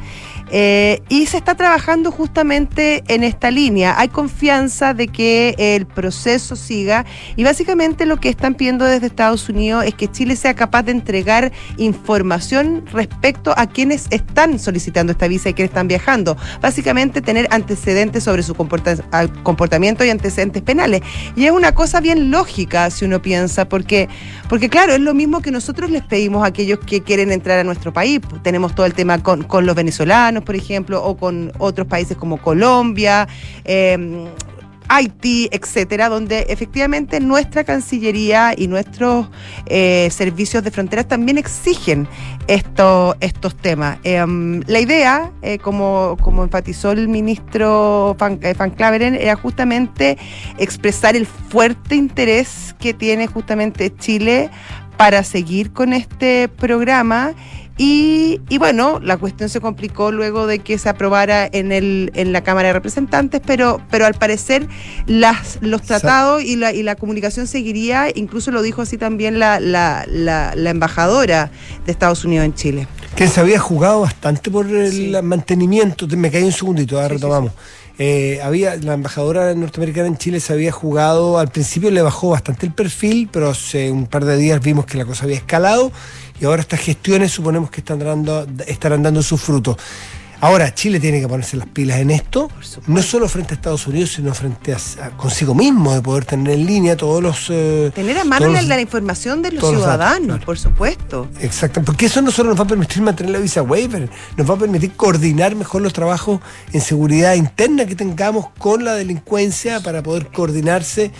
Eh, 0.51 1.03
y 1.09 1.27
se 1.27 1.37
está 1.37 1.55
trabajando 1.55 2.11
justamente 2.11 3.05
en 3.09 3.25
esta 3.25 3.51
línea. 3.51 3.95
Hay 3.99 4.09
confianza 4.09 4.95
de 4.95 5.09
que 5.09 5.55
el 5.59 5.87
proceso 5.87 6.57
siga 6.57 7.05
y 7.37 7.45
básicamente 7.45 8.07
lo 8.07 8.19
que 8.19 8.29
están 8.29 8.55
pidiendo 8.55 8.85
desde 8.85 9.07
Estados 9.07 9.49
Unidos 9.49 9.85
es 9.85 9.95
que 9.95 10.11
Chile 10.11 10.37
sea 10.37 10.55
capaz 10.55 10.85
de 10.85 10.93
entregar 10.93 11.53
información 11.77 12.85
respecto 12.93 13.53
a 13.57 13.67
quienes 13.67 14.07
están 14.11 14.59
solicitando 14.59 15.13
esta 15.13 15.29
visa 15.29 15.51
y 15.51 15.55
quienes 15.55 15.71
están 15.71 15.89
viajando. 15.89 16.37
Básicamente 16.61 17.21
tener 17.21 17.47
antecedentes 17.51 18.25
sobre 18.25 18.43
su 18.43 18.55
comportamiento 18.55 20.05
y 20.05 20.11
antecedentes 20.11 20.63
penales. 20.63 21.03
Y 21.37 21.45
es 21.45 21.53
una 21.53 21.73
cosa 21.75 22.01
bien 22.01 22.31
lógica 22.31 22.91
si 22.91 23.05
uno 23.05 23.21
piensa, 23.21 23.69
porque, 23.69 24.09
porque 24.49 24.69
claro, 24.69 24.95
es 24.95 25.01
lo 25.01 25.15
mismo 25.15 25.41
que 25.41 25.51
nosotros 25.51 25.91
les 25.91 26.03
pedimos 26.03 26.43
a 26.45 26.47
aquellos 26.47 26.79
que 26.81 27.03
quieren 27.03 27.33
entrar 27.33 27.59
a 27.59 27.65
nuestro 27.65 27.93
país. 27.93 28.21
Tenemos 28.43 28.75
todo 28.75 28.87
el 28.87 28.95
tema 28.95 29.23
con, 29.23 29.43
con 29.45 29.67
los 29.67 29.75
venezolanos 29.75 30.38
por 30.43 30.57
ejemplo, 30.57 31.05
o 31.05 31.17
con 31.17 31.53
otros 31.59 31.87
países 31.87 32.17
como 32.17 32.39
Colombia. 32.39 33.29
Em, 33.65 34.27
Haití, 34.89 35.49
etcétera, 35.53 36.09
donde 36.09 36.47
efectivamente 36.49 37.21
nuestra 37.21 37.63
Cancillería 37.63 38.55
y 38.57 38.69
nuestros 38.69 39.29
eh, 39.67 40.09
servicios 40.11 40.65
de 40.65 40.71
fronteras 40.71 41.07
también 41.07 41.37
exigen 41.37 42.09
estos 42.47 43.57
temas. 43.61 43.99
Em, 44.03 44.63
la 44.67 44.81
idea, 44.81 45.31
eh, 45.43 45.59
como, 45.59 46.17
como 46.23 46.43
enfatizó 46.43 46.93
el 46.93 47.09
ministro 47.09 48.17
Van, 48.19 48.41
eh, 48.43 48.55
Claveren, 48.77 49.15
era 49.15 49.37
justamente 49.37 50.17
expresar 50.57 51.17
el 51.17 51.27
fuerte 51.27 51.95
interés 51.95 52.75
que 52.81 52.95
tiene 52.95 53.27
justamente 53.27 53.95
Chile 53.95 54.51
para 54.97 55.23
seguir 55.23 55.73
con 55.73 55.93
este 55.93 56.49
programa 56.49 57.35
y, 57.81 58.41
bueno, 58.59 58.99
la 59.01 59.17
cuestión 59.19 59.49
se 59.49 59.61
complicó 59.61 60.11
luego 60.11 60.49
de 60.49 60.59
que 60.59 60.79
se 60.79 60.89
aprobara 60.89 61.49
en, 61.51 61.71
el, 61.71 62.11
en 62.15 62.33
la 62.33 62.43
Cámara 62.43 62.69
de 62.69 62.73
Representantes, 62.73 63.41
pero, 63.47 63.81
pero 63.89 64.05
al 64.05 64.15
parecer 64.15 64.67
las, 65.07 65.59
los 65.61 65.83
tratados 65.83 66.43
y 66.43 66.57
la, 66.57 66.73
y 66.73 66.83
la 66.83 66.97
comunicación 66.97 67.47
seguiría, 67.47 68.09
incluso 68.13 68.51
lo 68.51 68.63
dijo 68.63 68.83
así 68.83 68.99
también 68.99 69.39
la, 69.39 69.61
la, 69.61 70.05
la, 70.09 70.71
embajadora 70.71 71.53
de 71.87 71.93
Estados 71.93 72.25
Unidos 72.25 72.47
en 72.47 72.55
Chile. 72.55 72.89
Que 73.15 73.29
se 73.29 73.39
había 73.39 73.61
jugado 73.61 74.01
bastante 74.01 74.51
por 74.51 74.67
el 74.67 75.23
mantenimiento, 75.23 76.09
me 76.09 76.33
caí 76.33 76.43
un 76.43 76.53
segundito, 76.53 76.97
ahora 76.97 77.15
retomamos. 77.15 77.53
Eh, 78.01 78.39
había 78.45 78.77
la 78.77 78.95
embajadora 78.95 79.53
norteamericana 79.57 80.07
en 80.07 80.17
Chile 80.17 80.39
se 80.39 80.53
había 80.53 80.71
jugado, 80.71 81.37
al 81.39 81.49
principio 81.49 81.91
le 81.91 82.01
bajó 82.01 82.31
bastante 82.31 82.65
el 82.67 82.73
perfil, 82.73 83.29
pero 83.33 83.51
hace 83.51 83.91
un 83.91 84.07
par 84.07 84.25
de 84.25 84.37
días 84.37 84.61
vimos 84.61 84.87
que 84.87 84.97
la 84.97 85.05
cosa 85.05 85.25
había 85.25 85.37
escalado 85.37 85.91
y 86.41 86.45
ahora 86.45 86.63
estas 86.63 86.81
gestiones 86.81 87.33
suponemos 87.33 87.71
que 87.71 87.81
están 87.81 87.99
dando, 87.99 88.47
estarán 88.67 89.03
dando 89.03 89.23
sus 89.23 89.41
frutos. 89.41 89.77
Ahora, 90.41 90.73
Chile 90.73 91.01
tiene 91.01 91.21
que 91.21 91.27
ponerse 91.27 91.57
las 91.57 91.67
pilas 91.67 91.99
en 91.99 92.13
esto, 92.13 92.49
no 92.87 93.03
solo 93.03 93.29
frente 93.29 93.55
a 93.55 93.57
Estados 93.57 93.89
Unidos, 93.89 94.13
sino 94.13 94.33
frente 94.35 94.73
a, 94.73 95.11
consigo 95.17 95.53
mismo, 95.53 95.93
de 95.93 96.01
poder 96.01 96.25
tener 96.25 96.55
en 96.55 96.65
línea 96.65 96.97
todos 96.97 97.21
los... 97.21 97.47
Eh, 97.51 97.91
tener 97.93 98.17
a 98.19 98.25
mano 98.25 98.49
la, 98.49 98.81
información 98.81 99.43
de 99.43 99.51
los 99.51 99.69
ciudadanos, 99.69 100.45
por 100.45 100.57
supuesto. 100.57 101.29
Exacto, 101.41 101.83
porque 101.83 102.07
eso 102.07 102.23
no 102.23 102.31
solo 102.31 102.51
nos 102.51 102.61
va 102.61 102.63
a 102.63 102.69
permitir 102.69 103.03
mantener 103.03 103.33
la 103.33 103.41
visa 103.41 103.63
waiver, 103.63 104.09
nos 104.37 104.49
va 104.49 104.55
a 104.55 104.59
permitir 104.59 104.93
coordinar 104.93 105.57
mejor 105.57 105.83
los 105.83 105.93
trabajos 105.93 106.41
en 106.73 106.81
seguridad 106.83 107.35
interna 107.35 107.85
que 107.87 107.97
tengamos 107.97 108.47
con 108.59 108.85
la 108.85 108.95
delincuencia 108.95 109.81
para 109.81 110.05
poder 110.05 110.29
coordinarse 110.29 111.11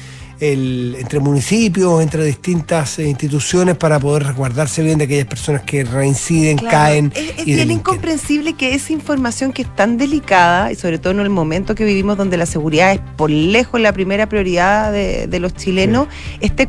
el, 0.41 0.97
entre 0.99 1.21
municipios, 1.21 2.03
entre 2.03 2.25
distintas 2.25 2.99
eh, 2.99 3.09
instituciones 3.09 3.77
para 3.77 3.99
poder 3.99 4.25
resguardarse 4.25 4.83
bien 4.83 4.99
de 4.99 5.05
aquellas 5.05 5.27
personas 5.27 5.63
que 5.63 5.85
reinciden, 5.85 6.59
caen. 6.59 7.13
Es, 7.15 7.45
bien 7.45 7.71
incomprensible 7.71 8.55
que 8.55 8.75
esa 8.75 8.93
información 8.93 9.53
que 9.53 9.63
es 9.63 9.75
tan 9.75 9.99
delicada, 9.99 10.73
y 10.73 10.77
sobre 10.77 10.99
todo 10.99 11.13
en 11.13 11.21
el 11.21 11.31
momento 11.31 11.75
que 11.75 11.85
vivimos 11.85 12.17
donde 12.17 12.37
la 12.37 12.47
seguridad 12.47 12.93
es 12.93 13.01
por 13.17 13.31
lejos 13.31 13.81
la 13.81 13.93
primera 13.93 14.29
prioridad 14.29 14.93
de, 14.93 15.39
los 15.39 15.55
chilenos, 15.55 16.09
esté 16.41 16.67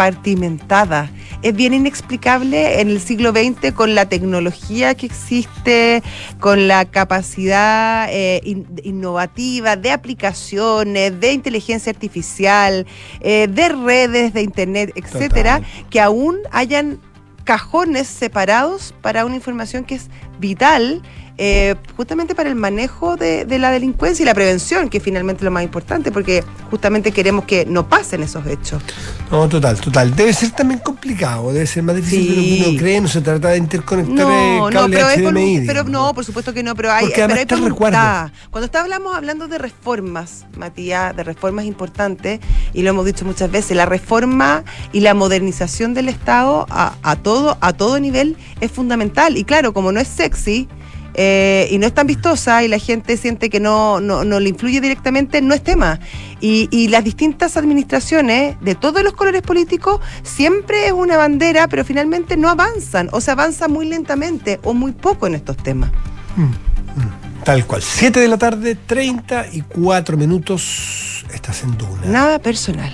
compartimentada. 0.00 1.10
Es 1.42 1.54
bien 1.54 1.74
inexplicable 1.74 2.80
en 2.80 2.88
el 2.88 3.00
siglo 3.00 3.32
XX 3.32 3.72
con 3.74 3.94
la 3.94 4.08
tecnología 4.08 4.94
que 4.94 5.04
existe, 5.06 6.02
con 6.38 6.68
la 6.68 6.86
capacidad 6.86 8.08
eh, 8.10 8.40
innovativa 8.82 9.76
de 9.76 9.90
aplicaciones, 9.90 11.20
de 11.20 11.32
inteligencia 11.32 11.90
artificial, 11.90 12.86
eh, 13.20 13.46
de 13.50 13.68
redes 13.68 14.32
de 14.32 14.42
internet, 14.42 14.92
etcétera, 14.94 15.60
que 15.90 16.00
aún 16.00 16.38
hayan 16.50 16.98
cajones 17.44 18.06
separados 18.06 18.94
para 19.02 19.26
una 19.26 19.34
información 19.34 19.84
que 19.84 19.96
es 19.96 20.08
vital 20.38 21.02
eh, 21.42 21.74
justamente 21.96 22.34
para 22.34 22.50
el 22.50 22.54
manejo 22.54 23.16
de, 23.16 23.46
la 23.58 23.70
delincuencia 23.70 24.22
y 24.22 24.26
la 24.26 24.34
prevención, 24.34 24.90
que 24.90 25.00
finalmente 25.00 25.40
es 25.40 25.44
lo 25.44 25.50
más 25.50 25.62
importante, 25.62 26.12
porque 26.12 26.44
justamente 26.70 27.12
queremos 27.12 27.46
que 27.46 27.64
no 27.64 27.88
pasen 27.88 28.22
esos 28.22 28.46
hechos. 28.46 28.82
No, 29.30 29.48
total, 29.48 29.80
total. 29.80 30.14
Debe 30.14 30.34
ser 30.34 30.50
también 30.50 30.80
complicado, 30.80 31.50
debe 31.50 31.66
ser 31.66 31.82
más 31.82 31.96
difícil 31.96 32.28
de 32.28 32.36
lo 32.36 32.42
que 32.42 32.68
uno 32.68 32.78
cree, 32.78 33.00
no 33.00 33.08
se 33.08 33.22
trata 33.22 33.48
de 33.48 33.56
interconectar 33.56 34.16
no, 34.16 34.70
no, 34.70 34.86
pero 34.90 35.06
HDMI. 35.06 35.62
pero 35.66 35.84
no, 35.84 36.12
por 36.12 36.26
supuesto 36.26 36.52
que 36.52 36.62
no, 36.62 36.74
pero 36.74 36.92
hay, 36.92 37.06
pero 37.16 37.32
hay 37.32 37.46
Cuando 37.46 38.66
estábamos 38.66 39.16
hablando 39.16 39.48
de 39.48 39.56
reformas, 39.56 40.44
Matías, 40.58 41.16
de 41.16 41.24
reformas 41.24 41.64
importantes, 41.64 42.40
y 42.74 42.82
lo 42.82 42.90
hemos 42.90 43.06
dicho 43.06 43.24
muchas 43.24 43.50
veces, 43.50 43.78
la 43.78 43.86
reforma 43.86 44.62
y 44.92 45.00
la 45.00 45.14
modernización 45.14 45.94
del 45.94 46.10
Estado 46.10 46.66
a, 46.68 46.96
a 47.02 47.16
todo, 47.16 47.56
a 47.62 47.72
todo 47.72 47.98
nivel 47.98 48.36
es 48.60 48.70
fundamental. 48.70 49.38
Y 49.38 49.44
claro, 49.44 49.72
como 49.72 49.90
no 49.90 50.00
es 50.00 50.08
sexy, 50.08 50.68
eh, 51.14 51.68
y 51.70 51.78
no 51.78 51.86
es 51.86 51.94
tan 51.94 52.06
vistosa 52.06 52.62
y 52.62 52.68
la 52.68 52.78
gente 52.78 53.16
siente 53.16 53.50
que 53.50 53.60
no, 53.60 54.00
no, 54.00 54.24
no 54.24 54.40
le 54.40 54.48
influye 54.48 54.80
directamente, 54.80 55.42
no 55.42 55.54
es 55.54 55.62
tema. 55.62 56.00
Y, 56.40 56.68
y, 56.70 56.88
las 56.88 57.04
distintas 57.04 57.56
administraciones 57.56 58.56
de 58.60 58.74
todos 58.74 59.02
los 59.02 59.12
colores 59.12 59.42
políticos 59.42 60.00
siempre 60.22 60.86
es 60.86 60.92
una 60.92 61.16
bandera, 61.18 61.68
pero 61.68 61.84
finalmente 61.84 62.36
no 62.36 62.48
avanzan, 62.48 63.08
o 63.12 63.20
se 63.20 63.30
avanza 63.30 63.68
muy 63.68 63.86
lentamente 63.86 64.58
o 64.62 64.72
muy 64.72 64.92
poco 64.92 65.26
en 65.26 65.34
estos 65.34 65.56
temas. 65.58 65.90
Mm, 66.36 66.42
mm. 66.44 67.44
Tal 67.44 67.66
cual. 67.66 67.82
7 67.82 68.20
de 68.20 68.28
la 68.28 68.38
tarde, 68.38 68.74
34 68.74 70.16
minutos. 70.16 71.24
Estás 71.32 71.62
en 71.62 71.76
Duna. 71.76 72.02
Nada 72.06 72.38
personal. 72.38 72.92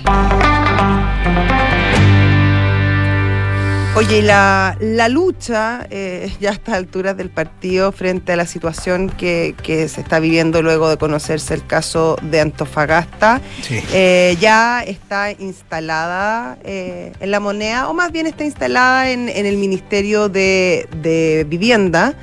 Oye, 3.97 4.21
la, 4.21 4.77
la 4.79 5.09
lucha 5.09 5.87
eh, 5.89 6.31
ya 6.39 6.51
a 6.51 6.53
estas 6.53 6.75
alturas 6.75 7.17
del 7.17 7.31
partido 7.31 7.91
frente 7.91 8.31
a 8.31 8.35
la 8.35 8.45
situación 8.45 9.09
que, 9.09 9.55
que, 9.63 9.89
se 9.89 10.01
está 10.01 10.19
viviendo 10.19 10.61
luego 10.61 10.87
de 10.87 10.97
conocerse 10.97 11.55
el 11.55 11.65
caso 11.65 12.15
de 12.21 12.39
Antofagasta, 12.39 13.41
sí. 13.63 13.79
eh, 13.93 14.37
ya 14.39 14.83
está 14.83 15.31
instalada 15.31 16.59
eh, 16.63 17.11
en 17.19 17.31
la 17.31 17.39
moneda, 17.39 17.89
o 17.89 17.95
más 17.95 18.11
bien 18.11 18.27
está 18.27 18.43
instalada 18.43 19.09
en, 19.09 19.29
en 19.29 19.47
el 19.47 19.57
Ministerio 19.57 20.29
de, 20.29 20.87
de 21.01 21.43
Vivienda. 21.49 22.13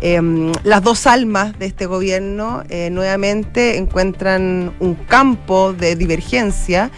Eh, 0.00 0.20
las 0.62 0.82
dos 0.82 1.06
almas 1.06 1.58
de 1.58 1.66
este 1.66 1.86
gobierno 1.86 2.62
eh, 2.68 2.88
nuevamente 2.90 3.76
encuentran 3.76 4.72
un 4.78 4.94
campo 4.94 5.72
de 5.72 5.96
divergencia, 5.96 6.90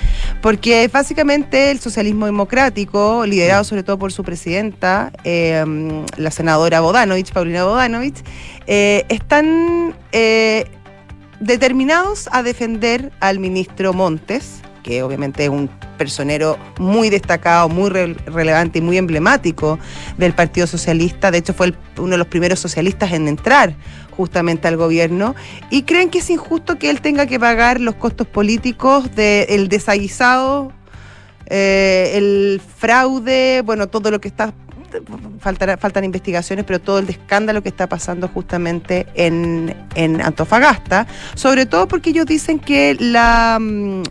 porque 0.43 0.89
básicamente 0.89 1.71
el 1.71 1.81
socialismo 1.81 2.27
democrático, 2.27 3.25
liderado 3.27 3.65
sobre 3.65 3.83
todo 3.83 3.99
por 3.99 4.13
su 4.13 4.23
presidenta, 4.23 5.13
eh, 5.25 5.65
la 6.17 6.31
senadora 6.31 6.81
Bodanovich, 6.81 7.33
Paulina 7.33 7.65
Bodanovich, 7.65 8.23
están 8.67 9.95
determinados 11.41 12.29
a 12.31 12.43
defender 12.43 13.11
al 13.21 13.39
ministro 13.39 13.93
Montes, 13.93 14.61
que 14.83 15.03
obviamente 15.03 15.45
es 15.45 15.51
un 15.51 15.69
personero 15.99 16.59
muy 16.79 17.11
destacado, 17.11 17.69
muy 17.69 17.91
re 17.91 18.15
relevante 18.27 18.79
y 18.79 18.83
muy 18.83 18.97
emblemático 18.99 19.79
del 20.19 20.33
Partido 20.33 20.67
Socialista. 20.67 21.31
De 21.31 21.39
hecho, 21.39 21.55
fue 21.55 21.75
uno 21.99 22.13
de 22.13 22.19
los 22.19 22.27
primeros 22.27 22.59
socialistas 22.59 23.13
en 23.13 23.29
entrar 23.29 23.75
justamente 24.17 24.69
al 24.69 24.77
gobierno. 24.77 25.35
Y 25.71 25.83
creen 25.83 26.11
que 26.11 26.19
es 26.19 26.31
injusto 26.31 26.79
que 26.79 26.91
él 26.91 27.01
tenga 27.01 27.27
que 27.27 27.39
pagar 27.41 27.81
los 27.81 27.95
costos 27.95 28.27
políticos 28.27 29.05
del 29.15 29.47
de 29.47 29.69
desaguisado, 29.69 30.73
eh, 31.47 32.13
el 32.15 32.61
fraude, 32.79 33.63
bueno, 33.65 33.89
todo 33.89 34.11
lo 34.11 34.21
que 34.21 34.29
está 34.29 34.53
faltan, 35.41 35.79
faltan 35.79 36.05
investigaciones, 36.05 36.65
pero 36.65 36.81
todo 36.81 36.99
el 36.99 37.09
escándalo 37.09 37.63
que 37.63 37.69
está 37.69 37.89
pasando 37.89 38.29
justamente 38.29 39.07
en, 39.15 39.75
en 39.95 40.21
Antofagasta, 40.21 41.07
sobre 41.35 41.67
todo 41.67 41.89
porque 41.89 42.11
ellos 42.11 42.27
dicen 42.27 42.59
que 42.59 42.97
la, 42.99 43.59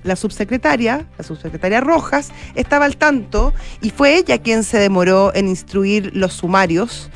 la 0.04 0.16
subsecretaria, 0.16 1.06
la 1.18 1.24
subsecretaria 1.24 1.82
Rojas, 1.82 2.32
estaba 2.56 2.86
al 2.86 2.98
tanto 2.98 3.54
y 3.82 3.90
fue 3.90 4.16
ella 4.16 4.38
quien 4.40 4.64
se 4.64 4.80
demoró 4.80 5.34
en 5.34 5.48
instruir 5.48 6.12
los 6.16 6.34
sumarios. 6.34 7.10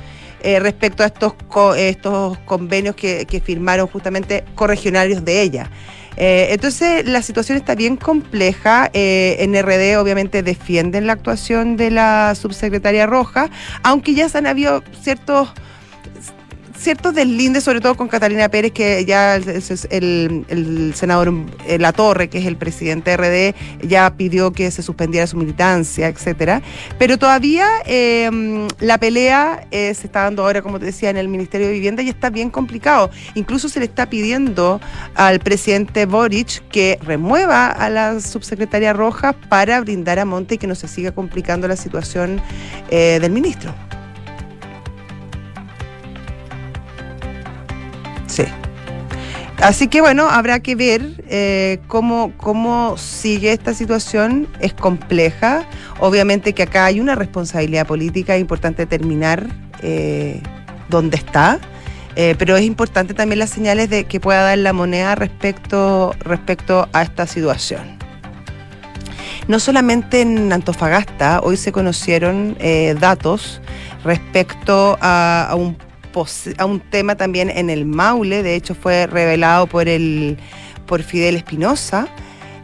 Eh, 0.45 0.59
respecto 0.59 1.03
a 1.03 1.05
estos, 1.05 1.35
estos 1.77 2.37
convenios 2.39 2.97
que, 2.97 3.25
que 3.25 3.39
firmaron 3.39 3.87
justamente 3.87 4.43
corregionarios 4.55 5.23
de 5.23 5.41
ella. 5.41 5.69
Eh, 6.17 6.47
entonces 6.51 7.05
la 7.05 7.21
situación 7.21 7.57
está 7.57 7.75
bien 7.75 7.97
compleja. 7.97 8.89
Eh, 8.93 9.37
en 9.39 9.55
RD 9.55 9.97
obviamente 9.97 10.43
defienden 10.43 11.07
la 11.07 11.13
actuación 11.13 11.77
de 11.77 11.91
la 11.91 12.35
subsecretaria 12.35 13.05
Roja, 13.05 13.49
aunque 13.83 14.13
ya 14.13 14.29
se 14.29 14.37
han 14.37 14.47
habido 14.47 14.83
ciertos 15.01 15.49
ciertos 16.83 17.15
deslindes, 17.15 17.63
sobre 17.63 17.81
todo 17.81 17.95
con 17.95 18.07
Catalina 18.07 18.49
Pérez, 18.49 18.71
que 18.71 19.05
ya 19.05 19.35
el, 19.35 20.93
senador 20.95 21.33
eh, 21.65 21.79
La 21.79 21.93
Torre, 21.93 22.29
que 22.29 22.39
es 22.39 22.45
el 22.45 22.57
presidente 22.57 23.17
de 23.17 23.53
RD, 23.53 23.87
ya 23.87 24.15
pidió 24.15 24.51
que 24.51 24.69
se 24.71 24.83
suspendiera 24.83 25.25
su 25.25 25.37
militancia, 25.37 26.07
etcétera. 26.07 26.61
Pero 26.99 27.17
todavía 27.17 27.67
eh, 27.85 28.29
la 28.79 28.97
pelea 28.97 29.65
eh, 29.71 29.93
se 29.93 30.07
está 30.07 30.23
dando 30.23 30.43
ahora, 30.43 30.61
como 30.61 30.79
te 30.79 30.85
decía, 30.85 31.09
en 31.09 31.17
el 31.17 31.27
Ministerio 31.27 31.67
de 31.67 31.73
Vivienda 31.73 32.03
y 32.03 32.09
está 32.09 32.29
bien 32.29 32.49
complicado. 32.49 33.09
Incluso 33.35 33.69
se 33.69 33.79
le 33.79 33.85
está 33.85 34.09
pidiendo 34.09 34.81
al 35.15 35.39
presidente 35.39 36.05
Boric 36.05 36.67
que 36.69 36.99
remueva 37.01 37.67
a 37.67 37.89
la 37.89 38.19
subsecretaria 38.19 38.93
Roja 38.93 39.33
para 39.33 39.79
brindar 39.81 40.19
a 40.19 40.25
Monte 40.25 40.55
y 40.55 40.57
que 40.57 40.67
no 40.67 40.75
se 40.75 40.87
siga 40.87 41.11
complicando 41.11 41.67
la 41.67 41.75
situación 41.75 42.41
eh, 42.89 43.19
del 43.21 43.31
ministro. 43.31 43.73
Sí. 48.33 48.45
Así 49.61 49.87
que 49.87 50.01
bueno, 50.01 50.27
habrá 50.27 50.59
que 50.59 50.75
ver 50.75 51.23
eh, 51.29 51.79
cómo, 51.87 52.33
cómo 52.37 52.97
sigue 52.97 53.53
esta 53.53 53.75
situación. 53.75 54.47
Es 54.59 54.73
compleja. 54.73 55.65
Obviamente 55.99 56.53
que 56.53 56.63
acá 56.63 56.85
hay 56.85 56.99
una 56.99 57.13
responsabilidad 57.13 57.85
política, 57.85 58.35
es 58.35 58.41
importante 58.41 58.87
determinar 58.87 59.45
eh, 59.83 60.41
dónde 60.89 61.17
está. 61.17 61.59
Eh, 62.15 62.35
pero 62.37 62.57
es 62.57 62.63
importante 62.63 63.13
también 63.13 63.39
las 63.39 63.51
señales 63.51 63.89
de 63.89 64.05
que 64.05 64.19
pueda 64.19 64.41
dar 64.41 64.57
la 64.57 64.73
moneda 64.73 65.15
respecto, 65.15 66.15
respecto 66.19 66.89
a 66.91 67.03
esta 67.03 67.27
situación. 67.27 67.97
No 69.47 69.59
solamente 69.59 70.21
en 70.21 70.51
Antofagasta, 70.51 71.39
hoy 71.41 71.57
se 71.57 71.71
conocieron 71.71 72.55
eh, 72.59 72.95
datos 72.99 73.61
respecto 74.03 74.97
a, 75.01 75.47
a 75.49 75.55
un 75.55 75.75
a 76.57 76.65
un 76.65 76.79
tema 76.79 77.15
también 77.15 77.49
en 77.49 77.69
el 77.69 77.85
Maule, 77.85 78.43
de 78.43 78.55
hecho 78.55 78.75
fue 78.75 79.07
revelado 79.07 79.67
por, 79.67 79.87
el, 79.87 80.37
por 80.85 81.03
Fidel 81.03 81.35
Espinosa, 81.35 82.07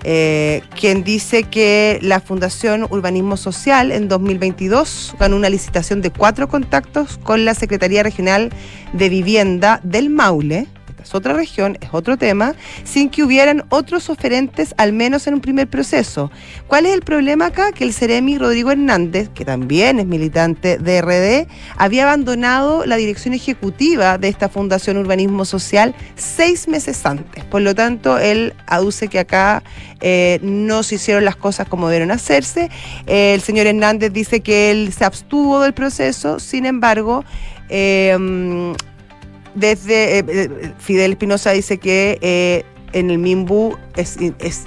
eh, 0.04 0.62
quien 0.80 1.04
dice 1.04 1.44
que 1.44 2.00
la 2.02 2.22
Fundación 2.22 2.84
Urbanismo 2.90 3.36
Social 3.36 3.92
en 3.92 4.08
2022 4.08 5.16
ganó 5.20 5.36
una 5.36 5.50
licitación 5.50 6.02
de 6.02 6.10
cuatro 6.10 6.48
contactos 6.48 7.18
con 7.18 7.44
la 7.44 7.54
Secretaría 7.54 8.04
Regional 8.04 8.50
de 8.94 9.10
Vivienda 9.10 9.82
del 9.84 10.10
Maule 10.10 10.68
es 11.04 11.16
otra 11.16 11.34
región, 11.34 11.78
es 11.82 11.90
otro 11.92 12.18
tema, 12.18 12.56
sin 12.84 13.10
que 13.10 13.24
hubieran 13.24 13.66
otros 13.70 14.10
oferentes, 14.10 14.74
al 14.78 14.94
menos 14.94 15.28
en 15.28 15.36
un 15.36 15.42
primer 15.42 15.68
proceso. 15.68 16.32
¿Cuál 16.68 16.86
es 16.86 16.94
el 16.94 17.02
problema 17.02 17.48
acá? 17.48 17.72
Que 17.72 17.84
el 17.84 17.94
Ceremi 17.94 18.38
Rodrigo 18.38 18.72
Hernández, 18.72 19.30
que 19.30 19.46
también 19.46 20.00
es 20.00 20.06
militante 20.06 20.78
de 20.78 21.02
RD, 21.02 21.48
había 21.78 22.04
abandonado 22.04 22.86
la 22.86 22.96
dirección 22.96 23.34
ejecutiva 23.34 24.18
de 24.18 24.28
esta 24.28 24.50
Fundación 24.50 24.98
Urbanismo 24.98 25.46
Social 25.46 25.96
seis 26.16 26.68
meses 26.68 27.06
antes. 27.06 27.44
Por 27.46 27.62
lo 27.62 27.76
tanto, 27.76 28.18
él 28.18 28.54
aduce 28.68 29.08
que 29.08 29.20
acá 29.20 29.64
eh, 30.02 30.40
no 30.42 30.84
se 30.84 30.96
hicieron 30.96 31.26
las 31.26 31.36
cosas 31.36 31.68
como 31.68 31.88
debieron 31.88 32.12
hacerse. 32.12 32.70
Eh, 33.08 33.34
el 33.34 33.42
señor 33.42 33.68
Hernández 33.68 34.12
dice 34.14 34.42
que 34.42 34.72
él 34.72 34.94
se 34.94 35.06
abstuvo 35.06 35.60
del 35.62 35.74
proceso, 35.74 36.40
sin 36.40 36.66
embargo, 36.66 37.24
eh, 37.70 38.18
desde 39.60 40.20
eh, 40.20 40.74
Fidel 40.80 41.12
Espinosa 41.12 41.52
dice 41.52 41.78
que 41.78 42.18
eh, 42.22 42.66
en 42.94 43.12
el 43.12 43.18
MIMBU 43.18 43.78
es, 43.96 44.18
es, 44.40 44.64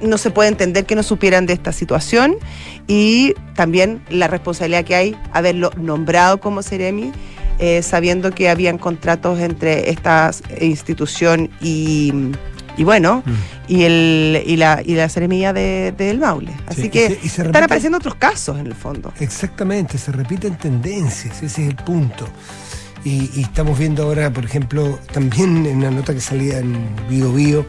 no 0.00 0.18
se 0.18 0.30
puede 0.30 0.48
entender 0.48 0.86
que 0.86 0.94
no 0.94 1.02
supieran 1.02 1.46
de 1.46 1.54
esta 1.54 1.72
situación 1.72 2.36
y 2.86 3.34
también 3.54 4.02
la 4.10 4.28
responsabilidad 4.28 4.84
que 4.84 4.94
hay 4.94 5.16
haberlo 5.32 5.70
nombrado 5.76 6.40
como 6.40 6.62
Ceremi, 6.62 7.12
eh, 7.58 7.82
sabiendo 7.82 8.32
que 8.32 8.48
habían 8.48 8.78
contratos 8.78 9.40
entre 9.40 9.90
esta 9.90 10.30
institución 10.60 11.50
y, 11.60 12.12
y 12.76 12.84
bueno, 12.84 13.22
mm. 13.26 13.72
y, 13.72 13.82
el, 13.82 14.42
y, 14.46 14.56
la, 14.56 14.80
y 14.84 14.94
la 14.94 15.08
Ceremía 15.08 15.52
del 15.52 15.96
de, 15.96 16.12
de 16.12 16.14
Maule. 16.14 16.52
Así 16.66 16.82
sí, 16.82 16.90
que 16.90 17.06
y 17.06 17.08
se, 17.08 17.26
y 17.26 17.28
se 17.28 17.42
están 17.42 17.64
apareciendo 17.64 17.98
otros 17.98 18.14
casos 18.14 18.58
en 18.58 18.66
el 18.66 18.74
fondo. 18.74 19.12
Exactamente, 19.18 19.98
se 19.98 20.12
repiten 20.12 20.56
tendencias, 20.56 21.42
ese 21.42 21.46
es 21.46 21.68
el 21.68 21.76
punto. 21.76 22.28
Y, 23.08 23.30
y, 23.36 23.40
estamos 23.40 23.78
viendo 23.78 24.02
ahora, 24.02 24.30
por 24.30 24.44
ejemplo, 24.44 24.98
también 25.12 25.64
en 25.66 25.78
una 25.78 25.90
nota 25.90 26.12
que 26.12 26.20
salía 26.20 26.58
en 26.58 26.76
Bio 27.08 27.32
Bio, 27.32 27.66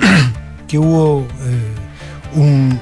que 0.66 0.78
hubo 0.78 1.26
eh, 1.42 2.38
un, 2.40 2.80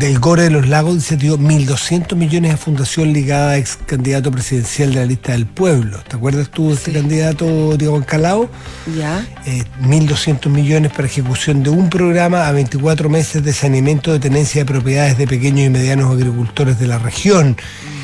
del 0.00 0.18
Gore 0.18 0.42
de 0.42 0.50
los 0.50 0.66
Lagos, 0.66 1.04
se 1.04 1.16
dio 1.16 1.38
1.200 1.38 2.16
millones 2.16 2.54
a 2.54 2.56
fundación 2.56 3.12
ligada 3.12 3.52
a 3.52 3.56
ex 3.56 3.78
candidato 3.86 4.32
presidencial 4.32 4.94
de 4.94 4.96
la 4.96 5.06
lista 5.06 5.30
del 5.30 5.46
pueblo. 5.46 6.00
¿Te 6.08 6.16
acuerdas 6.16 6.50
tú 6.50 6.70
de 6.70 6.74
sí. 6.74 6.78
este 6.78 6.92
candidato, 7.00 7.76
Diego 7.76 7.96
Encalao? 7.98 8.50
Ya. 8.98 9.24
Eh, 9.46 9.62
1.200 9.82 10.48
millones 10.48 10.90
para 10.90 11.06
ejecución 11.06 11.62
de 11.62 11.70
un 11.70 11.88
programa 11.88 12.48
a 12.48 12.52
24 12.52 13.08
meses 13.08 13.44
de 13.44 13.52
saneamiento 13.52 14.12
de 14.12 14.18
tenencia 14.18 14.62
de 14.62 14.64
propiedades 14.64 15.16
de 15.16 15.28
pequeños 15.28 15.68
y 15.68 15.70
medianos 15.70 16.10
agricultores 16.10 16.80
de 16.80 16.88
la 16.88 16.98
región. 16.98 17.50
Mm 17.50 17.95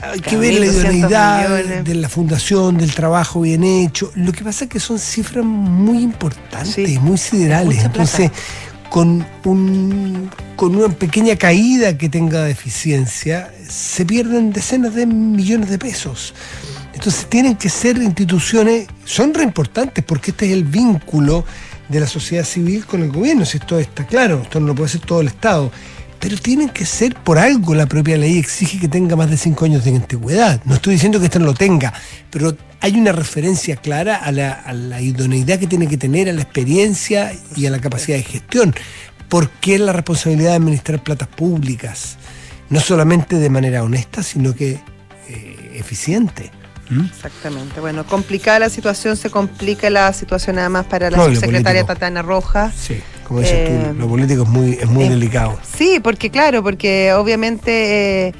hay 0.00 0.20
que 0.20 0.36
ver 0.36 0.54
la 0.54 0.66
idoneidad 0.66 1.64
de 1.82 1.94
la 1.94 2.08
fundación, 2.08 2.76
del 2.78 2.94
trabajo 2.94 3.40
bien 3.42 3.64
hecho. 3.64 4.10
Lo 4.14 4.32
que 4.32 4.44
pasa 4.44 4.64
es 4.64 4.70
que 4.70 4.80
son 4.80 4.98
cifras 4.98 5.44
muy 5.44 6.02
importantes, 6.02 6.74
sí. 6.74 6.98
muy 6.98 7.18
siderales. 7.18 7.84
Entonces, 7.84 8.30
con, 8.88 9.24
un, 9.44 10.30
con 10.56 10.76
una 10.76 10.88
pequeña 10.88 11.36
caída 11.36 11.96
que 11.96 12.08
tenga 12.08 12.44
deficiencia, 12.44 13.50
se 13.68 14.04
pierden 14.04 14.52
decenas 14.52 14.94
de 14.94 15.06
millones 15.06 15.70
de 15.70 15.78
pesos. 15.78 16.34
Entonces 16.92 17.26
tienen 17.30 17.56
que 17.56 17.70
ser 17.70 17.96
instituciones, 17.98 18.88
son 19.04 19.32
re 19.32 19.44
importantes 19.44 20.04
porque 20.04 20.32
este 20.32 20.46
es 20.46 20.52
el 20.52 20.64
vínculo 20.64 21.44
de 21.88 22.00
la 22.00 22.06
sociedad 22.06 22.44
civil 22.44 22.84
con 22.84 23.02
el 23.02 23.10
gobierno, 23.10 23.44
si 23.44 23.58
esto 23.58 23.78
está 23.78 24.06
claro, 24.06 24.42
esto 24.42 24.60
no 24.60 24.68
lo 24.68 24.74
puede 24.74 24.88
hacer 24.88 25.00
todo 25.00 25.20
el 25.20 25.28
Estado. 25.28 25.72
Pero 26.20 26.36
tienen 26.36 26.68
que 26.68 26.84
ser 26.84 27.14
por 27.14 27.38
algo, 27.38 27.74
la 27.74 27.86
propia 27.86 28.18
ley 28.18 28.38
exige 28.38 28.78
que 28.78 28.88
tenga 28.88 29.16
más 29.16 29.30
de 29.30 29.38
cinco 29.38 29.64
años 29.64 29.84
de 29.84 29.96
antigüedad. 29.96 30.60
No 30.66 30.74
estoy 30.74 30.94
diciendo 30.94 31.18
que 31.18 31.24
esto 31.24 31.38
no 31.38 31.46
lo 31.46 31.54
tenga, 31.54 31.94
pero 32.30 32.54
hay 32.80 32.98
una 32.98 33.12
referencia 33.12 33.76
clara 33.76 34.16
a 34.16 34.30
la, 34.30 34.52
a 34.52 34.74
la 34.74 35.00
idoneidad 35.00 35.58
que 35.58 35.66
tiene 35.66 35.88
que 35.88 35.96
tener, 35.96 36.28
a 36.28 36.32
la 36.32 36.42
experiencia 36.42 37.32
y 37.56 37.64
a 37.64 37.70
la 37.70 37.78
capacidad 37.78 38.18
de 38.18 38.22
gestión. 38.22 38.74
Porque 39.30 39.76
es 39.76 39.80
la 39.80 39.94
responsabilidad 39.94 40.50
de 40.50 40.56
administrar 40.56 41.02
platas 41.02 41.28
públicas, 41.28 42.18
no 42.68 42.80
solamente 42.80 43.36
de 43.36 43.48
manera 43.48 43.82
honesta, 43.82 44.22
sino 44.22 44.54
que 44.54 44.78
eh, 45.28 45.72
eficiente. 45.74 46.50
¿Mm? 46.90 47.06
Exactamente. 47.06 47.80
Bueno, 47.80 48.04
complicada 48.04 48.58
la 48.58 48.68
situación, 48.68 49.16
se 49.16 49.30
complica 49.30 49.88
la 49.88 50.12
situación 50.12 50.58
además 50.58 50.84
para 50.86 51.10
la 51.10 51.16
subsecretaria 51.16 51.82
político. 51.82 51.86
Tatana 51.86 52.22
Rojas. 52.22 52.74
Sí, 52.76 53.00
como 53.30 53.40
dices 53.42 53.54
Eh, 53.60 53.86
tú, 53.92 54.00
lo 54.00 54.08
político 54.08 54.42
es 54.42 54.48
muy, 54.48 54.70
es 54.72 54.88
muy 54.88 55.04
eh, 55.04 55.10
delicado. 55.10 55.56
Sí, 55.62 56.00
porque 56.02 56.30
claro, 56.30 56.64
porque 56.64 57.12
obviamente 57.12 58.26
eh, 58.28 58.32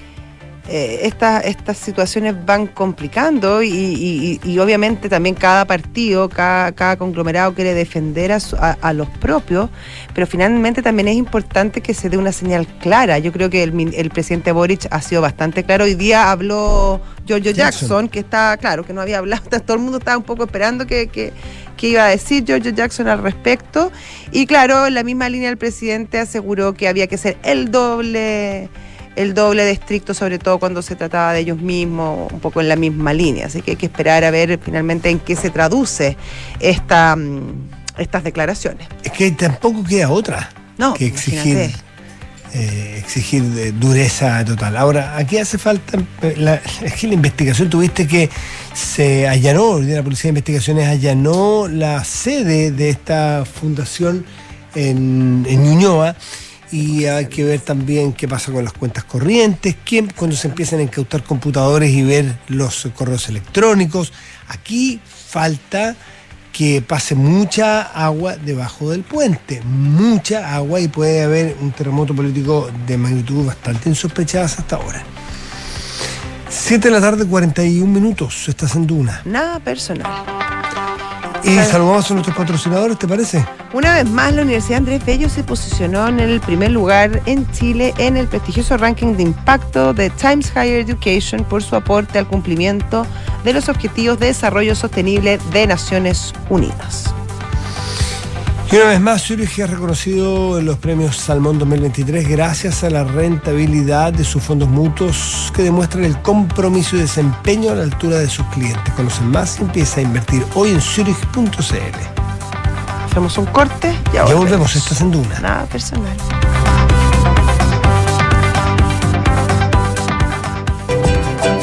eh, 0.69 1.01
estas, 1.05 1.45
estas 1.45 1.79
situaciones 1.79 2.35
van 2.45 2.67
complicando 2.67 3.63
y, 3.63 3.69
y- 3.71 4.41
y- 4.45 4.59
obviamente 4.59 5.09
también 5.09 5.37
cada 5.37 5.65
partido, 5.65 6.29
cada, 6.29 6.73
cada 6.73 6.97
conglomerado 6.97 7.55
quiere 7.55 7.73
defender 7.75 8.33
a, 8.33 8.41
su- 8.41 8.57
a- 8.57 8.77
a 8.81 8.93
los 8.93 9.09
propios, 9.09 9.71
pero 10.13 10.27
finalmente 10.27 10.83
también 10.83 11.07
es 11.09 11.17
importante 11.17 11.81
que 11.81 11.95
se 11.95 12.09
dé 12.09 12.17
una 12.19 12.33
señal 12.33 12.67
clara. 12.81 13.19
Yo 13.21 13.31
creo 13.33 13.49
que 13.49 13.63
el, 13.63 13.95
el 13.95 14.11
presidente 14.11 14.51
Boric 14.53 14.87
ha 14.91 15.01
sido 15.03 15.23
bastante 15.23 15.63
claro. 15.65 15.85
Hoy 15.85 15.95
día 15.95 16.31
habló 16.33 17.01
Giorgio 17.27 17.53
Jackson. 17.53 17.89
Jackson, 17.89 18.09
que 18.09 18.19
está, 18.21 18.57
claro, 18.57 18.85
que 18.85 18.93
no 18.93 19.01
había 19.01 19.19
hablado, 19.19 19.43
todo 19.67 19.77
el 19.77 19.83
mundo 19.83 19.99
estaba 19.99 20.19
un 20.19 20.25
poco 20.25 20.45
esperando 20.45 20.85
que, 20.87 21.07
que, 21.09 21.33
que 21.81 21.89
iba 21.89 22.05
a 22.05 22.09
decir 22.09 22.45
Giorgio 22.45 22.73
Jackson 22.73 23.09
al 23.09 23.23
respecto. 23.23 23.91
Y 24.33 24.45
claro, 24.45 24.87
en 24.87 24.93
la 24.93 25.03
misma 25.03 25.31
línea 25.31 25.49
el 25.49 25.57
presidente 25.57 26.19
aseguró 26.19 26.75
que 26.75 26.89
había 26.89 27.07
que 27.07 27.17
ser 27.17 27.39
el 27.43 27.71
doble, 27.71 28.69
el 29.17 29.33
doble 29.33 29.65
de 29.65 29.71
estricto, 29.71 30.13
sobre 30.13 30.39
todo 30.39 30.59
cuando 30.59 30.83
se 30.83 30.95
trataba 30.95 31.33
de 31.33 31.41
ellos 31.41 31.59
mismos, 31.59 32.31
un 32.31 32.41
poco 32.41 32.61
en 32.61 32.69
la 32.69 32.77
misma 32.77 33.15
línea. 33.15 33.47
Así 33.47 33.63
que 33.63 33.71
hay 33.71 33.77
que 33.79 33.87
esperar 33.87 34.25
a 34.25 34.31
ver 34.31 34.61
finalmente 34.63 35.09
en 35.09 35.21
qué 35.21 35.37
se 35.37 35.49
traduce 35.49 36.19
esta, 36.61 37.17
mm, 37.17 37.71
estas 37.97 38.25
declaraciones. 38.25 38.87
Es 39.03 39.13
que 39.13 39.31
tampoco 39.31 39.83
queda 39.83 40.11
otra 40.11 40.51
No, 40.77 40.93
que 40.93 41.07
exigir. 41.07 41.71
Eh, 42.55 42.97
exigir 42.99 43.43
dureza 43.79 44.45
total. 44.45 44.77
Ahora, 44.77 45.17
aquí 45.17 45.39
hace 45.39 45.59
falta, 45.59 45.99
eh, 46.23 46.35
la- 46.37 46.61
es 46.83 46.95
que 46.95 47.07
la 47.09 47.15
investigación, 47.15 47.71
tuviste 47.71 48.07
que 48.07 48.29
se 48.75 49.29
allanó, 49.29 49.79
la 49.81 50.03
Policía 50.03 50.25
de 50.25 50.39
Investigaciones 50.39 50.89
allanó 50.89 51.69
la 51.69 52.05
sede 52.05 52.71
de 52.73 52.91
esta 52.91 53.45
fundación 53.45 54.25
en, 54.75 55.47
en 55.49 55.63
Ñuñoa 55.65 56.17
y 56.73 57.05
hay 57.07 57.27
que 57.27 57.43
ver 57.45 57.61
también 57.61 58.13
qué 58.13 58.29
pasa 58.29 58.53
con 58.53 58.63
las 58.65 58.73
cuentas 58.73 59.03
corrientes, 59.05 59.77
quién, 59.85 60.09
cuando 60.15 60.37
se 60.37 60.47
empiezan 60.49 60.79
a 60.79 60.83
incautar 60.83 61.25
computadores 61.25 61.91
y 61.91 62.03
ver 62.03 62.39
los 62.49 62.89
correos 62.95 63.29
electrónicos. 63.29 64.13
Aquí 64.49 65.01
falta 65.05 65.97
que 66.53 66.83
pase 66.83 67.15
mucha 67.15 67.83
agua 67.83 68.37
debajo 68.37 68.91
del 68.91 69.03
puente, 69.03 69.63
mucha 69.63 70.55
agua 70.55 70.81
y 70.81 70.89
puede 70.89 71.23
haber 71.23 71.57
un 71.61 71.73
terremoto 71.73 72.15
político 72.15 72.71
de 72.87 72.97
magnitud 72.97 73.47
bastante 73.47 73.89
insospechada 73.89 74.47
hasta 74.47 74.77
ahora. 74.77 75.03
7 76.49 76.89
de 76.89 76.95
la 76.95 77.01
tarde, 77.01 77.27
41 77.27 77.87
minutos, 77.87 78.49
estás 78.49 78.75
en 78.75 78.87
Duna. 78.87 79.23
Nada 79.25 79.61
personal. 79.61 80.50
Y 81.45 81.57
saludamos 81.65 82.11
a 82.11 82.15
nuestros 82.15 82.37
patrocinadores, 82.37 82.99
¿te 82.99 83.09
parece? 83.09 83.45
Una 83.73 83.95
vez 83.95 84.09
más, 84.09 84.35
la 84.35 84.43
Universidad 84.43 84.79
Andrés 84.79 85.05
Bello 85.05 85.29
se 85.29 85.43
posicionó 85.43 86.09
en 86.09 86.21
el 86.21 86.41
primer 86.41 86.71
lugar 86.71 87.23
en 87.27 87.51
Chile 87.53 87.95
en 87.99 88.17
el 88.17 88.27
prestigioso 88.27 88.77
ranking 88.77 89.15
de 89.15 89.23
impacto 89.23 89.95
de 89.95 90.11
Times 90.11 90.51
Higher 90.51 90.81
Education 90.81 91.45
por 91.45 91.63
su 91.63 91.77
aporte 91.77 92.19
al 92.19 92.27
cumplimiento 92.27 93.07
de 93.45 93.53
los 93.53 93.69
Objetivos 93.69 94.19
de 94.19 94.27
Desarrollo 94.27 94.75
Sostenible 94.75 95.39
de 95.53 95.67
Naciones 95.67 96.33
Unidas. 96.49 97.15
Y 98.73 98.77
una 98.77 98.87
vez 98.87 99.01
más, 99.01 99.27
Zurich 99.27 99.59
es 99.59 99.69
reconocido 99.69 100.57
en 100.57 100.65
los 100.65 100.79
premios 100.79 101.17
Salmón 101.17 101.59
2023 101.59 102.29
gracias 102.29 102.85
a 102.85 102.91
la 102.91 103.03
rentabilidad 103.03 104.13
de 104.13 104.23
sus 104.23 104.45
fondos 104.45 104.69
mutuos 104.69 105.53
que 105.57 105.65
demuestran 105.65 106.05
el 106.05 106.23
compromiso 106.23 106.95
y 106.95 107.01
desempeño 107.01 107.73
a 107.73 107.75
la 107.75 107.83
altura 107.83 108.19
de 108.19 108.29
sus 108.29 108.47
clientes. 108.47 108.95
Conocen 108.95 109.27
más 109.27 109.59
y 109.59 109.63
empieza 109.63 109.99
a 109.99 110.05
invertir 110.05 110.45
hoy 110.55 110.71
en 110.71 110.81
Zurich.cl. 110.81 111.51
Hacemos 113.07 113.39
un 113.39 113.47
corte 113.47 113.93
y 114.13 114.15
Ya 114.15 114.25
volvemos, 114.25 114.77
estás 114.77 115.01
en 115.01 115.11
Duna. 115.11 115.41
Nada 115.41 115.67
personal. 115.67 116.17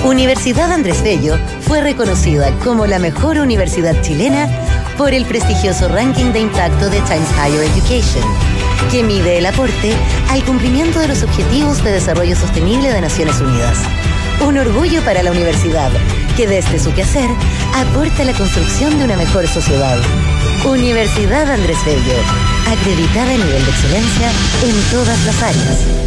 Universidad 0.04 0.74
Andrés 0.74 1.02
Bello 1.04 1.38
fue 1.62 1.82
reconocida 1.82 2.52
como 2.66 2.86
la 2.86 3.00
mejor 3.00 3.38
universidad 3.38 4.02
chilena 4.02 4.67
por 4.98 5.14
el 5.14 5.26
prestigioso 5.26 5.88
ranking 5.88 6.32
de 6.34 6.40
impacto 6.40 6.90
de 6.90 7.00
Times 7.02 7.30
Higher 7.38 7.64
Education, 7.64 8.24
que 8.92 9.04
mide 9.04 9.38
el 9.38 9.46
aporte 9.46 9.94
al 10.30 10.44
cumplimiento 10.44 11.00
de 11.00 11.08
los 11.08 11.24
Objetivos 11.24 11.84
de 11.84 11.92
Desarrollo 11.92 12.36
Sostenible 12.36 12.92
de 12.92 13.02
Naciones 13.02 13.40
Unidas. 13.40 13.78
Un 14.46 14.58
orgullo 14.58 15.04
para 15.04 15.22
la 15.22 15.32
universidad, 15.32 15.92
que 16.36 16.48
desde 16.48 16.80
su 16.80 16.94
quehacer 16.94 17.30
aporta 17.76 18.24
la 18.24 18.34
construcción 18.34 18.98
de 18.98 19.06
una 19.06 19.18
mejor 19.18 19.48
sociedad. 19.48 20.00
Universidad 20.66 21.50
Andrés 21.52 21.78
Bello, 21.86 22.18
acreditada 22.68 23.32
a 23.32 23.38
nivel 23.38 23.66
de 23.66 23.72
excelencia 23.72 24.30
en 24.64 24.92
todas 24.92 25.26
las 25.26 25.44
áreas. 25.44 26.07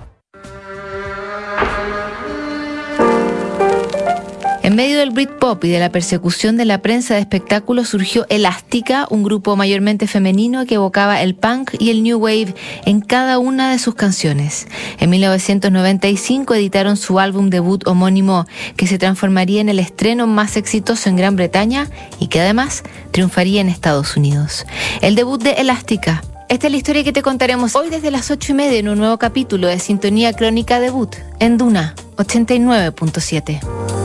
En 4.63 4.75
medio 4.75 4.99
del 4.99 5.09
Britpop 5.09 5.63
y 5.63 5.69
de 5.69 5.79
la 5.79 5.91
persecución 5.91 6.55
de 6.55 6.65
la 6.65 6.83
prensa 6.83 7.15
de 7.15 7.19
espectáculos 7.19 7.89
surgió 7.89 8.27
Elástica, 8.29 9.07
un 9.09 9.23
grupo 9.23 9.55
mayormente 9.55 10.05
femenino 10.05 10.67
que 10.67 10.75
evocaba 10.75 11.19
el 11.23 11.33
punk 11.33 11.71
y 11.79 11.89
el 11.89 12.03
new 12.03 12.19
wave 12.19 12.53
en 12.85 13.01
cada 13.01 13.39
una 13.39 13.71
de 13.71 13.79
sus 13.79 13.95
canciones. 13.95 14.67
En 14.99 15.09
1995 15.09 16.53
editaron 16.53 16.95
su 16.95 17.19
álbum 17.19 17.49
debut 17.49 17.87
homónimo, 17.87 18.45
que 18.77 18.85
se 18.85 18.99
transformaría 18.99 19.61
en 19.61 19.69
el 19.69 19.79
estreno 19.79 20.27
más 20.27 20.55
exitoso 20.57 21.09
en 21.09 21.15
Gran 21.15 21.35
Bretaña 21.35 21.89
y 22.19 22.27
que 22.27 22.39
además 22.39 22.83
triunfaría 23.09 23.61
en 23.61 23.69
Estados 23.69 24.15
Unidos. 24.15 24.67
El 25.01 25.15
debut 25.15 25.41
de 25.41 25.53
Elástica 25.53 26.21
Esta 26.49 26.67
es 26.67 26.71
la 26.71 26.77
historia 26.77 27.03
que 27.03 27.13
te 27.13 27.23
contaremos 27.23 27.75
hoy 27.75 27.89
desde 27.89 28.11
las 28.11 28.29
ocho 28.29 28.51
y 28.51 28.55
media 28.55 28.77
en 28.77 28.89
un 28.89 28.99
nuevo 28.99 29.17
capítulo 29.17 29.67
de 29.67 29.79
Sintonía 29.79 30.33
Crónica 30.33 30.79
Debut 30.79 31.15
en 31.39 31.57
Duna 31.57 31.95
89.7. 32.17 34.00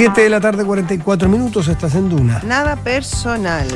7 0.00 0.18
de 0.22 0.30
la 0.30 0.40
tarde, 0.40 0.64
44 0.64 1.28
minutos, 1.28 1.68
estás 1.68 1.94
en 1.94 2.08
Duna. 2.08 2.40
Nada 2.46 2.74
personal. 2.76 3.68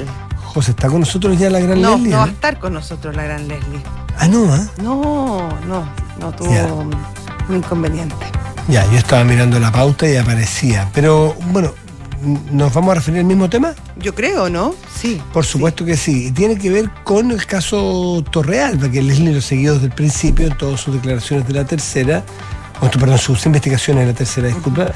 José, 0.43 0.70
¿está 0.70 0.89
con 0.89 1.01
nosotros 1.01 1.39
ya 1.39 1.51
la 1.51 1.61
gran 1.61 1.83
No, 1.83 1.97
Leslie? 1.97 2.12
no 2.12 2.16
va 2.16 2.25
a 2.25 2.29
¿eh? 2.29 2.31
estar 2.31 2.59
con 2.59 2.72
nosotros 2.72 3.14
la 3.14 3.25
gran 3.25 3.47
Leslie. 3.47 3.83
Ah, 4.18 4.27
no, 4.27 4.51
¿ah? 4.51 4.66
No, 4.83 5.51
no, 5.68 5.87
no 6.18 6.33
tuvo 6.33 6.89
un 7.49 7.55
inconveniente. 7.55 8.16
Ya, 8.68 8.91
yo 8.91 8.97
estaba 8.97 9.22
mirando 9.25 9.61
la 9.61 9.70
pauta 9.70 10.09
y 10.09 10.16
aparecía. 10.16 10.89
Pero, 10.95 11.37
bueno, 11.51 11.75
¿nos 12.51 12.72
vamos 12.72 12.93
a 12.93 12.95
referir 12.95 13.20
al 13.20 13.27
mismo 13.27 13.51
tema? 13.51 13.75
Yo 13.97 14.14
creo, 14.14 14.49
¿no? 14.49 14.75
Sí. 14.99 15.20
Por 15.31 15.45
supuesto 15.45 15.85
que 15.85 15.99
sí. 15.99 16.29
Y 16.29 16.31
tiene 16.33 16.57
que 16.57 16.70
ver 16.70 16.89
con 17.05 17.33
el 17.33 17.45
caso 17.45 18.25
Torrealba, 18.31 18.91
que 18.91 19.03
Leslie 19.03 19.35
lo 19.35 19.43
siguió 19.43 19.75
desde 19.75 19.89
el 19.89 19.93
principio 19.93 20.47
en 20.47 20.57
todas 20.57 20.81
sus 20.81 20.95
declaraciones 20.95 21.47
de 21.47 21.53
la 21.53 21.66
tercera, 21.66 22.25
o, 22.81 22.89
perdón, 22.89 23.18
sus 23.18 23.45
investigaciones 23.45 24.07
de 24.07 24.12
la 24.12 24.16
tercera, 24.16 24.49
disculpa. 24.49 24.87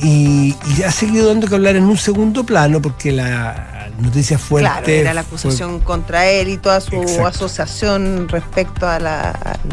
Y, 0.00 0.54
y 0.76 0.82
ha 0.84 0.92
seguido 0.92 1.28
dando 1.28 1.46
que 1.48 1.54
hablar 1.56 1.74
en 1.76 1.84
un 1.84 1.96
segundo 1.96 2.44
plano 2.44 2.80
porque 2.80 3.10
la 3.10 3.88
noticia 3.98 4.38
fuerte. 4.38 4.68
Claro, 4.70 4.86
era 4.88 5.14
la 5.14 5.22
fue- 5.24 5.38
acusación 5.38 5.80
contra 5.80 6.26
él 6.26 6.48
y 6.50 6.56
toda 6.56 6.80
su 6.80 6.94
Exacto. 7.02 7.26
asociación 7.26 8.28
respecto 8.28 8.86
a, 8.88 9.00
la- 9.00 9.30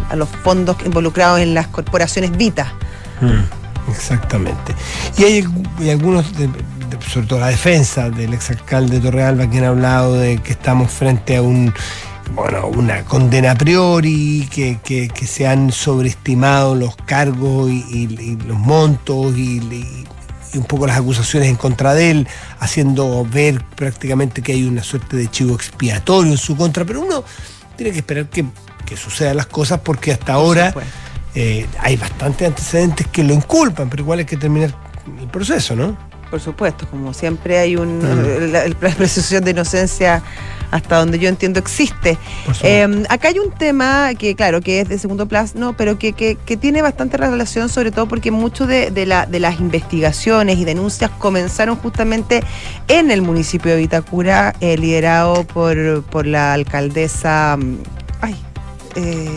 a- 0.10 0.16
los 0.16 0.28
fondos 0.30 0.78
involucrados 0.86 1.40
en 1.42 1.54
las 1.54 1.68
corporaciones 1.68 2.36
Vita. 2.36 2.74
Mm, 3.22 3.92
exactamente. 3.92 4.74
Y 5.18 5.24
hay, 5.24 5.46
hay 5.80 5.90
algunos, 5.92 6.36
de- 6.38 6.48
de- 6.48 7.02
sobre 7.08 7.28
todo 7.28 7.40
la 7.40 7.48
defensa 7.48 8.10
del 8.10 8.34
exalcalde 8.34 9.00
Torrealba, 9.00 9.48
que 9.50 9.60
han 9.60 9.66
hablado 9.66 10.16
de 10.18 10.38
que 10.40 10.54
estamos 10.54 10.92
frente 10.92 11.36
a 11.38 11.42
un 11.44 11.74
bueno, 12.34 12.66
una 12.66 13.04
condena 13.04 13.52
a 13.52 13.56
priori, 13.56 14.50
que, 14.52 14.80
que- 14.84 15.10
que 15.10 15.28
se 15.28 15.46
han 15.48 15.72
sobreestimado 15.72 16.74
los 16.74 16.96
cargos 16.96 17.70
y, 17.70 17.86
y- 17.92 18.20
y 18.20 18.36
los 18.48 18.58
montos 18.58 19.38
y 19.38 19.60
un 20.58 20.66
poco 20.66 20.88
las 20.88 20.98
acusaciones 20.98 21.50
en 21.50 21.56
contra 21.56 21.94
de 21.94 22.12
él, 22.12 22.28
haciendo 22.60 23.26
ver 23.26 23.64
prácticamente 23.76 24.42
que 24.42 24.54
hay 24.54 24.64
una 24.66 24.84
suerte 24.84 25.18
de 25.18 25.28
chivo 25.30 25.56
expiatorio 25.56 26.32
en 26.32 26.38
su 26.38 26.56
contra, 26.56 26.86
pero 26.86 27.02
uno 27.02 27.24
tiene 27.76 27.92
que 27.92 28.00
esperar 28.00 28.30
que, 28.30 28.46
que 28.86 28.98
sucedan 28.98 29.38
las 29.38 29.48
cosas 29.48 29.80
porque 29.82 30.12
hasta 30.12 30.34
ahora 30.34 30.74
eh, 31.34 31.66
hay 31.80 31.98
bastantes 31.98 32.48
antecedentes 32.48 33.08
que 33.08 33.24
lo 33.24 33.34
inculpan, 33.34 33.90
pero 33.90 34.04
igual 34.04 34.20
hay 34.20 34.26
que 34.26 34.38
terminar 34.38 34.74
el 35.20 35.28
proceso, 35.28 35.76
¿no? 35.76 35.98
Por 36.36 36.42
supuesto, 36.42 36.86
como 36.92 37.14
siempre 37.14 37.60
hay 37.60 37.78
un 37.78 38.00
Mm. 38.00 38.52
la, 38.52 38.68
la 38.68 38.90
presunción 38.98 39.42
de 39.46 39.52
inocencia 39.52 40.22
hasta 40.70 40.98
donde 40.98 41.18
yo 41.18 41.30
entiendo 41.30 41.62
existe. 41.62 42.18
Eh, 42.62 43.06
acá 43.08 43.30
hay 43.30 43.40
un 43.40 43.52
tema 43.52 44.10
que, 44.20 44.36
claro, 44.36 44.60
que 44.60 44.82
es 44.82 44.90
de 44.90 45.00
segundo 45.00 45.28
plano, 45.30 45.76
pero 45.78 45.98
que, 45.98 46.12
que- 46.12 46.36
que 46.36 46.58
tiene 46.58 46.82
bastante 46.82 47.16
relación, 47.16 47.70
sobre 47.70 47.92
todo 47.92 48.10
porque 48.10 48.32
muchas 48.32 48.68
de, 48.68 48.92
de 48.92 49.06
la- 49.06 49.26
de 49.28 49.40
las 49.40 49.62
investigaciones 49.62 50.58
y 50.58 50.66
denuncias 50.66 51.10
comenzaron 51.20 51.78
justamente 51.78 52.44
en 52.90 53.12
el 53.12 53.22
municipio 53.22 53.72
de 53.72 53.78
Vitacura, 53.78 54.56
eh, 54.60 54.78
liderado 54.78 55.46
por, 55.46 56.04
por 56.04 56.28
la 56.28 56.52
alcaldesa. 56.52 57.56
mm, 57.58 57.78
Ay, 58.20 58.36
eh, 58.96 59.30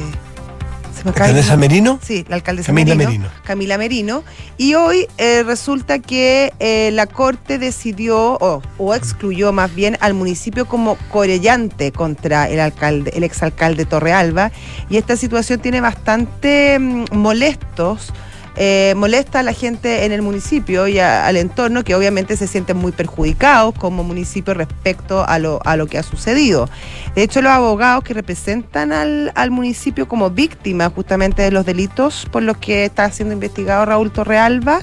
se 0.98 1.04
me 1.04 1.10
acaba 1.10 1.26
el 1.26 1.36
¿Alcaldesa 1.36 1.52
nombre. 1.52 1.68
Merino? 1.68 2.00
Sí, 2.02 2.24
la 2.28 2.36
alcaldesa 2.36 2.66
Camila 2.66 2.94
Merino, 2.94 3.10
Merino. 3.10 3.42
Camila 3.44 3.78
Merino. 3.78 4.24
Y 4.56 4.74
hoy 4.74 5.06
eh, 5.16 5.42
resulta 5.44 6.00
que 6.00 6.52
eh, 6.58 6.90
la 6.92 7.06
Corte 7.06 7.58
decidió, 7.58 8.36
o, 8.40 8.62
o 8.78 8.94
excluyó 8.94 9.52
más 9.52 9.74
bien, 9.74 9.96
al 10.00 10.14
municipio 10.14 10.66
como 10.66 10.96
corellante 11.10 11.92
contra 11.92 12.48
el 12.48 12.60
alcalde, 12.60 13.12
el 13.14 13.24
exalcalde 13.24 13.84
Torrealba. 13.84 14.50
Y 14.90 14.96
esta 14.96 15.16
situación 15.16 15.60
tiene 15.60 15.80
bastante 15.80 16.78
mm, 16.78 17.04
molestos. 17.12 18.12
Eh, 18.56 18.94
molesta 18.96 19.40
a 19.40 19.42
la 19.42 19.52
gente 19.52 20.04
en 20.04 20.12
el 20.12 20.22
municipio 20.22 20.88
y 20.88 20.98
al 20.98 21.36
entorno 21.36 21.84
que 21.84 21.94
obviamente 21.94 22.36
se 22.36 22.46
sienten 22.46 22.76
muy 22.76 22.92
perjudicados 22.92 23.74
como 23.74 24.04
municipio 24.04 24.54
respecto 24.54 25.24
a 25.26 25.38
lo, 25.38 25.60
a 25.64 25.76
lo 25.76 25.86
que 25.86 25.98
ha 25.98 26.02
sucedido. 26.02 26.68
De 27.14 27.22
hecho, 27.22 27.42
los 27.42 27.52
abogados 27.52 28.04
que 28.04 28.14
representan 28.14 28.92
al, 28.92 29.32
al 29.34 29.50
municipio 29.50 30.08
como 30.08 30.30
víctima 30.30 30.90
justamente 30.90 31.42
de 31.42 31.50
los 31.50 31.64
delitos 31.64 32.26
por 32.30 32.42
los 32.42 32.56
que 32.56 32.84
está 32.84 33.10
siendo 33.10 33.34
investigado 33.34 33.84
Raúl 33.84 34.10
Torrealba 34.10 34.80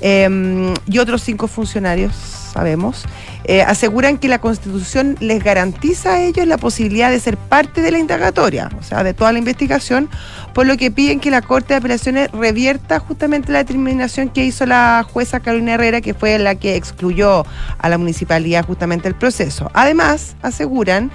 eh, 0.00 0.74
y 0.86 0.98
otros 0.98 1.22
cinco 1.22 1.46
funcionarios, 1.46 2.14
sabemos, 2.52 3.04
eh, 3.44 3.62
aseguran 3.62 4.18
que 4.18 4.28
la 4.28 4.38
Constitución 4.38 5.16
les 5.20 5.42
garantiza 5.42 6.14
a 6.14 6.22
ellos 6.22 6.46
la 6.46 6.58
posibilidad 6.58 7.10
de 7.10 7.18
ser 7.18 7.36
parte 7.36 7.80
de 7.80 7.90
la 7.90 7.98
indagatoria, 7.98 8.70
o 8.78 8.82
sea, 8.82 9.02
de 9.02 9.14
toda 9.14 9.32
la 9.32 9.38
investigación, 9.38 10.08
por 10.54 10.66
lo 10.66 10.76
que 10.76 10.90
piden 10.90 11.18
que 11.18 11.30
la 11.30 11.42
Corte 11.42 11.74
de 11.74 11.78
Apelaciones 11.78 12.30
revierta 12.30 12.98
justamente 13.00 13.52
la 13.52 13.58
determinación 13.58 14.28
que 14.28 14.44
hizo 14.44 14.66
la 14.66 15.04
jueza 15.10 15.40
Carolina 15.40 15.74
Herrera, 15.74 16.00
que 16.00 16.14
fue 16.14 16.38
la 16.38 16.54
que 16.54 16.76
excluyó 16.76 17.44
a 17.78 17.88
la 17.88 17.98
municipalidad 17.98 18.64
justamente 18.64 19.08
el 19.08 19.14
proceso. 19.14 19.70
Además, 19.74 20.36
aseguran 20.42 21.10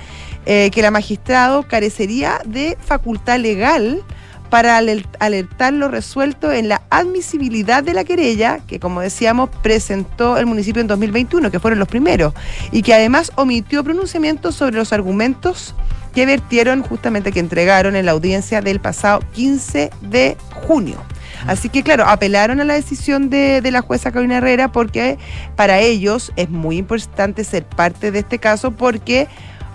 eh, 0.45 0.69
que 0.71 0.82
la 0.82 0.91
magistrado 0.91 1.63
carecería 1.63 2.39
de 2.45 2.78
facultad 2.82 3.39
legal 3.39 4.03
para 4.49 4.77
aler- 4.77 5.05
alertar 5.19 5.73
lo 5.73 5.87
resuelto 5.87 6.51
en 6.51 6.69
la 6.69 6.81
admisibilidad 6.89 7.83
de 7.83 7.93
la 7.93 8.03
querella, 8.03 8.59
que 8.67 8.79
como 8.79 9.01
decíamos 9.01 9.49
presentó 9.61 10.37
el 10.37 10.45
municipio 10.45 10.81
en 10.81 10.87
2021, 10.87 11.51
que 11.51 11.59
fueron 11.59 11.79
los 11.79 11.87
primeros, 11.87 12.33
y 12.71 12.81
que 12.81 12.93
además 12.93 13.31
omitió 13.35 13.83
pronunciamientos 13.83 14.55
sobre 14.55 14.77
los 14.77 14.93
argumentos 14.93 15.75
que 16.13 16.25
vertieron 16.25 16.81
justamente, 16.81 17.31
que 17.31 17.39
entregaron 17.39 17.95
en 17.95 18.05
la 18.05 18.11
audiencia 18.13 18.61
del 18.61 18.79
pasado 18.79 19.19
15 19.33 19.91
de 20.01 20.37
junio. 20.65 20.97
Así 21.45 21.69
que, 21.69 21.83
claro, 21.83 22.05
apelaron 22.07 22.59
a 22.59 22.63
la 22.63 22.73
decisión 22.73 23.29
de, 23.29 23.61
de 23.61 23.69
la 23.71 23.81
jueza 23.81 24.11
Carolina 24.11 24.37
Herrera 24.37 24.71
porque 24.71 25.19
para 25.55 25.79
ellos 25.79 26.31
es 26.35 26.49
muy 26.49 26.77
importante 26.77 27.43
ser 27.43 27.63
parte 27.63 28.09
de 28.11 28.19
este 28.19 28.39
caso 28.39 28.71
porque 28.71 29.27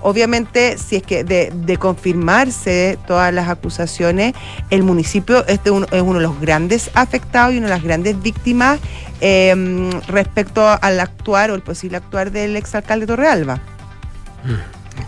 obviamente 0.03 0.78
si 0.78 0.96
es 0.96 1.03
que 1.03 1.24
de, 1.24 1.76
confirmarse 1.78 2.98
todas 3.07 3.32
las 3.32 3.48
acusaciones, 3.48 4.34
el 4.70 4.82
municipio 4.82 5.46
es, 5.46 5.62
de 5.64 5.70
uno, 5.70 5.86
es 5.90 6.03
uno 6.03 6.14
de 6.14 6.22
los 6.22 6.40
grandes 6.40 6.90
afectados 6.94 7.55
y 7.55 7.59
una 7.59 7.66
de 7.66 7.74
las 7.74 7.82
grandes 7.82 8.20
víctimas 8.22 8.78
eh, 9.20 9.90
respecto 10.09 10.66
al 10.68 11.00
actuar 11.00 11.50
o 11.50 11.55
el 11.55 11.62
posible 11.62 11.96
actuar 11.96 12.30
del 12.30 12.57
exalcalde 12.57 13.07
Torrealba. 13.07 13.61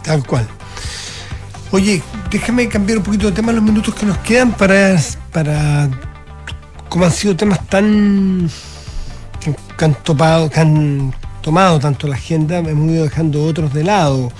Tal 0.02 0.26
cual. 0.26 0.46
Oye, 1.70 2.02
déjame 2.30 2.68
cambiar 2.68 2.98
un 2.98 3.04
poquito 3.04 3.26
de 3.26 3.32
tema 3.32 3.52
los 3.52 3.62
minutos 3.62 3.94
que 3.94 4.06
nos 4.06 4.18
quedan 4.18 4.52
para, 4.52 4.96
para 5.32 5.88
cómo 6.88 7.04
han 7.04 7.12
sido 7.12 7.34
temas 7.34 7.66
tan 7.66 8.48
que, 9.40 9.84
han 9.84 9.94
que 10.50 10.60
han 10.60 11.12
tomado 11.42 11.78
tanto 11.80 12.06
la 12.06 12.14
agenda, 12.14 12.58
hemos 12.58 12.90
ido 12.90 13.04
dejando 13.04 13.44
otros 13.44 13.74
de 13.74 13.84
lado. 13.84 14.32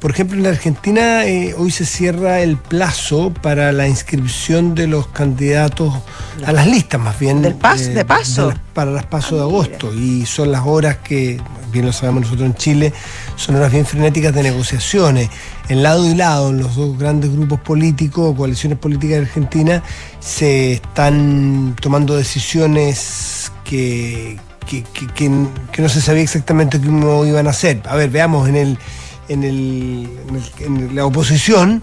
Por 0.00 0.12
ejemplo, 0.12 0.36
en 0.36 0.44
la 0.44 0.50
Argentina 0.50 1.26
eh, 1.26 1.54
hoy 1.58 1.72
se 1.72 1.84
cierra 1.84 2.38
el 2.40 2.56
plazo 2.56 3.32
para 3.42 3.72
la 3.72 3.88
inscripción 3.88 4.76
de 4.76 4.86
los 4.86 5.08
candidatos 5.08 5.92
a 6.46 6.52
las 6.52 6.68
listas, 6.68 7.00
más 7.00 7.18
bien. 7.18 7.42
Del 7.42 7.58
pas- 7.58 7.80
eh, 7.80 7.94
de 7.94 8.04
paso. 8.04 8.50
las- 8.50 8.58
para 8.74 8.92
las 8.92 9.06
pasos 9.06 9.32
de 9.32 9.38
Ah, 9.40 9.42
agosto. 9.42 9.92
Y 9.92 10.24
son 10.24 10.52
las 10.52 10.62
horas 10.64 10.98
que, 10.98 11.40
bien 11.72 11.84
lo 11.86 11.92
sabemos 11.92 12.22
nosotros 12.22 12.46
en 12.46 12.54
Chile, 12.54 12.92
son 13.34 13.56
horas 13.56 13.72
bien 13.72 13.84
frenéticas 13.84 14.32
de 14.32 14.44
negociaciones. 14.44 15.30
En 15.68 15.82
lado 15.82 16.06
y 16.08 16.14
lado, 16.14 16.50
en 16.50 16.58
los 16.58 16.76
dos 16.76 16.96
grandes 16.96 17.32
grupos 17.32 17.58
políticos 17.58 18.24
o 18.30 18.36
coaliciones 18.36 18.78
políticas 18.78 19.16
de 19.18 19.22
Argentina, 19.26 19.82
se 20.20 20.74
están 20.74 21.74
tomando 21.82 22.16
decisiones 22.16 23.50
que, 23.64 24.38
que, 24.64 24.84
que- 24.84 25.08
que- 25.08 25.46
que 25.72 25.82
no 25.82 25.88
se 25.88 26.00
sabía 26.00 26.22
exactamente 26.22 26.80
cómo 26.80 27.26
iban 27.26 27.48
a 27.48 27.50
hacer. 27.50 27.82
A 27.88 27.96
ver, 27.96 28.10
veamos 28.10 28.48
en 28.48 28.54
el 28.54 28.78
en, 29.28 29.44
el, 29.44 30.08
en, 30.60 30.94
la 30.94 31.04
oposición, 31.06 31.82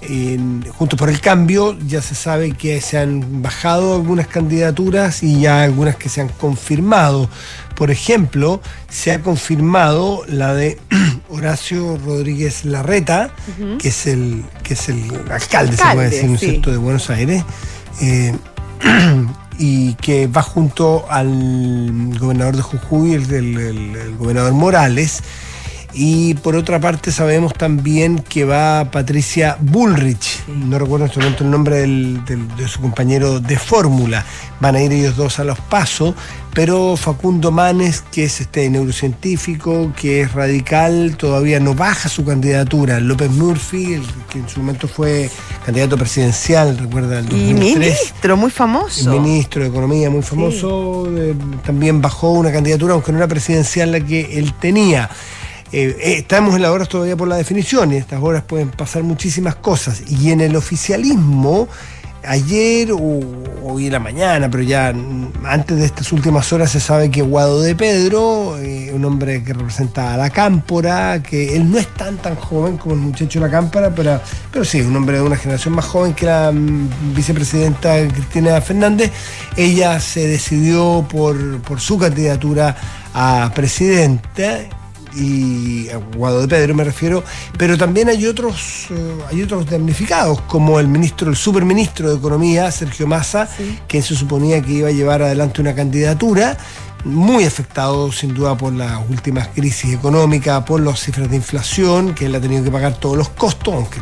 en- 0.00 0.64
Juntos 0.76 0.98
por 0.98 1.08
el 1.10 1.20
Cambio, 1.20 1.76
ya 1.86 2.00
se 2.02 2.14
sabe 2.14 2.52
que 2.52 2.80
se 2.80 2.98
han 2.98 3.42
bajado 3.42 3.94
algunas 3.96 4.28
candidaturas 4.28 5.22
y 5.22 5.40
ya 5.40 5.62
algunas 5.64 5.96
que 5.96 6.08
se 6.08 6.20
han 6.20 6.28
confirmado. 6.28 7.28
Por 7.74 7.90
ejemplo, 7.90 8.60
se 8.88 9.12
ha 9.12 9.20
confirmado 9.22 10.22
la 10.28 10.54
de 10.54 10.78
Horacio 11.28 11.98
Rodríguez 12.04 12.64
Larreta, 12.64 13.30
que 13.78 13.88
es 13.88 14.06
el 14.06 14.44
que 14.62 14.74
es 14.74 14.88
el 14.88 15.02
alcalde, 15.30 15.76
se 15.76 15.82
puede 15.94 16.10
decir, 16.10 16.28
¿no 16.28 16.34
es 16.34 16.40
sí. 16.40 16.46
cierto?, 16.50 16.70
de 16.70 16.76
Buenos 16.76 17.10
Aires. 17.10 17.44
eh, 18.00 18.34
y 19.60 19.94
que 19.94 20.28
va 20.28 20.42
junto 20.42 21.04
al 21.10 22.14
gobernador 22.18 22.54
de 22.56 22.62
Jujuy, 22.62 23.14
el, 23.14 23.32
el- 23.32 23.58
el- 23.58 23.96
el 23.96 24.16
gobernador 24.16 24.52
Morales, 24.52 25.20
Y 25.94 26.34
por 26.34 26.54
otra 26.54 26.78
parte 26.78 27.10
sabemos 27.10 27.54
también 27.54 28.18
que 28.18 28.44
va 28.44 28.90
Patricia 28.90 29.56
Bullrich, 29.60 30.44
no 30.46 30.78
recuerdo 30.78 31.06
en 31.06 31.10
este 31.10 31.20
momento 31.20 31.44
el 31.44 31.50
nombre 31.50 31.76
del- 31.78 32.24
del- 32.26 32.56
de 32.56 32.68
su 32.68 32.80
compañero 32.80 33.40
de 33.40 33.58
fórmula. 33.58 34.24
Van 34.60 34.76
a 34.76 34.82
ir 34.82 34.92
ellos 34.92 35.16
dos 35.16 35.38
a 35.38 35.44
los 35.44 35.58
pasos, 35.58 36.14
pero 36.52 36.94
Facundo 36.96 37.50
Manes, 37.50 38.02
que 38.12 38.24
es 38.24 38.40
este 38.40 38.68
neurocientífico, 38.68 39.92
que 39.96 40.20
es 40.20 40.32
radical, 40.32 41.16
todavía 41.16 41.58
no 41.58 41.74
baja 41.74 42.08
su 42.10 42.24
candidatura. 42.24 43.00
López 43.00 43.30
Murphy, 43.30 43.94
el 43.94 44.02
que 44.30 44.40
en 44.40 44.48
su 44.48 44.60
momento 44.60 44.88
fue 44.88 45.30
candidato 45.64 45.96
presidencial, 45.96 46.76
recuerda, 46.76 47.20
el 47.20 47.26
Y 47.32 47.52
2003. 47.54 47.78
ministro, 47.78 48.36
muy 48.36 48.50
famoso. 48.50 49.12
El 49.14 49.20
ministro 49.20 49.62
de 49.62 49.68
Economía 49.68 50.10
muy 50.10 50.22
famoso 50.22 51.08
eh, 51.16 51.34
también 51.64 52.02
bajó 52.02 52.32
una 52.32 52.52
candidatura, 52.52 52.92
aunque 52.94 53.10
no 53.10 53.18
era 53.18 53.26
presidencial 53.28 53.90
la 53.92 54.00
que 54.00 54.38
él 54.38 54.52
tenía. 54.60 55.08
Eh, 55.70 55.96
eh, 56.00 56.14
estamos 56.18 56.54
en 56.54 56.62
las 56.62 56.70
horas 56.70 56.88
todavía 56.88 57.16
por 57.16 57.28
la 57.28 57.36
definición 57.36 57.92
y 57.92 57.96
en 57.96 58.02
estas 58.02 58.22
horas 58.22 58.42
pueden 58.42 58.70
pasar 58.70 59.02
muchísimas 59.02 59.56
cosas. 59.56 60.02
Y 60.10 60.30
en 60.30 60.40
el 60.40 60.56
oficialismo, 60.56 61.68
ayer 62.24 62.92
o 62.92 63.20
hoy 63.62 63.86
en 63.86 63.92
la 63.92 63.98
mañana, 63.98 64.50
pero 64.50 64.62
ya 64.62 64.94
antes 65.44 65.76
de 65.76 65.84
estas 65.84 66.10
últimas 66.12 66.52
horas 66.52 66.70
se 66.70 66.80
sabe 66.80 67.10
que 67.10 67.22
Guado 67.22 67.60
de 67.60 67.74
Pedro, 67.74 68.56
eh, 68.58 68.90
un 68.94 69.04
hombre 69.04 69.42
que 69.44 69.52
representa 69.52 70.14
a 70.14 70.16
la 70.16 70.30
Cámpora, 70.30 71.22
que 71.22 71.54
él 71.54 71.70
no 71.70 71.78
es 71.78 71.86
tan 71.88 72.16
tan 72.16 72.34
joven 72.34 72.78
como 72.78 72.94
el 72.94 73.00
muchacho 73.00 73.38
de 73.38 73.46
la 73.46 73.52
Cámpora, 73.52 73.90
pero, 73.94 74.20
pero 74.50 74.64
sí, 74.64 74.80
un 74.80 74.96
hombre 74.96 75.18
de 75.18 75.22
una 75.22 75.36
generación 75.36 75.74
más 75.74 75.84
joven 75.84 76.14
que 76.14 76.26
la 76.26 76.50
mm, 76.50 77.14
vicepresidenta 77.14 78.08
Cristina 78.08 78.60
Fernández, 78.60 79.12
ella 79.56 80.00
se 80.00 80.26
decidió 80.26 81.06
por, 81.08 81.60
por 81.60 81.78
su 81.80 81.98
candidatura 81.98 82.74
a 83.14 83.50
presidenta 83.54 84.60
y 85.14 85.88
a 85.90 85.96
Guado 86.16 86.40
de 86.42 86.48
Pedro 86.48 86.74
me 86.74 86.84
refiero, 86.84 87.24
pero 87.56 87.76
también 87.78 88.08
hay 88.08 88.26
otros, 88.26 88.86
eh, 88.90 89.18
hay 89.30 89.42
otros 89.42 89.68
damnificados, 89.68 90.40
como 90.42 90.78
el 90.80 90.88
ministro, 90.88 91.30
el 91.30 91.36
superministro 91.36 92.10
de 92.10 92.16
Economía, 92.16 92.70
Sergio 92.70 93.06
Massa, 93.06 93.48
que 93.86 94.02
se 94.02 94.14
suponía 94.14 94.60
que 94.62 94.72
iba 94.72 94.88
a 94.88 94.92
llevar 94.92 95.22
adelante 95.22 95.60
una 95.60 95.74
candidatura, 95.74 96.56
muy 97.04 97.44
afectado 97.44 98.10
sin 98.12 98.34
duda 98.34 98.56
por 98.56 98.72
las 98.72 99.00
últimas 99.08 99.48
crisis 99.48 99.94
económicas, 99.94 100.64
por 100.64 100.80
las 100.80 101.00
cifras 101.00 101.30
de 101.30 101.36
inflación, 101.36 102.14
que 102.14 102.26
él 102.26 102.34
ha 102.34 102.40
tenido 102.40 102.64
que 102.64 102.70
pagar 102.70 102.94
todos 102.98 103.16
los 103.16 103.28
costos, 103.30 103.74
aunque 103.74 103.98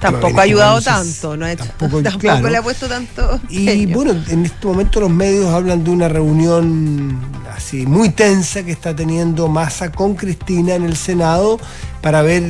Tampoco 0.00 0.38
ha 0.40 0.44
ayudado 0.44 0.80
tanto, 0.80 1.36
¿no? 1.36 1.44
ha 1.44 1.52
hecho- 1.52 1.64
tampoco, 1.64 2.02
tampoco 2.02 2.20
claro. 2.20 2.48
le 2.48 2.56
ha 2.56 2.62
puesto 2.62 2.88
tanto. 2.88 3.38
Y 3.50 3.84
bueno, 3.86 4.14
en 4.28 4.46
este 4.46 4.66
momento 4.66 5.00
los 5.00 5.10
medios 5.10 5.52
hablan 5.52 5.84
de 5.84 5.90
una 5.90 6.08
reunión 6.08 7.18
así 7.54 7.86
muy 7.86 8.10
tensa 8.10 8.62
que 8.62 8.72
está 8.72 8.94
teniendo 8.94 9.48
Massa 9.48 9.90
con 9.92 10.14
Cristina 10.14 10.74
en 10.74 10.84
el 10.84 10.96
Senado 10.96 11.58
para 12.02 12.22
ver 12.22 12.42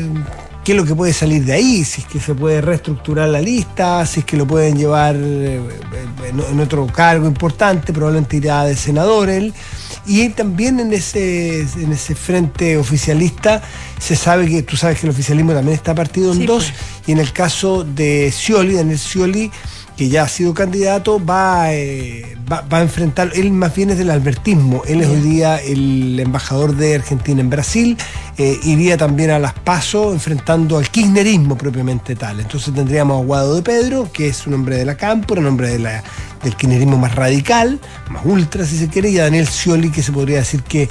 qué 0.64 0.72
es 0.72 0.78
lo 0.78 0.84
que 0.84 0.94
puede 0.94 1.12
salir 1.12 1.44
de 1.44 1.52
ahí, 1.52 1.84
si 1.84 2.00
es 2.00 2.07
que 2.07 2.18
se 2.18 2.34
puede 2.34 2.61
reestructurar 2.61 3.28
la 3.28 3.40
lista, 3.40 4.05
si 4.07 4.20
es 4.20 4.26
que 4.26 4.36
lo 4.36 4.46
pueden 4.46 4.78
llevar 4.78 5.14
eh, 5.16 5.61
en, 6.26 6.40
en 6.40 6.61
otro 6.61 6.86
cargo 6.86 7.26
importante, 7.26 7.92
probablemente 7.92 8.38
irá 8.38 8.64
de 8.64 8.74
senador 8.74 9.28
él. 9.28 9.52
Y 10.07 10.28
también 10.30 10.80
en 10.80 10.92
ese, 10.92 11.61
en 11.61 11.92
ese 11.92 12.14
frente 12.14 12.76
oficialista 12.76 13.62
se 13.98 14.16
sabe 14.16 14.46
que, 14.48 14.62
tú 14.62 14.76
sabes 14.76 15.00
que 15.00 15.07
el 15.07 15.12
oficialismo 15.12 15.52
también 15.52 15.74
está 15.76 15.94
partido 15.94 16.32
en 16.32 16.40
Sí, 16.40 16.46
dos, 16.46 16.64
pues. 16.64 17.09
y 17.09 17.12
en 17.12 17.18
el 17.18 17.32
caso 17.32 17.84
de 17.84 18.30
Scioli, 18.30 18.74
Daniel 18.74 18.98
Scioli, 18.98 19.50
que 19.97 20.09
ya 20.09 20.24
ha 20.24 20.28
sido 20.28 20.55
candidato, 20.55 21.24
va, 21.24 21.72
eh, 21.72 22.36
va, 22.51 22.62
va 22.62 22.78
a 22.78 22.82
enfrentar, 22.82 23.30
él 23.34 23.53
más 23.53 23.74
bien 23.74 23.90
es 23.90 23.99
del 23.99 24.11
albertismo, 24.11 24.82
él 24.86 25.01
es 25.01 25.09
hoy 25.09 25.20
día 25.20 25.57
el 25.59 26.18
embajador 26.18 26.74
de 26.76 26.97
Argentina 26.97 27.40
en 27.40 27.51
Brasil, 27.51 27.97
eh, 28.36 28.59
iría 28.64 28.97
también 28.97 29.30
a 29.30 29.38
las 29.38 29.53
PASO 29.53 30.12
enfrentando 30.12 30.76
al 30.78 30.88
kirchnerismo 30.88 31.57
propiamente 31.57 32.16
tal. 32.16 32.40
Entonces 32.40 32.74
tendríamos 32.74 33.22
a 33.22 33.24
Guado 33.24 33.55
de 33.55 33.62
Pedro, 33.62 34.11
que 34.12 34.26
es 34.26 34.47
un 34.49 34.55
hombre 34.55 34.76
de 34.76 34.84
la 34.84 34.97
campo, 34.97 35.34
un 35.34 35.47
hombre 35.47 35.68
de 35.68 35.78
la, 35.78 36.03
del 36.45 36.55
kirchnerismo 36.57 36.97
más 36.99 37.14
radical, 37.14 37.80
más 38.11 38.22
ultra 38.24 38.64
si 38.64 38.78
se 38.78 38.88
quiere, 38.88 39.11
y 39.11 39.18
a 39.18 39.24
Daniel 39.24 39.49
Scioli, 39.49 39.90
que 39.90 40.03
se 40.03 40.12
podría 40.12 40.38
decir 40.38 40.62
que 40.62 40.88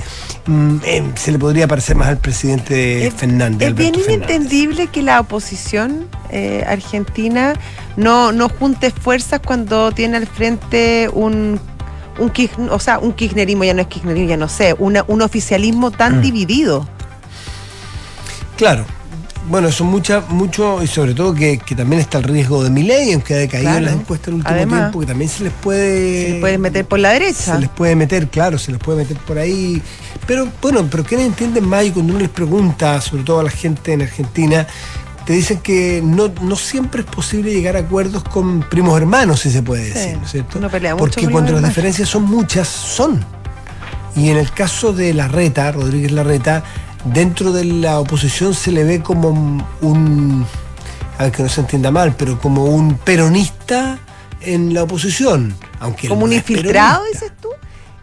mm, 0.48 0.76
eh, 0.86 1.04
se 1.16 1.32
le 1.32 1.40
podría 1.40 1.68
parecer 1.68 1.96
más 1.96 2.08
al 2.10 2.18
presidente 2.18 3.12
Fernández. 3.16 3.70
Es 3.70 3.76
bien 3.76 3.94
Fernández. 3.94 4.16
inentendible 4.16 4.88
que 4.88 5.02
la 5.02 5.20
oposición 5.22 6.08
eh, 6.32 6.64
argentina 6.68 7.54
no, 7.96 8.32
no 8.32 8.50
junte 8.50 8.92
fuerzas 8.92 9.40
cuando 9.46 9.92
tiene 9.92 10.18
al 10.18 10.28
frente 10.28 11.08
un, 11.14 11.60
un, 12.20 12.32
o 12.70 12.80
sea, 12.80 13.00
un 13.00 13.14
kirchnerismo, 13.14 13.64
ya 13.64 13.74
no 13.74 13.82
es 13.82 13.88
kirchnerismo, 13.88 14.30
ya 14.30 14.38
no 14.38 14.50
sé, 14.50 14.76
una- 14.80 15.06
un 15.08 15.22
oficialismo 15.22 15.92
tan 15.92 16.18
Mm. 16.20 16.22
dividido. 16.22 16.88
Claro. 18.58 18.86
Bueno, 19.50 19.72
son 19.74 19.88
muchas, 19.88 20.30
mucho, 20.30 20.82
y 20.82 20.88
sobre 20.88 21.14
todo 21.14 21.34
que, 21.34 21.58
que 21.58 21.76
también 21.76 22.00
está 22.02 22.18
el 22.20 22.24
riesgo 22.24 22.64
de 22.64 22.70
mi 22.70 22.84
ley, 22.84 23.12
aunque 23.14 23.34
ha 23.34 23.38
decaído 23.38 23.68
en 23.70 23.74
Claro. 23.80 23.86
las 23.88 23.96
encuestas 23.96 24.28
en 24.30 24.34
el 24.36 24.38
último 24.40 24.56
Además. 24.56 24.80
tiempo, 24.80 25.00
que 25.02 25.06
también 25.06 25.30
se 25.30 25.44
les 25.44 25.54
puede. 25.54 26.26
Se 26.28 26.34
le 26.36 26.40
puede 26.40 26.58
meter 26.58 26.86
por 26.86 27.00
la 27.00 27.10
derecha. 27.12 27.54
Se 27.56 27.60
les 27.60 27.70
puede 27.70 27.96
meter, 27.96 28.28
claro, 28.30 28.58
se 28.58 28.72
les 28.72 28.80
puede 28.80 29.00
meter 29.00 29.18
por 29.18 29.38
ahí. 29.38 29.82
Pero 30.26 30.48
bueno, 30.62 30.88
pero 30.90 31.04
¿quiénes 31.04 31.28
entienden 31.28 31.68
más? 31.68 31.84
Y 31.86 31.92
cuando 31.92 32.14
uno 32.14 32.22
les 32.22 32.30
pregunta, 32.30 33.02
sobre 33.02 33.24
todo 33.24 33.42
a 33.42 33.44
la 33.44 33.50
gente 33.52 33.92
en 33.92 34.04
Argentina, 34.04 34.66
te 35.26 35.34
dicen 35.34 35.58
que 35.60 36.02
no, 36.04 36.32
no 36.42 36.56
siempre 36.56 37.02
es 37.02 37.08
posible 37.08 37.52
llegar 37.54 37.76
a 37.76 37.80
acuerdos 37.80 38.24
con 38.24 38.62
primos 38.62 38.98
hermanos, 38.98 39.42
si 39.42 39.52
se 39.52 39.62
puede 39.62 39.86
decir, 39.90 40.12
Sí, 40.14 40.18
¿no 40.18 40.26
es 40.26 40.32
cierto? 40.32 40.58
uno 40.60 40.70
pelea 40.70 40.96
mucho 40.96 41.04
Porque 41.16 41.28
cuando 41.30 41.52
las 41.54 41.64
diferencias 41.66 42.08
son 42.08 42.24
muchas, 42.24 42.68
son. 42.68 43.24
Y 44.16 44.30
en 44.30 44.38
el 44.38 44.52
caso 44.52 44.94
de 44.94 45.14
Larreta, 45.14 45.72
Rodríguez 45.72 46.12
Larreta, 46.12 46.64
dentro 47.06 47.52
de 47.52 47.66
la 47.66 48.00
oposición 48.00 48.54
se 48.54 48.72
le 48.72 48.84
ve 48.84 49.02
como 49.02 49.30
un, 49.82 50.46
a 51.18 51.24
ver 51.24 51.32
que 51.32 51.44
no 51.44 51.50
se 51.50 51.62
entienda 51.62 51.92
mal, 51.92 52.16
pero 52.18 52.40
como 52.40 52.66
un 52.66 52.96
peronista 52.96 54.00
en 54.42 54.74
la 54.74 54.84
oposición. 54.84 55.56
Aunque 55.80 56.08
Como 56.08 56.26
un 56.26 56.34
infiltrado, 56.34 57.04
dices 57.12 57.32
tú. 57.42 57.50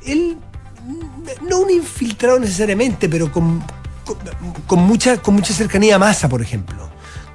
Él, 0.05 0.37
no 1.49 1.61
un 1.61 1.71
infiltrado 1.71 2.39
necesariamente, 2.39 3.09
pero 3.09 3.31
con, 3.33 3.63
con, 4.05 4.17
con 4.67 4.79
mucha, 4.81 5.19
con 5.19 5.35
mucha 5.35 5.55
cercanía 5.55 5.97
a 5.97 5.99
Massa, 5.99 6.29
por 6.29 6.43
ejemplo. 6.43 6.90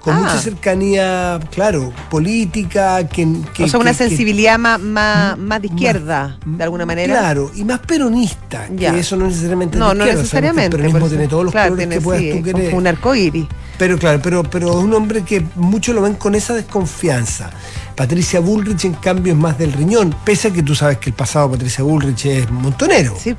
Con 0.05 0.15
Ah. 0.15 0.19
mucha 0.19 0.37
cercanía, 0.37 1.39
claro, 1.51 1.91
política, 2.11 3.07
que, 3.07 3.27
que- 3.55 3.63
o 3.63 3.67
sea, 3.67 3.79
una 3.79 3.91
que- 3.91 3.97
que- 3.97 4.07
sensibilidad 4.09 4.59
más, 4.59 4.79
más, 4.79 5.35
más 5.37 5.59
de 5.61 5.67
izquierda, 5.67 6.37
de 6.45 6.63
alguna 6.63 6.85
manera. 6.85 7.17
Claro, 7.19 7.51
y 7.55 7.63
más 7.63 7.79
peronista, 7.79 8.67
Ya. 8.75 8.91
que 8.93 8.99
eso 8.99 9.15
no 9.17 9.25
necesariamente 9.25 9.77
es 9.77 9.79
No, 9.79 9.89
de 9.89 9.95
no 9.95 10.03
izquierda, 10.05 10.25
sabemos 10.25 10.29
que 10.29 10.35
necesariamente. 10.35 10.75
El 10.77 10.81
peronismo 10.83 11.09
tiene 11.09 11.27
todos 11.27 11.43
los 11.45 11.51
claro, 11.51 11.69
colores 11.71 11.87
tiene, 11.89 11.95
que 11.99 12.01
puedas 12.05 12.21
sí, 12.21 12.29
tú 12.31 12.37
es 12.37 12.43
querer. 12.55 12.73
un 12.75 12.87
arcoíris. 12.87 13.45
Pero 13.79 13.97
claro, 13.97 14.19
pero, 14.23 14.43
pero 14.43 14.69
es 14.69 14.75
un 14.75 14.93
hombre 14.93 15.23
que 15.23 15.43
muchos 15.55 15.93
lo 15.95 16.01
ven 16.03 16.13
con 16.13 16.35
esa 16.35 16.53
desconfianza. 16.53 17.49
Patricia 17.95 18.39
Bullrich, 18.39 18.85
en 18.85 18.93
cambio, 18.93 19.33
es 19.33 19.39
más 19.39 19.57
del 19.57 19.73
riñón, 19.73 20.15
pese 20.23 20.49
a 20.49 20.51
que 20.53 20.61
tú 20.61 20.75
sabes 20.75 20.99
que 20.99 21.09
el 21.09 21.15
pasado 21.15 21.47
de 21.47 21.57
Patricia 21.57 21.83
Bullrich 21.83 22.25
es 22.27 22.51
montonero. 22.51 23.15
Sí. 23.19 23.35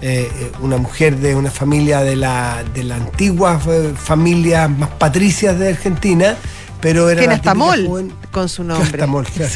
Eh, 0.00 0.30
eh, 0.32 0.52
una 0.60 0.76
mujer 0.76 1.16
de 1.16 1.34
una 1.34 1.50
familia 1.50 2.02
de 2.02 2.14
la, 2.14 2.62
de 2.72 2.84
la 2.84 2.94
antigua 2.94 3.60
eh, 3.66 3.94
familia 3.96 4.68
más 4.68 4.90
patricias 4.90 5.58
de 5.58 5.70
Argentina, 5.70 6.36
pero 6.80 7.10
era 7.10 7.20
Tiene 7.20 7.34
hasta 7.34 7.54
mol 7.54 7.86
joven- 7.86 8.12
con 8.30 8.48
su 8.48 8.62
nombre. 8.62 8.86
hasta 8.86 9.06
mol, 9.06 9.26
claro. 9.34 9.52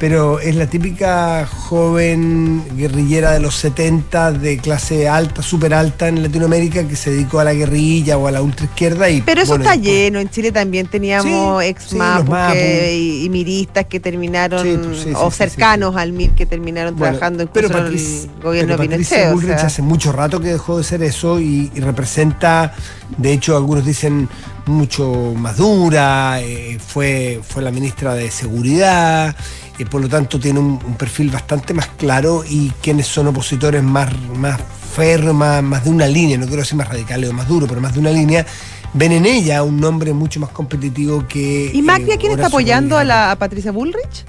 Pero 0.00 0.40
es 0.40 0.56
la 0.56 0.66
típica 0.66 1.46
joven 1.46 2.64
guerrillera 2.76 3.30
de 3.32 3.40
los 3.40 3.54
70 3.56 4.32
de 4.32 4.58
clase 4.58 5.08
alta, 5.08 5.42
súper 5.42 5.74
alta 5.74 6.08
en 6.08 6.22
Latinoamérica 6.22 6.86
que 6.88 6.96
se 6.96 7.10
dedicó 7.10 7.40
a 7.40 7.44
la 7.44 7.52
guerrilla 7.54 8.18
o 8.18 8.26
a 8.26 8.30
la 8.32 8.42
ultraizquierda. 8.42 9.08
Y, 9.10 9.20
Pero 9.20 9.42
eso 9.42 9.52
bueno, 9.52 9.64
está 9.64 9.76
lleno. 9.76 10.18
En 10.18 10.28
Chile 10.30 10.50
también 10.52 10.86
teníamos 10.88 11.62
Sí, 11.62 11.68
ex 11.68 11.82
sí, 11.84 11.96
Mapu 11.96 12.32
que- 12.52 12.96
y, 12.96 13.24
y 13.24 13.28
miristas 13.30 13.84
que 13.86 14.00
terminaron, 14.00 14.62
Sí, 14.62 14.76
pues, 14.82 14.98
sí, 15.02 15.10
o 15.14 15.30
sí, 15.30 15.32
sí, 15.32 15.36
cercanos 15.36 15.94
al 15.96 16.12
MIR 16.12 16.30
que 16.32 16.46
terminaron 16.46 16.96
Bueno, 16.96 17.12
trabajando 17.18 17.42
incluso 17.44 17.68
pero 17.68 17.78
en 17.78 17.84
Patricia- 17.84 18.22
el 18.36 18.42
gobierno 18.42 18.76
pero 18.76 18.90
Pinochet. 18.90 19.34
o 19.34 19.40
sea. 19.40 19.56
hace 19.66 19.82
mucho 19.82 20.10
rato 20.12 20.40
que 20.40 20.48
dejó 20.48 20.78
de 20.78 20.84
ser 20.84 21.02
eso 21.02 21.38
y, 21.40 21.70
y 21.74 21.80
representa, 21.80 22.74
de 23.18 23.32
hecho 23.32 23.56
algunos 23.56 23.84
dicen 23.84 24.28
mucho 24.66 25.32
más 25.36 25.56
dura, 25.56 26.40
eh, 26.40 26.78
fue, 26.84 27.40
fue 27.46 27.62
la 27.62 27.70
ministra 27.70 28.14
de 28.14 28.30
Seguridad, 28.30 29.34
y 29.78 29.84
por 29.84 30.00
lo 30.00 30.08
tanto 30.08 30.38
tiene 30.40 30.58
un, 30.58 30.78
un 30.84 30.94
perfil 30.94 31.30
bastante 31.30 31.74
más 31.74 31.88
claro 31.96 32.44
y 32.48 32.70
quienes 32.82 33.06
son 33.06 33.28
opositores 33.28 33.82
más, 33.82 34.10
más 34.34 34.60
férreos, 34.94 35.34
más, 35.34 35.62
más 35.62 35.84
de 35.84 35.90
una 35.90 36.06
línea, 36.06 36.38
no 36.38 36.46
quiero 36.46 36.62
decir 36.62 36.76
más 36.76 36.88
radicales 36.88 37.30
o 37.30 37.32
más 37.32 37.46
duro, 37.48 37.66
pero 37.66 37.80
más 37.80 37.94
de 37.94 38.00
una 38.00 38.10
línea, 38.10 38.46
ven 38.94 39.12
en 39.12 39.26
ella 39.26 39.62
un 39.62 39.78
nombre 39.78 40.12
mucho 40.12 40.40
más 40.40 40.50
competitivo 40.50 41.26
que... 41.28 41.70
¿Y 41.72 41.82
Macri 41.82 42.12
a 42.12 42.16
quién 42.16 42.32
está 42.32 42.46
apoyando 42.46 42.96
a, 42.96 43.04
la, 43.04 43.30
a 43.30 43.36
Patricia 43.36 43.70
Bullrich? 43.70 44.24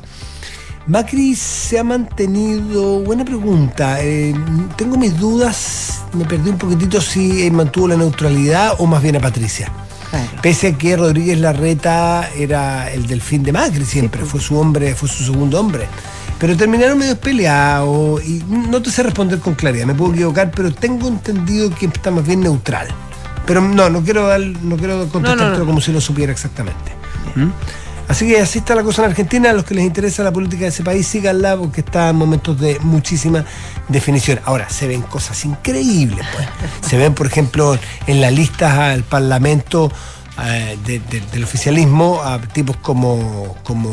Macri 0.88 1.35
se 1.35 1.79
ha 1.79 1.83
mantenido, 1.83 2.99
buena 3.01 3.25
pregunta, 3.25 4.01
eh, 4.01 4.33
tengo 4.77 4.97
mis 4.97 5.17
dudas, 5.17 6.03
me 6.13 6.23
perdí 6.25 6.49
un 6.49 6.57
poquitito 6.57 7.01
si 7.01 7.45
eh, 7.45 7.51
mantuvo 7.51 7.89
la 7.89 7.97
neutralidad 7.97 8.75
o 8.77 8.85
más 8.85 9.01
bien 9.01 9.17
a 9.17 9.19
Patricia. 9.19 9.71
Pese 10.41 10.68
a 10.68 10.78
que 10.78 10.95
Rodríguez 10.95 11.39
Larreta 11.39 12.30
era 12.36 12.91
el 12.91 13.08
delfín 13.08 13.43
de 13.43 13.51
Macri 13.51 13.86
siempre, 13.86 14.24
fue 14.24 14.39
su 14.39 14.58
hombre, 14.58 14.95
fue 14.95 15.10
su 15.10 15.24
segundo 15.24 15.60
hombre. 15.60 15.88
Pero 16.39 16.55
terminaron 16.55 16.97
medio 16.97 17.20
peleados 17.20 18.24
y 18.24 18.43
no 18.47 18.82
te 18.82 18.91
sé 18.91 19.03
responder 19.03 19.39
con 19.39 19.55
claridad, 19.55 19.86
me 19.86 19.95
puedo 19.95 20.14
equivocar, 20.14 20.51
pero 20.51 20.72
tengo 20.72 21.08
entendido 21.08 21.70
que 21.72 21.88
está 21.88 22.12
más 22.12 22.26
bien 22.26 22.41
neutral. 22.41 22.88
Pero 23.45 23.62
no, 23.62 23.89
no 23.89 24.03
quiero 24.03 24.28
dar, 24.28 24.39
no 24.39 24.78
quiero 24.78 25.08
contestártelo 25.08 25.51
no, 25.51 25.60
no. 25.60 25.66
como 25.66 25.82
si 25.82 25.91
lo 25.91 25.99
supiera 26.01 26.32
exactamente. 26.32 26.91
Así 28.08 28.26
que 28.28 28.39
así 28.39 28.60
está 28.60 28.74
la 28.74 28.84
cosa 28.84 29.03
en 29.03 29.10
Argentina. 29.12 29.49
A 29.49 29.53
los 29.53 29.66
que 29.66 29.74
les 29.76 29.84
interesa 29.86 30.24
la 30.24 30.32
política 30.32 30.64
de 30.64 30.70
ese 30.70 30.84
país, 30.84 31.05
síganla 31.08 31.58
porque 31.58 31.82
está 31.82 32.10
en 32.10 32.16
momentos 32.16 32.60
de 32.60 32.80
muchísima 32.82 33.43
definición. 33.89 34.39
Ahora, 34.45 34.70
se 34.70 34.88
ven 34.88 35.01
cosas 35.01 35.43
increíbles. 35.45 36.26
Pues. 36.34 36.47
Se 36.89 36.97
ven, 36.97 37.14
por 37.14 37.28
ejemplo, 37.28 37.78
en 38.08 38.22
las 38.22 38.32
listas 38.32 38.78
al 38.78 39.03
Parlamento 39.03 39.91
eh, 40.45 40.78
de- 40.86 40.99
de- 40.99 41.22
del 41.32 41.43
oficialismo 41.43 42.22
a 42.24 42.39
tipos 42.39 42.78
como, 42.78 43.55
como 43.64 43.89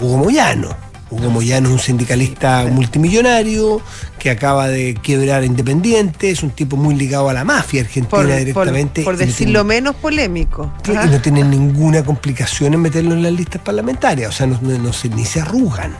Hugo 0.00 0.16
Moyano. 0.18 0.74
Hugo 1.10 1.30
Moyano 1.30 1.68
es 1.68 1.72
un 1.74 1.78
sindicalista 1.80 2.66
multimillonario 2.70 3.80
que 4.18 4.30
acaba 4.30 4.68
de 4.68 4.94
quebrar 4.94 5.44
Independiente, 5.44 6.30
es 6.30 6.42
un 6.42 6.50
tipo 6.50 6.76
muy 6.76 6.94
ligado 6.94 7.28
a 7.28 7.32
la 7.32 7.44
mafia 7.44 7.80
argentina 7.82 8.10
Por, 8.10 8.26
por, 8.26 8.36
directamente. 8.36 9.02
por 9.02 9.14
no 9.14 9.18
decirlo 9.20 9.60
tiene- 9.62 9.64
menos 9.64 9.94
polémico. 9.96 10.72
Ajá. 10.88 11.06
y 11.06 11.10
no 11.10 11.20
tienen 11.20 11.50
ninguna 11.50 12.04
complicación 12.04 12.74
en 12.74 12.80
meterlo 12.80 13.14
en 13.14 13.22
las 13.22 13.32
listas 13.32 13.62
parlamentarias, 13.62 14.28
o 14.28 14.32
sea, 14.32 14.46
no, 14.46 14.58
no- 14.60 14.78
no 14.78 14.92
se, 14.92 15.08
ni 15.08 15.24
se 15.24 15.40
arrugan. 15.40 15.94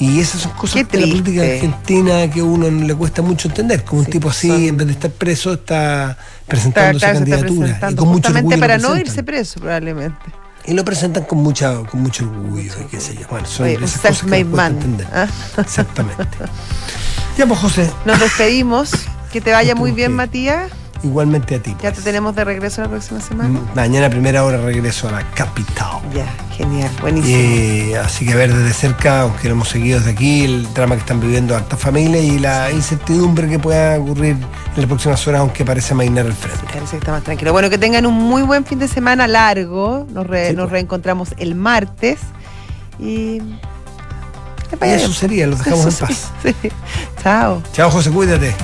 Y 0.00 0.18
esas 0.18 0.40
son 0.40 0.52
cosas 0.52 0.76
de 0.90 0.98
la 0.98 1.06
política 1.06 1.42
argentina 1.42 2.30
que 2.30 2.40
a 2.40 2.44
uno 2.44 2.70
le 2.70 2.94
cuesta 2.94 3.20
mucho 3.20 3.48
entender. 3.48 3.84
Como 3.84 4.00
un 4.00 4.06
tipo 4.06 4.30
así, 4.30 4.48
son- 4.48 4.62
en 4.62 4.76
vez 4.78 4.86
de 4.86 4.92
estar 4.94 5.10
preso, 5.10 5.52
está 5.52 6.12
Está- 6.12 6.16
presentando 6.46 6.98
claro, 6.98 7.18
está 7.18 7.36
candidatura. 7.36 7.90
Y 7.90 7.94
con 7.94 8.08
mucho 8.08 8.12
justamente 8.28 8.38
orgullo 8.54 8.60
para 8.60 8.78
no 8.78 8.96
irse 8.96 9.22
preso, 9.22 9.60
probablemente. 9.60 10.16
Y 10.66 10.74
lo 10.74 10.84
presentan 10.84 11.24
con, 11.24 11.38
mucha, 11.38 11.74
con 11.84 12.02
mucho 12.02 12.24
orgullo, 12.24 12.72
y 12.80 12.84
qué 12.84 13.00
sé 13.00 13.14
yo. 13.14 13.26
Bueno, 13.28 13.46
son 13.46 13.66
Oye, 13.66 13.74
esas 13.82 14.00
cosas 14.00 14.20
que 14.22 14.28
cuesta 14.28 14.44
man. 14.56 14.72
entender. 14.72 15.06
¿ah? 15.12 15.26
Exactamente. 15.58 16.24
ya, 17.38 17.46
pues, 17.46 17.58
José, 17.60 17.90
Nos 18.04 18.20
despedimos. 18.20 18.92
Que 19.32 19.40
te 19.40 19.52
vaya 19.52 19.74
muy 19.74 19.92
bien, 19.92 20.10
que. 20.10 20.16
Matías. 20.16 20.72
Igualmente 21.02 21.54
a 21.56 21.62
ti. 21.62 21.70
Ya 21.82 21.88
te 21.90 21.92
pues. 21.92 22.04
tenemos 22.04 22.34
de 22.36 22.44
regreso 22.44 22.82
la 22.82 22.88
próxima 22.88 23.20
semana. 23.20 23.60
Mañana 23.74 24.06
a 24.06 24.10
primera 24.10 24.44
hora 24.44 24.58
regreso 24.58 25.08
a 25.08 25.12
la 25.12 25.22
capital. 25.30 26.00
Ya, 26.14 26.26
genial, 26.56 26.90
buenísimo. 27.00 27.36
Eh, 27.38 27.98
así 27.98 28.26
que 28.26 28.34
ver 28.34 28.52
desde 28.54 28.72
cerca, 28.74 29.22
aunque 29.22 29.48
lo 29.48 29.54
hemos 29.54 29.68
seguido 29.68 29.98
desde 29.98 30.12
aquí, 30.12 30.44
el 30.44 30.72
drama 30.74 30.94
que 30.96 31.00
están 31.00 31.20
viviendo 31.20 31.56
hartas 31.56 31.78
familias 31.80 32.22
y 32.24 32.38
la 32.38 32.70
incertidumbre 32.70 33.48
que 33.48 33.58
pueda 33.58 33.98
ocurrir 33.98 34.32
en 34.36 34.76
las 34.76 34.86
próximas 34.86 35.26
horas, 35.26 35.40
aunque 35.40 35.64
parece 35.64 35.94
mainar 35.94 36.26
el 36.26 36.32
frente. 36.32 36.60
Parece 36.72 36.90
que 36.92 36.96
está 36.98 37.12
más 37.12 37.22
tranquilo. 37.22 37.52
Bueno, 37.52 37.70
que 37.70 37.78
tengan 37.78 38.06
un 38.06 38.14
muy 38.14 38.42
buen 38.42 38.64
fin 38.64 38.78
de 38.78 38.88
semana 38.88 39.26
largo. 39.26 40.06
Nos, 40.12 40.26
re- 40.26 40.50
Sí, 40.50 40.56
nos 40.56 40.64
pues. 40.64 40.72
reencontramos 40.72 41.34
el 41.38 41.54
martes. 41.54 42.18
Y. 42.98 43.40
eso 44.82 45.12
sería, 45.12 45.46
los 45.46 45.58
dejamos 45.64 46.00
en 46.00 46.06
paz. 46.06 46.30
sí. 46.42 46.54
Chao. 47.22 47.62
Chao, 47.72 47.90
José, 47.90 48.10
cuídate. 48.10 48.54